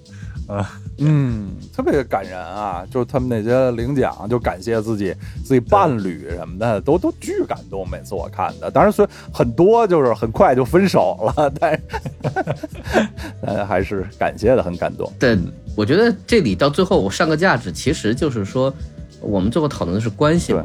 [0.47, 0.69] 啊。
[0.97, 2.85] 嗯，特别感人啊！
[2.89, 5.13] 就是他们那些领奖，就感谢自己
[5.43, 7.85] 自己伴侣什么的，都都巨感动。
[7.89, 11.81] 每次我看的，当然虽很多就是很快就分手了，但是
[13.45, 15.11] 但还是感谢的很感动。
[15.19, 15.37] 对，
[15.75, 18.73] 我觉得这里到最后我上个价值，其实就是说，
[19.19, 20.63] 我们最后讨论的是关系嘛。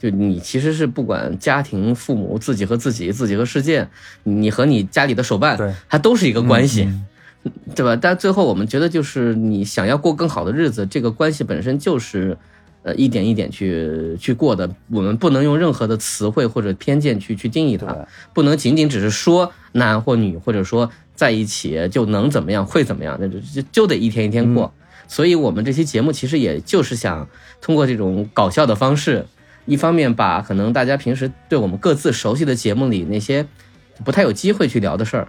[0.00, 3.88] 就你其实是不管家庭、父母、自己和自己、自己和世界，
[4.22, 6.84] 你和你家里的手办，它都是一个关系。
[6.84, 7.06] 嗯
[7.74, 7.96] 对吧？
[7.96, 12.36] 但最后我们觉得，就是你想要过更好的日子，这个关系本身就是，
[12.82, 14.74] 呃，一点一点去去过的。
[14.90, 24.72] 我们不能用任何的词汇或者偏见去去定义它，不能仅仅只是说男或女，或者说在一起就能怎么样，会怎么样，那就就就得一天一天过。
[25.06, 27.28] 所以我们这期节目其实也就是想
[27.60, 29.26] 通过这种搞笑的方式，
[29.66, 33.46] 一方面把可能大家平时对我们各自熟悉的节目里那些
[34.02, 35.28] 不太有机会去聊的事儿。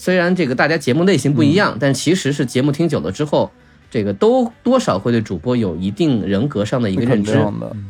[0.00, 3.50] 虽然这个大家节目类型不一样，但其实是节目听久了之后，
[3.90, 7.44] 这个都多少会对主播有一定人格上的一个认知。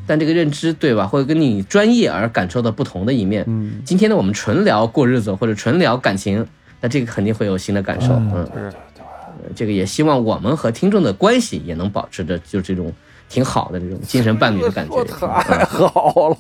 [0.07, 3.45] 但这个认知对吧，会跟你专业而感受到不同的一面。
[3.47, 6.47] 嗯，今天呢，我们纯聊过日子或者纯聊感情，
[6.81, 8.15] 那这个肯定会有新的感受。
[8.15, 12.91] 嗯，对对对，这个也希望我们和听众的关系也能保持着就这种
[13.29, 15.05] 挺好的这种精神伴侣的感觉。
[15.45, 16.37] 太好了。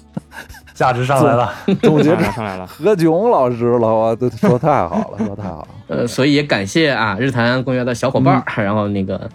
[0.78, 1.52] 价值上来了，
[1.82, 5.68] 总结上来了，何炅老师了，我都说太好了， 说太好了。
[5.88, 9.28] 呃，所以也感谢啊日坛公园的小伙伴儿，嗯、然后那个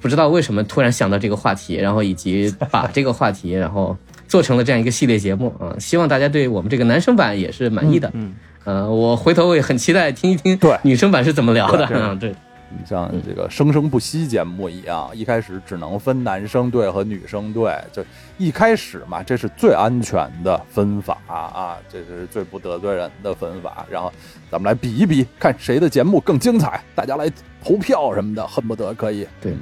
[0.00, 3.96] 不知道为什么突然想到这个话题，然后以及把这个话题然后
[4.26, 8.10] 做成了这样一个系列节目啊，希望大家对我们这个男生版也是满意的。
[8.14, 8.34] 嗯，
[8.64, 11.88] 呃，我回头也很期待听一听对女生版是怎么聊的。
[11.92, 12.34] 嗯，对。
[12.70, 18.04] 你像这个生生不息节目一样，一开始只能分男生队和女生队，就
[18.36, 23.86] 一开始嘛，这是最安全的分法啊，这是最不得罪人的分法。
[23.90, 24.12] 然后
[24.50, 27.30] 咱们来比一比，看谁的节目更精彩，大家来
[27.64, 29.26] 投票什么的，恨不得可以。
[29.40, 29.54] 对，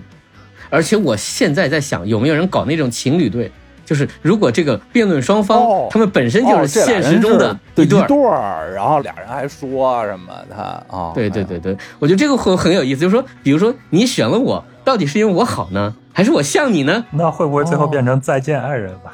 [0.68, 3.50] 而且我现在在想，有没有人搞那种情侣队？
[3.86, 10.84] 就是如果这个辩论双方、哦、他们本身就是现实中的一对儿，然后俩人还说什么他啊？
[10.90, 13.00] 哦、对对对对，我觉得这个会很有意思。
[13.00, 17.04] 就是说，比如说你选了我，到底是因为我好呢，还是我像你呢？
[17.10, 19.12] 那会不会最后变成再见爱人吧？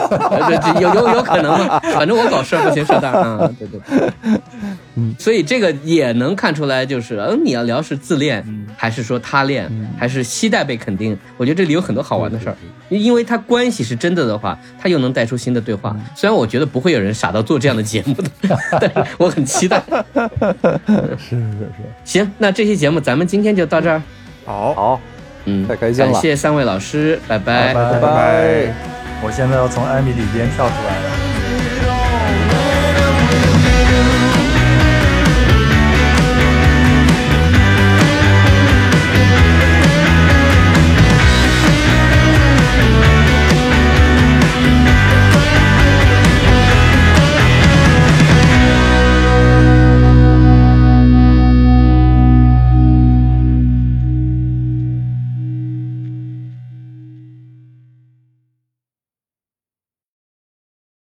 [0.80, 1.78] 有有有可能吗。
[1.92, 3.46] 反正我搞事儿不嫌事大啊。
[3.58, 4.40] 对对对，
[4.96, 11.14] 嗯，所以这个也能看出来，就是嗯，你要聊是自恋，嗯、还是说他恋，嗯、还是期待被肯定？
[11.36, 12.56] 我觉得这里有很多好玩的事儿。
[12.88, 15.94] 因为他关系是真的的话，他又能带出新的对话。
[16.14, 18.30] 虽然我觉得不会有人傻到做这样的节目的，
[18.80, 19.82] 但是我很期待。
[21.18, 24.00] 是是是，行，那这期节目咱们今天就到这儿。
[24.44, 25.00] 好，好，
[25.46, 26.12] 嗯，太开心了。
[26.12, 28.74] 感谢三位老师，拜拜，拜拜。
[29.22, 31.23] 我现在要从艾米里边跳出来了。